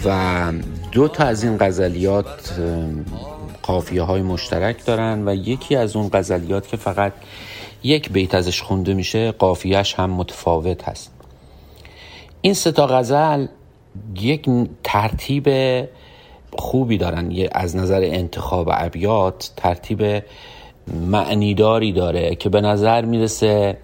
[0.05, 0.51] و
[0.91, 2.59] دو تا از این غزلیات
[3.63, 7.13] قافیه های مشترک دارن و یکی از اون غزلیات که فقط
[7.83, 11.11] یک بیت ازش خونده میشه قافیهش هم متفاوت هست.
[12.41, 13.47] این سه تا غزل
[14.15, 14.49] یک
[14.83, 15.47] ترتیب
[16.57, 17.31] خوبی دارن.
[17.31, 20.23] یه از نظر انتخاب ابیات ترتیب
[20.87, 23.77] معنیداری داره که به نظر می‌رسه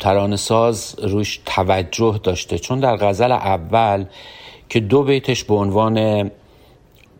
[0.00, 2.58] ترانه ساز روش توجه داشته.
[2.58, 4.04] چون در غزل اول
[4.68, 6.30] که دو بیتش به عنوان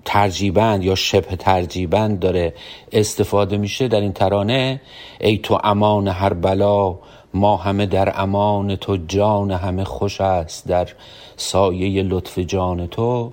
[0.05, 2.55] ترجیبند یا شبه ترجیبند داره
[2.93, 4.81] استفاده میشه در این ترانه
[5.21, 6.99] ای تو امان هر بلا
[7.35, 10.89] ما همه در امان تو جان همه خوش است در
[11.37, 13.33] سایه لطف جان تو.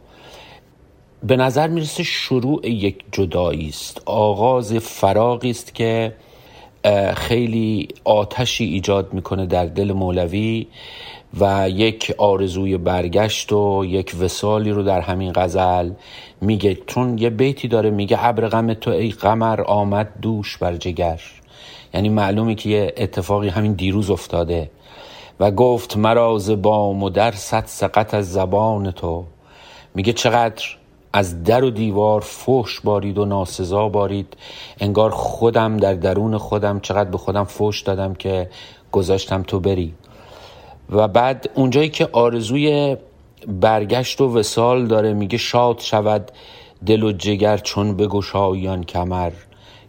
[1.23, 4.01] به نظر می‌رسه شروع یک جدایی است.
[4.05, 6.13] آغاز فراغی است که
[7.15, 10.67] خیلی آتشی ایجاد می‌کنه در دل مولوی
[11.39, 15.91] و یک آرزوی برگشت و یک وسالی رو در همین غزل
[16.41, 16.77] میگه.
[16.87, 21.21] چون یه بیتی داره میگه ابر غم تو ای قمر آمد دوش بر جگر.
[21.93, 24.71] یعنی معلومه که یه اتفاقی همین دیروز افتاده
[25.39, 29.25] و گفت مراز بام و در صد سقط از زبان تو.
[29.95, 30.63] میگه چقدر؟
[31.13, 34.37] از در و دیوار فوش بارید و ناسزا بارید.
[34.79, 38.49] انگار خودم در درون خودم چقدر به خودم فوش دادم که
[38.91, 39.93] گذاشتم تو بری.
[40.89, 42.97] و بعد اونجایی که آرزوی
[43.47, 46.31] برگشت و وسال داره میگه شاد شود
[46.85, 49.31] دل و جگر چون بگشایان کمر.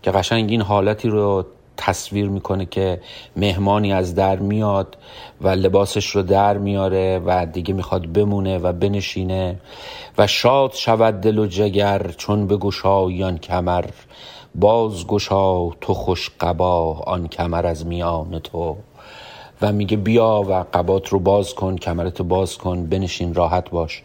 [0.02, 1.44] که قشنگ این حالتی رو
[1.80, 3.00] تصویر می‌کنه که
[3.36, 4.96] مهمانی از در میاد
[5.40, 9.60] و لباسش رو در میاره و دیگه می‌خواد بمونه و بنشینه
[10.18, 13.84] و شاد شود دل و جگر چون به گشایان کمر.
[14.54, 18.76] باز گشا تو خوش قبا آن کمر از میان تو.
[19.62, 24.02] و میگه بیا و قبات رو باز کن کمرت باز کن بنشین راحت باش.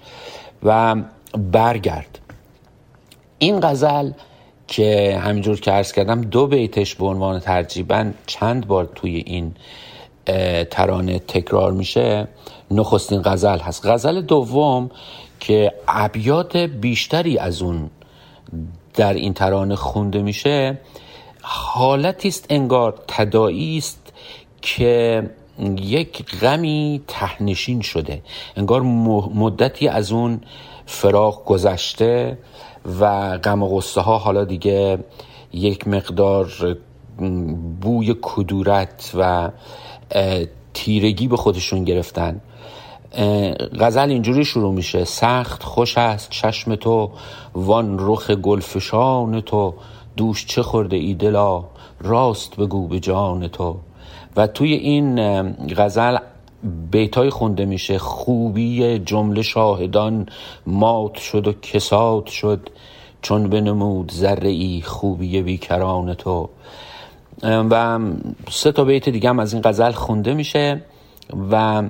[0.64, 0.96] و
[1.38, 2.20] برگرد.
[3.40, 4.12] این غزل
[4.68, 9.56] که همینجور که عرض کردم دو بیتش به عنوان ترجیبا چند بار توی این
[10.72, 12.28] ترانه تکرار میشه
[12.72, 13.86] نخستین غزل هست.
[13.86, 14.92] غزل دوم
[15.40, 17.90] که ابیات بیشتری از اون
[18.94, 20.80] در این ترانه خونده میشه
[21.42, 24.14] حالتی است انگار تدایی است
[24.62, 25.24] که
[25.82, 28.22] یک غمی تهنشین شده.
[28.56, 28.82] انگار
[29.36, 30.42] مدتی از اون
[30.86, 32.38] فراغ گذشته.
[33.00, 35.00] و غم و غصه ها حالا دیگه
[35.54, 36.78] یک مقدار
[37.82, 39.50] بوی کدورت و
[40.74, 42.42] تیرگی به خودشون گرفتن.
[43.80, 45.04] غزل اینجوری شروع میشه.
[45.04, 47.12] سخت خوش است چشم تو
[47.54, 49.74] وان رخ گلفشان تو.
[50.18, 51.64] دوش چه خورده ای دلا؟
[52.02, 53.78] راست بگو به جان تو.
[54.36, 55.20] و توی این
[55.76, 56.18] غزل
[56.92, 57.98] بیتای خونده میشه.
[57.98, 60.26] خوبی جمله شاهدان
[60.68, 62.70] مات شد و کساد شد.
[63.22, 66.50] چون بنمود ذره ای خوبی بیکران تو.
[67.44, 68.00] و
[68.50, 70.82] سه تا بیت دیگه هم از این غزل خونده میشه.
[71.52, 71.84] و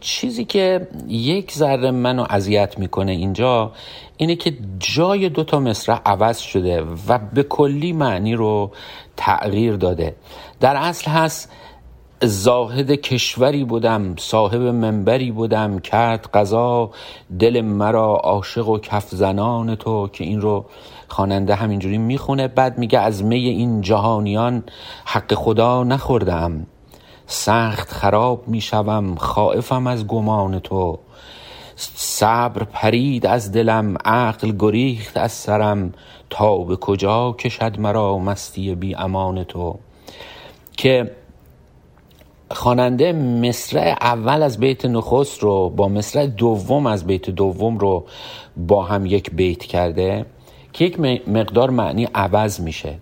[0.00, 3.72] چیزی که یک ذره منو اذیت می‌کنه اینجا
[4.16, 8.70] اینه که جای دوتا مصرع عوض شده و به کلی معنی رو
[9.16, 10.16] تغییر داده.
[10.60, 11.52] در اصل هست
[12.22, 16.90] زاهد کشوری بودم صاحب منبری بودم کرد قضا
[17.38, 20.64] دل مرا عاشق و کف زنان تو که این رو
[21.08, 22.48] خواننده همینجوری می‌خونه.
[22.48, 24.64] بعد میگه از می این جهانیان
[25.04, 26.66] حق خدا نخوردم
[27.26, 30.98] سخت خراب می‌شوم خائفم از گمان تو.
[31.76, 35.92] صبر پرید از دلم عقل گریخت از سرم
[36.30, 39.78] تا به کجا کشد مرا مستی بی امان تو.
[40.76, 41.19] که
[42.52, 48.04] خواننده مصرع اول از بیت نخست رو با مصرع دوم از بیت دوم رو
[48.56, 50.26] با هم یک بیت کرده
[50.72, 52.98] که یک مقدار معنی عوض میشه.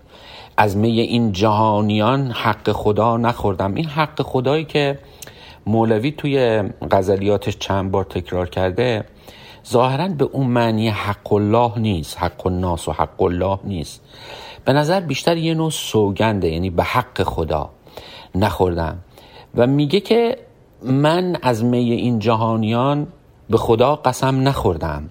[0.56, 3.74] از می این جهانیان حق خدا نخوردم.
[3.74, 4.98] این حق خدایی که
[5.66, 9.04] مولوی توی غزلیاتش چند بار تکرار کرده
[9.68, 12.18] ظاهرا به اون معنی حق الله نیست.
[12.18, 14.02] حق الناس و حق الله نیست.
[14.64, 17.70] به نظر بیشتر یه نوع سوگنده یعنی به حق خدا
[18.34, 18.98] نخوردم.
[19.58, 20.38] و میگه که
[20.82, 23.06] من از می این جهانیان
[23.50, 25.08] به خدا قسم نخوردم.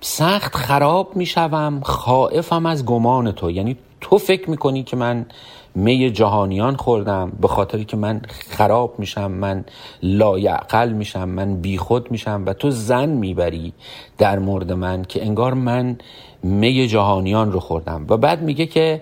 [0.00, 3.50] سخت خراب می‌شوم خائفم از گمان تو.
[3.50, 5.26] یعنی تو فکر می‌کنی که من
[5.74, 8.20] می جهانیان خوردم به خاطری که من
[8.50, 9.64] خراب میشم من
[10.02, 13.72] لایعقل میشم من بیخود میشم و تو زن می‌بری
[14.18, 15.98] در مورد من که انگار من
[16.42, 18.06] می جهانیان رو خوردم.
[18.08, 19.00] و بعد میگه که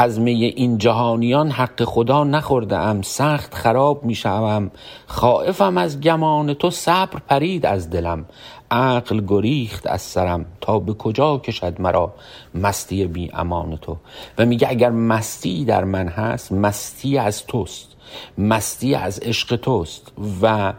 [0.00, 4.70] از می این جهانیان حق خدا نخورده ام سخت خراب می شوم.
[5.06, 8.24] خائفم از گمان تو صبر پرید از دلم.
[8.70, 12.14] عقل گریخت از سرم تا به کجا کشد مرا
[12.54, 13.96] مستی بی امان تو؟
[14.38, 17.96] و میگه اگر مستی در من هست مستی از توست
[18.38, 20.12] مستی از عشق توست.
[20.42, 20.72] و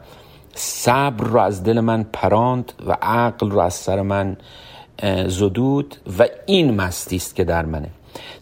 [0.54, 4.38] صبر رو از دل من پراند و عقل رو از سر من
[5.28, 5.96] زدود.
[6.20, 7.90] و این مستی است که در منه.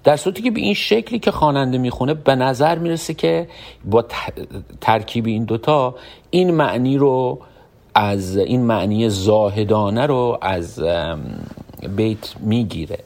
[0.04, 3.48] در صورتی که به این شکلی که خواننده می‌خونه به نظر می‌رسه که
[3.86, 4.06] با
[4.82, 5.96] ترکیب این دوتا
[6.30, 7.40] این معنی رو
[7.96, 10.84] از این معنی زاهدانه رو از
[11.96, 13.00] بیت می‌گیره.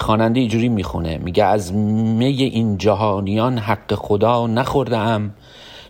[0.00, 5.34] خواننده اینجوری می‌خونه میگه از می این جهانیان حق خدا نخورده ام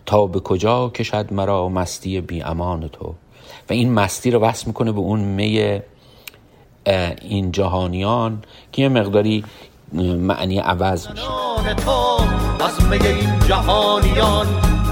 [0.06, 3.14] تا به کجا کشد مرا مستی بی امان تو؟
[3.70, 5.80] و این مستی رو وصل می‌کنه به اون می
[7.22, 8.42] این جهانیان
[8.72, 9.44] که یه مقداری
[9.92, 11.22] معنی عوض میشه.
[11.74, 12.18] تو
[12.64, 14.46] از می این جهانیان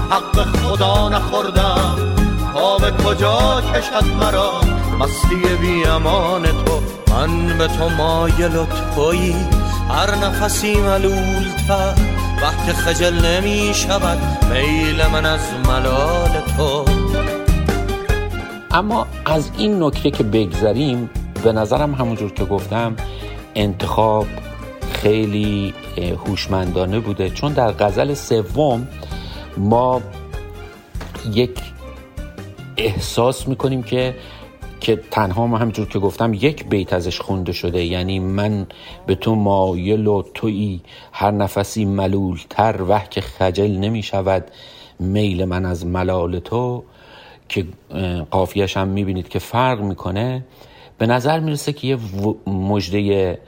[0.09, 1.95] حق خدا نخوردم.
[2.53, 4.51] تا به کجا کشد مرا؟
[4.99, 6.81] مستی بی امان تو.
[7.13, 8.65] من به تو مایل و
[8.95, 9.35] تویی.
[9.89, 11.93] هر نفسی ملولتر
[12.41, 14.17] وقت خجل نمی شود.
[14.53, 16.85] میل من از ملال تو.
[18.71, 21.09] اما از این نکته که بگذریم
[21.43, 22.95] به نظرم همونجور که گفتم
[23.55, 24.27] انتخاب
[25.01, 27.29] خیلی هوشمندانه بوده.
[27.29, 28.87] چون در غزل سوم
[29.57, 30.01] ما
[31.33, 31.59] یک
[32.77, 34.15] احساس می‌کنیم که
[34.79, 37.83] که تنها ما همجور که گفتم یک بیت ازش خونده شده.
[37.83, 38.67] یعنی من
[39.07, 40.79] به تو مایل و توی
[41.11, 42.81] هر نفسی ملولتر.
[42.87, 44.51] وح که خجل نمی شود
[44.99, 46.83] میل من از ملال تو
[47.49, 47.65] که
[48.31, 50.45] قافیش هم می‌بینید که فرق می‌کنه.
[50.97, 51.97] به نظر می‌رسه که یه
[52.47, 53.39] مجده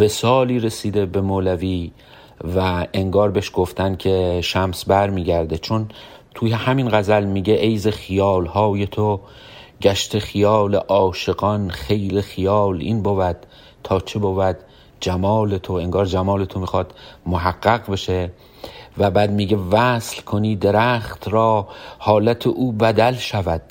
[0.00, 1.90] وسالی رسیده به مولوی
[2.56, 5.88] و انگار بهش گفتن که شمس بر میگرده چون
[6.34, 9.20] توی همین غزل میگه ایز خیال های تو
[9.82, 13.36] گشت خیال عاشقان خیل خیال این بود
[13.84, 14.56] تا چه بود؟
[15.00, 16.94] جمال تو انگار جمال تو می‌خواد
[17.26, 18.30] محقق بشه.
[18.98, 21.68] و بعد میگه وصل کنی درخت را
[21.98, 23.62] حالت او بدل شود.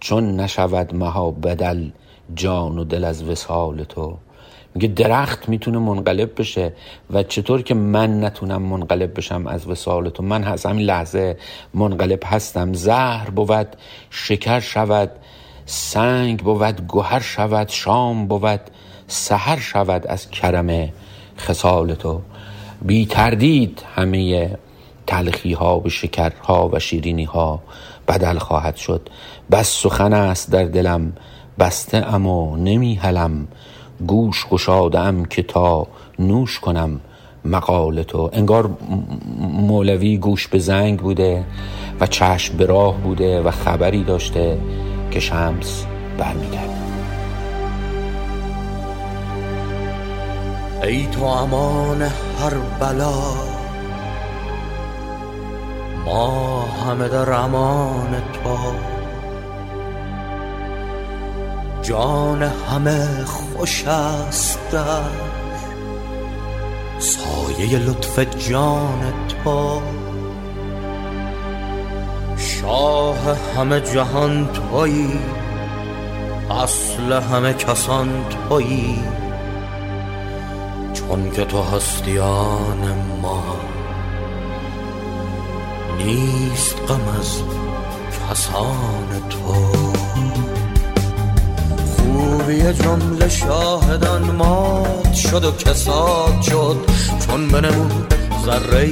[0.00, 1.90] چون نشود مها بدل
[2.34, 4.16] جان و دل از وسال تو.
[4.76, 6.72] میگه درخت می‌تونه منقلب بشه
[7.10, 11.36] و چطور که من نتونم منقلب بشم از وسال تو من از همین لحظه
[11.74, 12.72] منقلب هستم.
[12.72, 13.66] زهر بود
[14.10, 15.10] شکر شود
[15.66, 18.60] سنگ بود گوهر شود شام بود
[19.06, 20.88] سحر شود از کرم
[21.38, 22.20] خسال تو.
[22.82, 24.50] بی تردید همه
[25.06, 27.62] تلخی ها و شکرها و شیرینی ها
[28.08, 29.08] بدل خواهد شد.
[29.50, 31.12] بس سخن است در دلم
[31.58, 33.48] بسته اما نمی هلم
[34.06, 35.86] گوش گشادم که تا
[36.18, 37.00] نوش کنم
[37.44, 38.30] مقال تو.
[38.32, 38.70] انگار
[39.38, 41.44] مولوی گوش به زنگ بوده
[42.00, 44.58] و چشم به راه بوده و خبری داشته
[45.10, 45.84] که شمس
[46.18, 46.76] برمیگرده
[50.82, 53.14] ای تو امان هر بلا
[56.06, 58.95] ما همه در امان تو.
[61.88, 64.76] جان همه خوش است.
[66.98, 68.18] سایه لطف
[68.48, 69.82] جان تو.
[72.36, 73.16] شاه
[73.56, 75.18] همه جهان تویی.
[76.50, 78.98] اصل همه کسان تویی.
[80.92, 83.42] چون که تو هستیان ما.
[85.98, 87.42] نیست غم از
[88.30, 90.45] کسان تو.
[92.06, 96.76] خوبی جمله شاهدان مات شد و کساد شد.
[97.26, 98.14] چون بنمود
[98.44, 98.90] ذره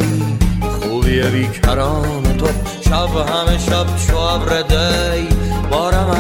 [0.81, 2.47] خوبی بیکران تو
[2.81, 5.29] شب همه شب چو ابر دی
[5.71, 6.11] بارم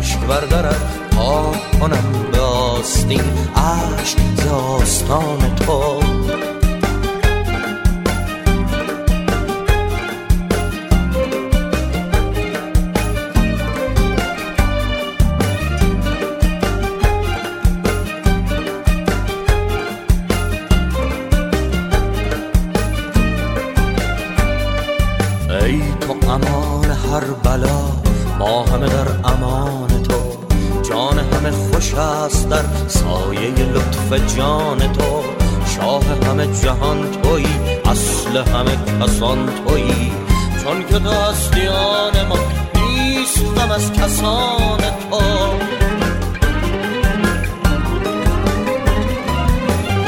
[0.00, 3.22] عشق بردرد پاک کنم به آستین.
[3.56, 4.18] عشق
[4.84, 5.04] ز
[5.66, 6.00] تو.
[32.30, 35.22] است در سایه لطف جان تو
[35.76, 37.46] شاه همه جهان تویی
[37.84, 40.12] اصل همه کسان تویی
[40.64, 42.38] چون که تو هستیان ما
[42.74, 45.20] نیست از کسان تو.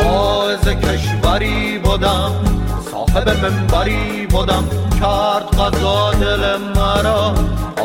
[0.04, 2.32] باعث کشوری بودم
[2.90, 4.64] صاحب منبری بودم
[5.00, 7.34] کرد قضا دل مرا.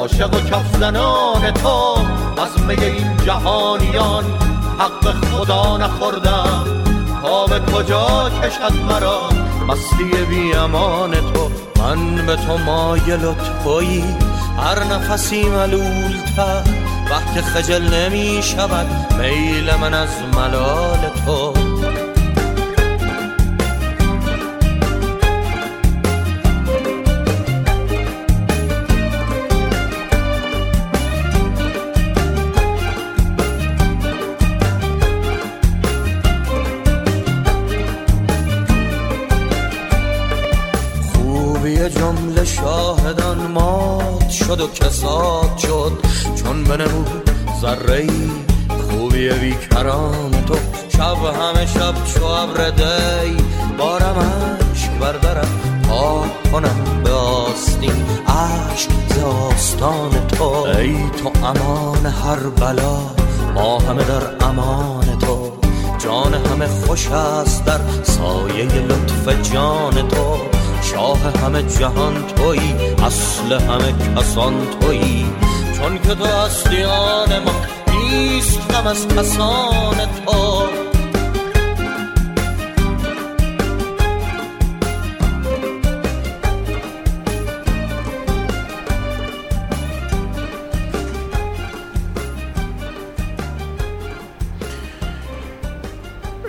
[0.07, 1.95] عاشق و کف زنان تو
[2.41, 4.23] از می این جهانیان
[4.79, 6.65] حق خدا نخوردم.
[7.21, 9.29] تا به کجا کشد مرا؟
[9.67, 11.51] مستی بی امان تو.
[11.81, 14.03] من به تو مایل و تویی.
[14.57, 16.63] هر نفسی ملولتر.
[17.09, 18.87] وقت خجل نمی شود.
[19.19, 21.66] میل من از ملال تو.
[44.79, 45.91] کساد شد
[46.35, 47.29] چون بنمود
[47.61, 48.07] ذره
[48.89, 50.55] خوبی بیکران تو.
[50.89, 53.37] شب همه شب چو ابر دی.
[53.77, 54.15] بارم
[54.71, 58.05] عشق بردارم پاک کنم به آستین.
[58.27, 58.89] عشق
[59.57, 59.75] ز
[60.37, 60.43] تو.
[60.45, 62.97] ای تو امان هر بلا.
[63.55, 65.51] ما همه در امان تو.
[65.97, 70.37] جان همه خوش است در سایه لطف جان تو.
[70.81, 72.75] شاه همه جهان تویی
[73.05, 75.25] اصل همه کسان تویی
[75.77, 77.51] چون که تو اصلیان ما
[77.99, 79.95] نیست کم از کسان
[80.25, 80.67] تو.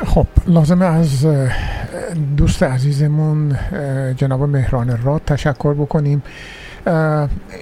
[0.07, 1.27] خب لازمه از
[2.37, 3.57] دوست عزیزمون
[4.17, 6.23] جناب مهران راد تشکر بکنیم.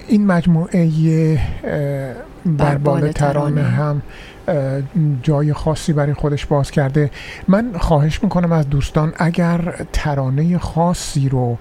[0.07, 1.39] این مجموعه
[2.45, 4.01] بربال ترانه هم
[5.23, 7.11] جای خاصی برای خودش باز کرده.
[7.47, 11.57] من خواهش می‌کنم از دوستان اگر ترانه خاصی رو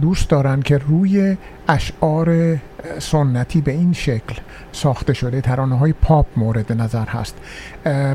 [0.00, 1.36] دوست دارن که روی
[1.68, 2.58] اشعار
[2.98, 4.34] سنتی به این شکل
[4.72, 5.40] ساخته شده.
[5.40, 7.36] ترانه های پاپ مورد نظر هست.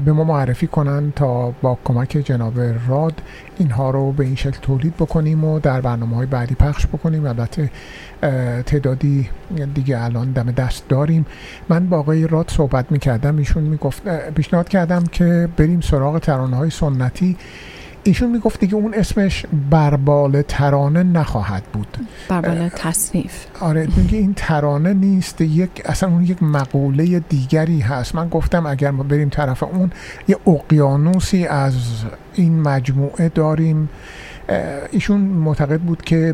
[0.06, 2.54] به ما معرفی کنن تا با کمک جناب
[2.88, 3.22] راد
[3.58, 7.26] اینها رو به این شکل تولید بکنیم و در برنامه های بعدی پخش بکنیم.
[7.26, 7.72] البته
[8.66, 9.30] تعدادی
[9.74, 11.26] دیگه الان دم دست داریم.
[11.70, 13.38] من با آقای راد صحبت می‌کردم.
[13.38, 17.38] ایشون می‌گفت پیشنهاد کردم که بریم سراغ ترانه های سنتی.
[18.08, 21.98] ایشون می‌گفت دیگه اون اسمش بربال ترانه نخواهد بود.
[22.30, 23.46] بربال تصنیف.
[23.60, 28.16] آره میگه این ترانه نیست یک اصلا اون یک مقوله دیگری هست.
[28.16, 29.92] من گفتم اگر ما بریم طرف اون
[30.28, 31.74] یه اقیانوسی از
[32.34, 33.90] این مجموعه داریم
[34.92, 36.34] ایشون معتقد بود که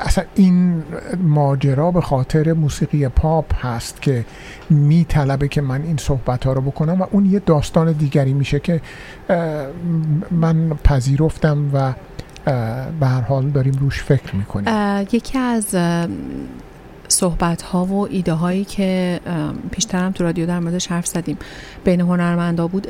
[0.00, 0.82] اصلا این
[1.22, 4.24] ماجرا به خاطر موسیقی پاپ هست که
[4.70, 8.80] میطلبه که من این صحبت ها رو بکنم و اون یه داستان دیگری میشه که
[10.30, 11.92] من پذیرفتم و
[13.00, 14.74] به هر حال داریم روش فکر می‌کنیم.
[15.12, 15.76] یکی از
[17.08, 19.20] صحبت ها و ایده هایی که
[19.70, 21.38] پیشترم تو رادیو در موردش حرف زدیم
[21.84, 22.86] بین هنرمندا بود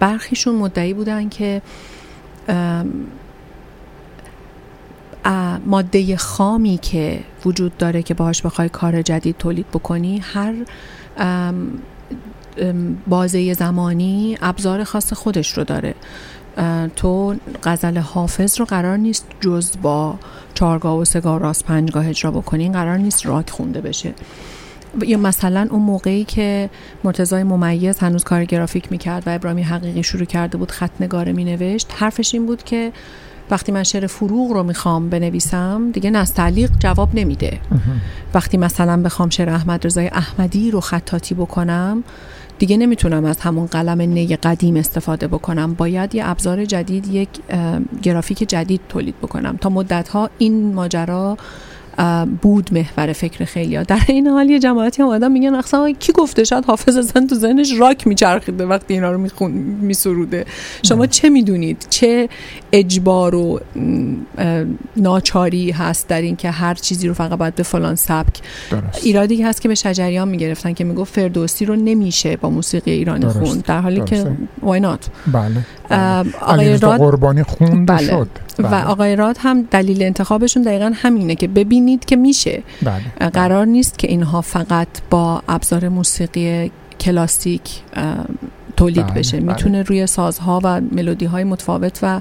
[0.00, 1.62] برخیشون مدعی بودن که
[5.66, 10.54] ماده خامی که وجود داره که باهاش بخوای کار جدید تولید بکنی هر
[13.06, 15.94] بازه زمانی ابزار خاص خودش رو داره.
[16.96, 17.34] تو
[17.64, 20.18] غزل حافظ رو قرار نیست جز با
[20.54, 24.14] چارگاه و سگاه راست پنجگاه اجرا بکنی قرار نیست راک خونده بشه.
[25.02, 26.70] یا مثلا اون موقعی که
[27.04, 31.92] مرتضای ممیز هنوز کار گرافیک می‌کرد و ابراهیمی حقیقی شروع کرده بود خط نگاره مینوشت
[31.96, 32.92] حرفش این بود که
[33.50, 37.58] وقتی من شعر فروغ رو می‌خوام بنویسم دیگه نستعلیق جواب نمیده.
[38.34, 42.04] وقتی مثلا بخوام شعر احمد رضای احمدی رو خطاطی بکنم
[42.58, 45.74] دیگه نمی‌تونم از همون قلم نی قدیم استفاده بکنم.
[45.74, 47.28] باید یه ابزار جدید یک
[48.02, 49.56] گرافیک جدید تولید بکنم.
[49.56, 51.36] تا مدت ها این ماجرا
[52.42, 53.82] بود محور فکر خیلی ها.
[53.82, 57.34] در این حال یه جماعتی هم آدم میگن اصلا کی گفته شاید حافظ اصلا تو
[57.34, 59.50] ذهنش راک میچرخیده وقتی اینا رو میخون
[59.80, 60.44] میسروده
[60.82, 62.28] شما چه می‌دونید چه
[62.72, 63.60] اجبار و
[64.96, 68.40] ناچاری هست در این که هر چیزی رو فقط باید به فلان سبک
[68.70, 69.06] درست.
[69.06, 73.62] ایرادی هست که به شجریان می‌گرفتن که می‌گفت فردوسی رو نمیشه با موسیقی ایرانی خون
[73.66, 74.12] در حالی درست.
[74.12, 74.30] که
[74.62, 75.66] وای نات بله
[76.40, 78.06] آقای راد قربانی خون بله.
[78.06, 78.28] شد
[78.58, 78.68] بله.
[78.68, 83.30] و آقای راد هم دلیل انتخابشون دقیقا همینه که ببینید که میشه بله.
[83.30, 86.70] قرار نیست که اینها فقط با ابزار موسیقی
[87.00, 87.82] کلاسیک
[88.76, 89.14] تولید بله.
[89.14, 89.82] بشه می‌تونه بله.
[89.82, 92.20] روی سازها و ملودی های متفاوت و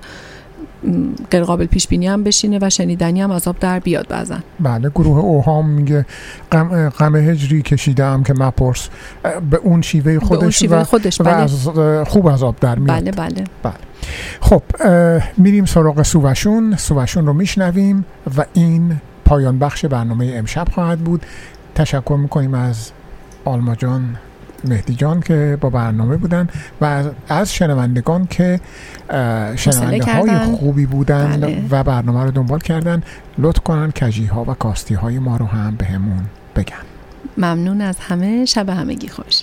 [1.32, 5.18] غیر قابل پیش بینی هم بشینه و شنیدنی هم عذاب در بیاد بعضن بله گروه
[5.18, 6.06] اوهام میگه
[6.52, 8.90] غم غم هجری کشیدم که مپرس.
[9.50, 11.68] به اون شیوه خودش, اون شیوه و, خودش و از
[12.08, 13.02] خوب عذاب در میاد.
[13.02, 13.44] بله بله.
[13.64, 13.74] بله.
[14.42, 14.64] خب
[15.38, 18.06] میریم سراغ سووشون سووشون رو میشنویم
[18.38, 21.26] و این پایان بخش برنامه امشب خواهد بود.
[21.76, 22.92] تشکر می‌کنیم از
[23.46, 24.16] آلما جان.
[24.66, 26.48] مهدی جان که با برنامه بودن
[26.82, 28.60] و از شنوندگان که
[29.56, 31.64] شنونده های خوبی بودن بله.
[31.70, 33.04] و برنامه رو دنبال کردن
[33.38, 36.24] لطف کنن کجی ها و کاستی های ما رو هم به همون
[36.56, 36.74] بگن.
[37.38, 38.46] ممنون از همه.
[38.46, 39.42] شب همگی خوش.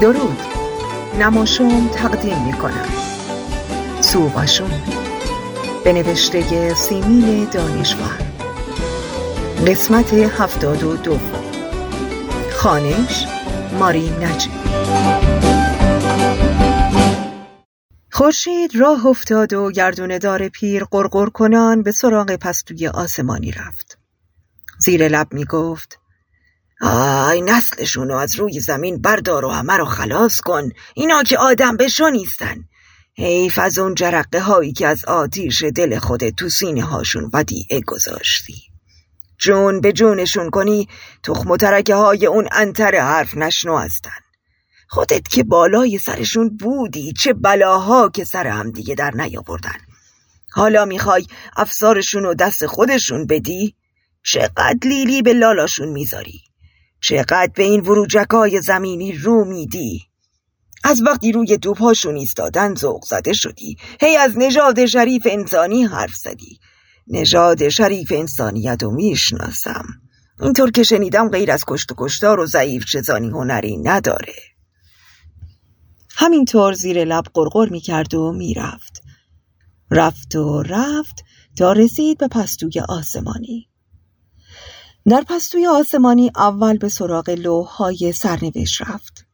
[0.00, 0.38] درود.
[1.20, 2.88] نماشوم تقدیم می کنم
[4.00, 4.70] سوباشون
[5.84, 8.37] به نوشته سیمین دانشور.
[9.66, 11.42] قسمت هفتاد و دوم
[12.52, 13.26] خانش
[13.78, 14.50] ماری نجی.
[18.12, 23.98] خورشید راه افتاد و گردون دار پیر قرقر کنان به سراغ پستوی آسمانی رفت.
[24.78, 25.98] زیر لب می گفت
[26.80, 30.68] آی نسلشونو از روی زمین بردار و همه رو خلاص کن.
[30.94, 32.56] اینا که آدم بشو نیستن.
[33.16, 38.67] حیف از اون جرقه هایی که از آتیش دل خودت تو سینه هاشون ودیعه گذاشتی.
[39.38, 40.88] جون به جونشون کنی
[41.22, 44.20] تخم و ترکه های اون انتر حرف نشنو هستن
[44.88, 49.78] خودت که بالای سرشون بودی چه بلاها که سر هم دیگه در نیاوردن
[50.52, 53.74] حالا می‌خوای افسارشون و دست خودشون بدی؟
[54.24, 56.40] چقدر لیلی به لالاشون می‌ذاری؟
[57.00, 60.08] چقدر به این وروجکای زمینی رو میدی؟
[60.84, 66.58] از وقتی روی دوپاشون ایستادن ذوق زده شدی هی از نژاد شریف انسانی حرف زدی
[67.10, 69.84] نژاد شریف انسانیت رو می‌شناسم.
[70.40, 74.34] اینطور که شنیدم غیر از کشت و کشتار و ضعیف چزانی هنری نداره.
[76.10, 79.02] همینطور زیر لب قرقر می‌کرد و می‌رفت.
[79.90, 81.24] رفت و رفت
[81.58, 83.68] تا رسید به پستوی آسمانی.
[85.06, 89.26] در پستوی آسمانی اول به سراغ لوحهای سرنوشت رفت.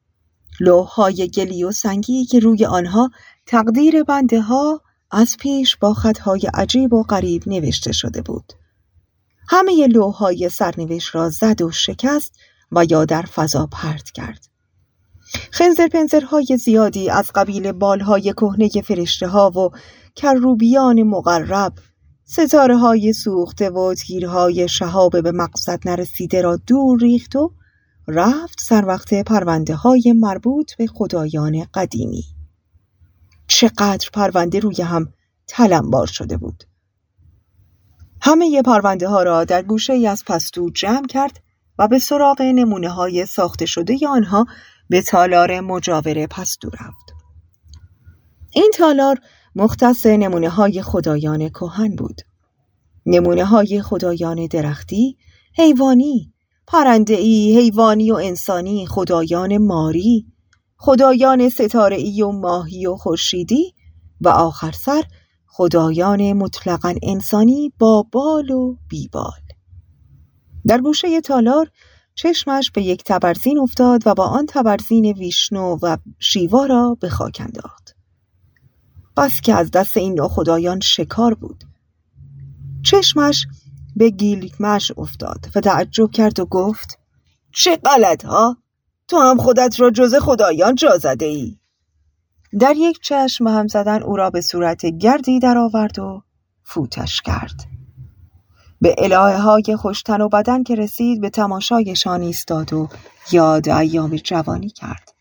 [0.60, 3.10] لوحهای گلی و سنگی که روی آنها
[3.46, 4.82] تقدیر بنده ها
[5.14, 8.52] از پیش با خطهای عجیب و غریب نوشته شده بود.
[9.48, 12.34] همه لوحهای سرنوشت را زد و شکست
[12.72, 14.46] و یا در فضا پرت کرد.
[15.50, 19.70] خنزر پنزرهای زیادی از قبیل بالهای کهنه فرشته ها و
[20.16, 21.72] کروبیان مقرب
[22.24, 27.50] ستاره های سوخته و تیرهای شهاب به مقصد نرسیده را دور ریخت و
[28.08, 32.33] رفت سر وقت پرونده های مربوط به خدایان قدیمی.
[33.54, 35.12] چقدر پرونده روی هم
[35.46, 36.64] تلمبار شده بود.
[38.20, 41.40] همه پرونده ها را در گوشه از پستو جمع کرد
[41.78, 44.46] و به سراغ نمونه های ساخته شده آنها
[44.88, 47.14] به تالار مجاور پستو رفت.
[48.52, 49.18] این تالار
[49.54, 52.20] مختص نمونه های خدایان کهن بود.
[53.06, 55.16] نمونه های خدایان درختی،
[55.58, 56.32] حیوانی،
[56.66, 60.33] پرنده ای، حیوانی و انسانی، خدایان ماری،
[60.84, 63.74] خدایان ستاره ای و ماهی و خورشیدی
[64.20, 65.02] و آخر سر
[65.46, 69.40] خدایان مطلقا انسانی با بال و بیبال.
[70.66, 71.70] در گوشه تالار
[72.14, 77.42] چشمش به یک تبرزین افتاد و با آن تبرزین ویشنو و شیوا را به خاک
[77.44, 77.96] انداخت.
[79.16, 81.64] بس که از دست این خدایان شکار بود.
[82.82, 83.46] چشمش
[83.96, 86.98] به گیلمش افتاد و تعجب کرد و گفت
[87.52, 88.63] چه غلط ها؟
[89.14, 91.58] تو هم خودت را جز خدایان جا زده ای؟
[92.60, 96.22] در یک چشم هم زدن او را به صورت گردی درآورد و
[96.62, 97.66] فوتش کرد.
[98.80, 102.88] به الهه های خوشتن و بدن که رسید به تماشایشان ایستاد و
[103.32, 105.14] یاد ایام جوانی کرد.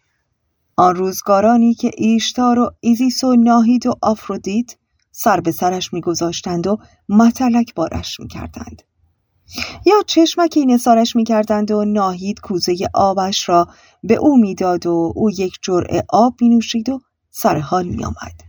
[0.76, 4.76] آن روزگارانی که ایشتار و ایزیس و ناهید و آفرودیت
[5.12, 6.78] سر به سرش میگذاشتند و
[7.10, 8.82] متلک بارش می‌کردند.
[9.86, 13.68] یا چشمکی نسارش می‌کردند و ناهید کوزه آبش را
[14.04, 17.02] به او می‌داد و او یک جرعه آب مینوشید و
[17.32, 18.42] سر حال میآمد.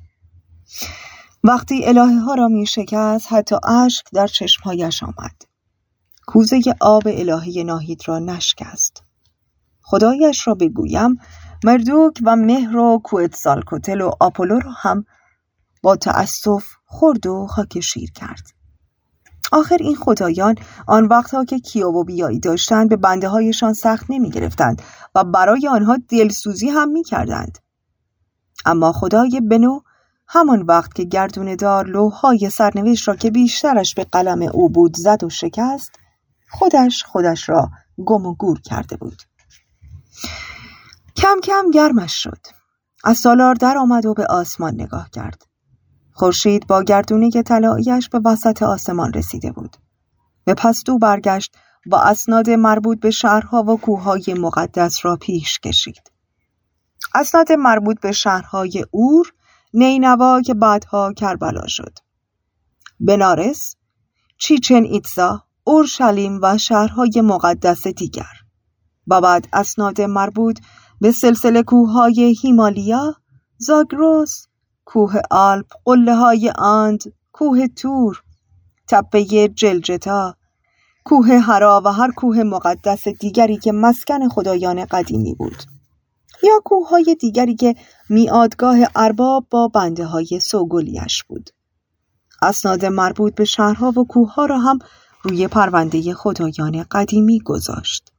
[1.44, 5.42] وقتی الهه ها را می شکست حتی اشک در چشمهایش آمد.
[6.26, 9.02] کوزه آب الهه ناهید را نشکست.
[9.82, 11.16] خدایش را بگویم
[11.64, 15.04] مردوک و مهر و کوتسالکوتل و آپولو را هم
[15.82, 18.53] با تأسف خورد و خاک شیر کرد.
[19.54, 20.54] آخر این خدایان
[20.86, 24.82] آن وقتها که کیو و بیایی داشتند به بنده هایشان سخت نمی گرفتند
[25.14, 27.58] و برای آنها دلسوزی هم می کردند.
[28.66, 29.80] اما خدای بنو
[30.26, 35.24] همان وقت که گردون دار لوهای سرنوشت را که بیشترش به قلم او بود زد
[35.24, 35.90] و شکست
[36.50, 37.70] خودش خودش را
[38.04, 39.22] گم و گور کرده بود.
[41.16, 42.40] کم کم گرمش شد.
[43.04, 45.53] از سالار در آمد و به آسمان نگاه کرد.
[46.14, 49.76] خورشید با گردونه طلاییش به وسط آسمان رسیده بود.
[50.44, 56.12] به پستو برگشت و اسناد مربوط به شهرها و کوههای مقدس را پیش کشید.
[57.14, 59.32] اسناد مربوط به شهرهای اور
[59.74, 61.98] نینوا که بعدها کربلا شد.
[63.00, 63.76] بنارس
[64.38, 68.32] چیچن ایتزا اورشلیم و شهرهای مقدس دیگر.
[69.06, 70.60] و بعد اسناد مربوط
[71.00, 73.14] به سلسله کوههای هیمالیا
[73.58, 74.46] زاگروس
[74.84, 77.02] کوه آلپ قله های آند
[77.32, 78.22] کوه تور
[78.88, 80.34] تپه جلجتا
[81.04, 85.56] کوه هرا و هر کوه مقدس دیگری که مسکن خدایان قدیمی بود
[86.42, 87.74] یا کوههای دیگری که
[88.10, 91.50] میادگاه ارباب با بنده های سوگلیش بود.
[92.42, 94.78] اسناد مربوط به شهرها و کوهها را هم
[95.22, 98.12] روی پرونده خدایان قدیمی گذاشت.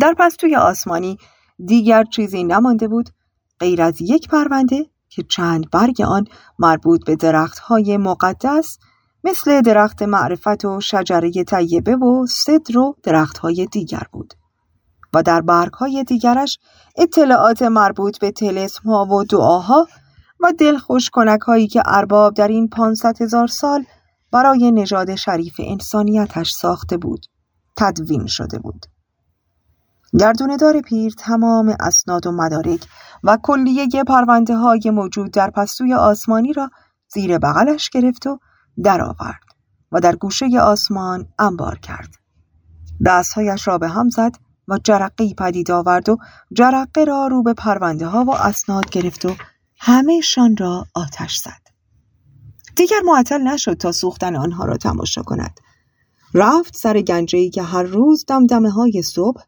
[0.00, 1.18] در پستوی آسمانی
[1.66, 3.10] دیگر چیزی نمانده بود
[3.60, 6.24] غیر از یک پرونده که چند برگ آن
[6.58, 8.78] مربوط به درختهای مقدس
[9.24, 14.34] مثل درخت معرفت و شجره طیبه و صدر و درختهای دیگر بود.
[15.14, 16.58] و در برگهای دیگرش
[16.96, 19.86] اطلاعات مربوط به تلسم ها و دعاها
[20.40, 23.84] و دلخوش کنک هایی که ارباب در این پانصد هزار سال
[24.32, 27.26] برای نژاد شریف انسانیتش ساخته بود
[27.76, 28.86] تدوین شده بود.
[30.18, 32.86] دار پیر تمام اسناد و مدارک
[33.24, 36.70] و کلیه پرونده های موجود در پستوی آسمانی را
[37.08, 38.38] زیر بغلش گرفت و
[38.84, 39.40] درآورد
[39.92, 42.08] و در گوشه آسمان انبار کرد.
[43.06, 44.32] دستهایش را به هم زد
[44.68, 46.16] و جرقی پدید آورد و
[46.52, 49.34] جرقه را رو به پرونده ها و اسناد گرفت و
[49.78, 51.70] همهشان را آتش زد.
[52.76, 55.60] دیگر معطل نشد تا سوختن آنها را تماشا کند.
[56.34, 59.42] رفت سر گنجهی که هر روز دمدمه های صبح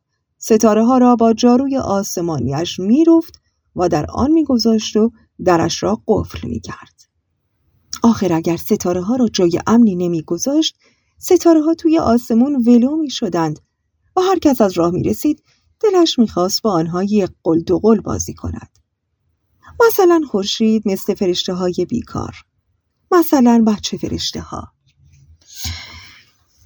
[0.45, 3.41] ستاره ها را با جاروی آسمانیش می‌رفت
[3.77, 5.11] و در آن میگذاشت و
[5.45, 7.01] درش را قفل می‌کرد.
[8.03, 10.77] آخر اگر ستاره ها را جای امنی نمیگذاشت
[11.19, 13.59] ستاره ها توی آسمون ولو می شدند
[14.17, 15.43] و هر کس از راه می رسید
[15.81, 18.79] دلش می‌خواست با آنها یک قل دو قل بازی کند.
[19.87, 22.35] مثلا خورشید مثل فرشته های بیکار
[23.11, 24.72] مثلا بچه فرشته ها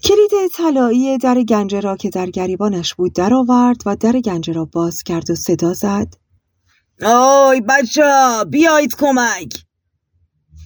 [0.07, 5.03] کلید طلایی در گنجه را که در گریبانش بود درآورد و در گنجه را باز
[5.03, 6.15] کرد و صدا زد.
[7.03, 8.03] آی بچه
[8.51, 9.65] بیایید کمک.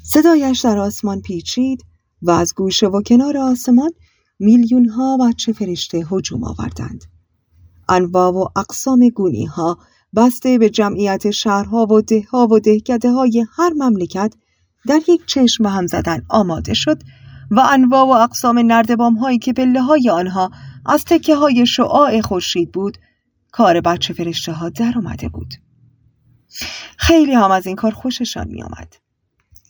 [0.05, 1.85] صدایش در آسمان پیچید
[2.23, 3.91] و از گوشه و کنار آسمان
[4.39, 7.05] میلیون ها بچه فرشته هجوم آوردند.
[7.89, 9.79] انواع و اقسام گونی ها
[10.17, 14.35] بسته به جمعیت شهرها و دهها و دهکده های هر مملکت
[14.87, 17.03] در یک چشم هم زدن آماده شد
[17.51, 20.51] و انواع و اقسام نردبام هایی که پله های آنها
[20.87, 22.99] از تکه های شعاع خورشید بود
[23.53, 25.55] کار بچه فرشته ها در آمده بود
[26.97, 28.97] خیلی هم از این کار خوششان می آمد.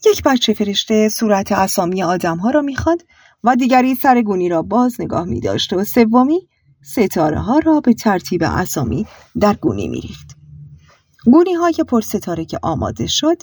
[0.07, 3.02] یک بچه فرشته صورت اسامی آدم ها را می‌خواند
[3.44, 6.48] و دیگری سرگونی را باز نگاه می داشت و سومی
[6.82, 9.07] ستاره ها را به ترتیب اسامی
[9.40, 10.36] در گونی می ریخت.
[11.24, 13.43] گونی های پر ستاره که آماده شد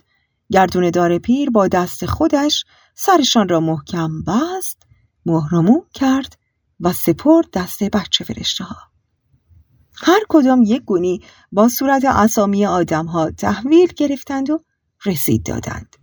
[0.51, 2.65] گردون دار پیر با دست خودش
[2.99, 4.77] سرشان را محکم بست
[5.25, 6.37] مهرموم کرد
[6.79, 8.75] و سپرد دست بچه فرشته ها.
[9.95, 11.21] هر کدام یک گونی
[11.51, 14.59] با صورت اسامی آدم ها تحویل گرفتند و
[15.05, 15.95] رسید دادند.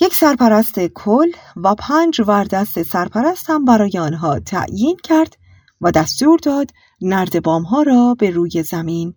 [0.00, 5.36] یک سرپرست کل و پنج وردست سرپرست هم برای آنها تعیین کرد
[5.80, 6.70] و دستور داد
[7.00, 9.14] نردبام ها را به روی زمین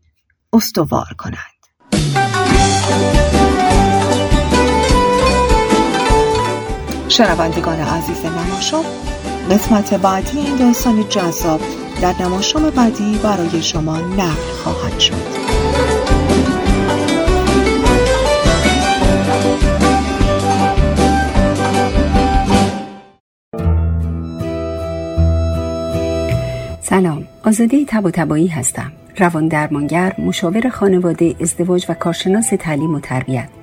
[0.53, 1.63] استوار کنند.
[7.13, 8.85] شنوندگان عزیز نماشام
[9.51, 11.61] قسمت بعدی این داستان جذاب
[12.01, 15.13] در نماشام بعدی برای شما نقل خواهد شد.
[26.81, 28.91] سلام آزاده تب و تبایی هستم.
[29.17, 33.62] روان درمانگر مشاور خانواده ازدواج و کارشناس تعلیم و تربیت.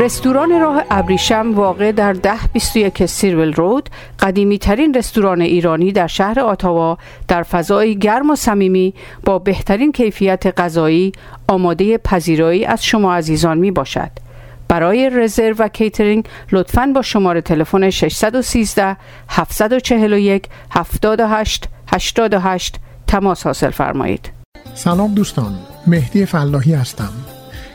[0.00, 3.88] رستوران راه ابریشم واقع در ده 21 سیرول رود
[4.20, 6.98] قدیمی ترین رستوران ایرانی در شهر آتاوا
[7.28, 8.94] در فضای گرم و صمیمی
[9.24, 11.12] با بهترین کیفیت غذایی
[11.48, 14.10] آماده پذیرایی از شما عزیزان می باشد.
[14.68, 18.96] برای رزرو و کیترینگ لطفاً با شماره تلفن 613
[19.28, 24.30] 741 78 88 تماس حاصل فرمایید.
[24.74, 25.54] سلام دوستان
[25.86, 27.12] مهدی فلاحی هستم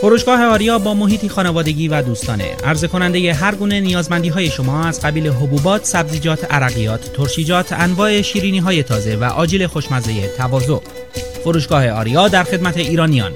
[0.00, 5.00] فروشگاه آریا با محیطی خانوادگی و دوستانه عرضه کننده هر گونه نیازمندی های شما از
[5.00, 10.78] قبیل حبوبات، سبزیجات، عرقیات، ترشیجات، انواع شیرینی های تازه و آجیل خوشمزه تواضع.
[11.44, 13.32] فروشگاه آریا در خدمت ایرانیان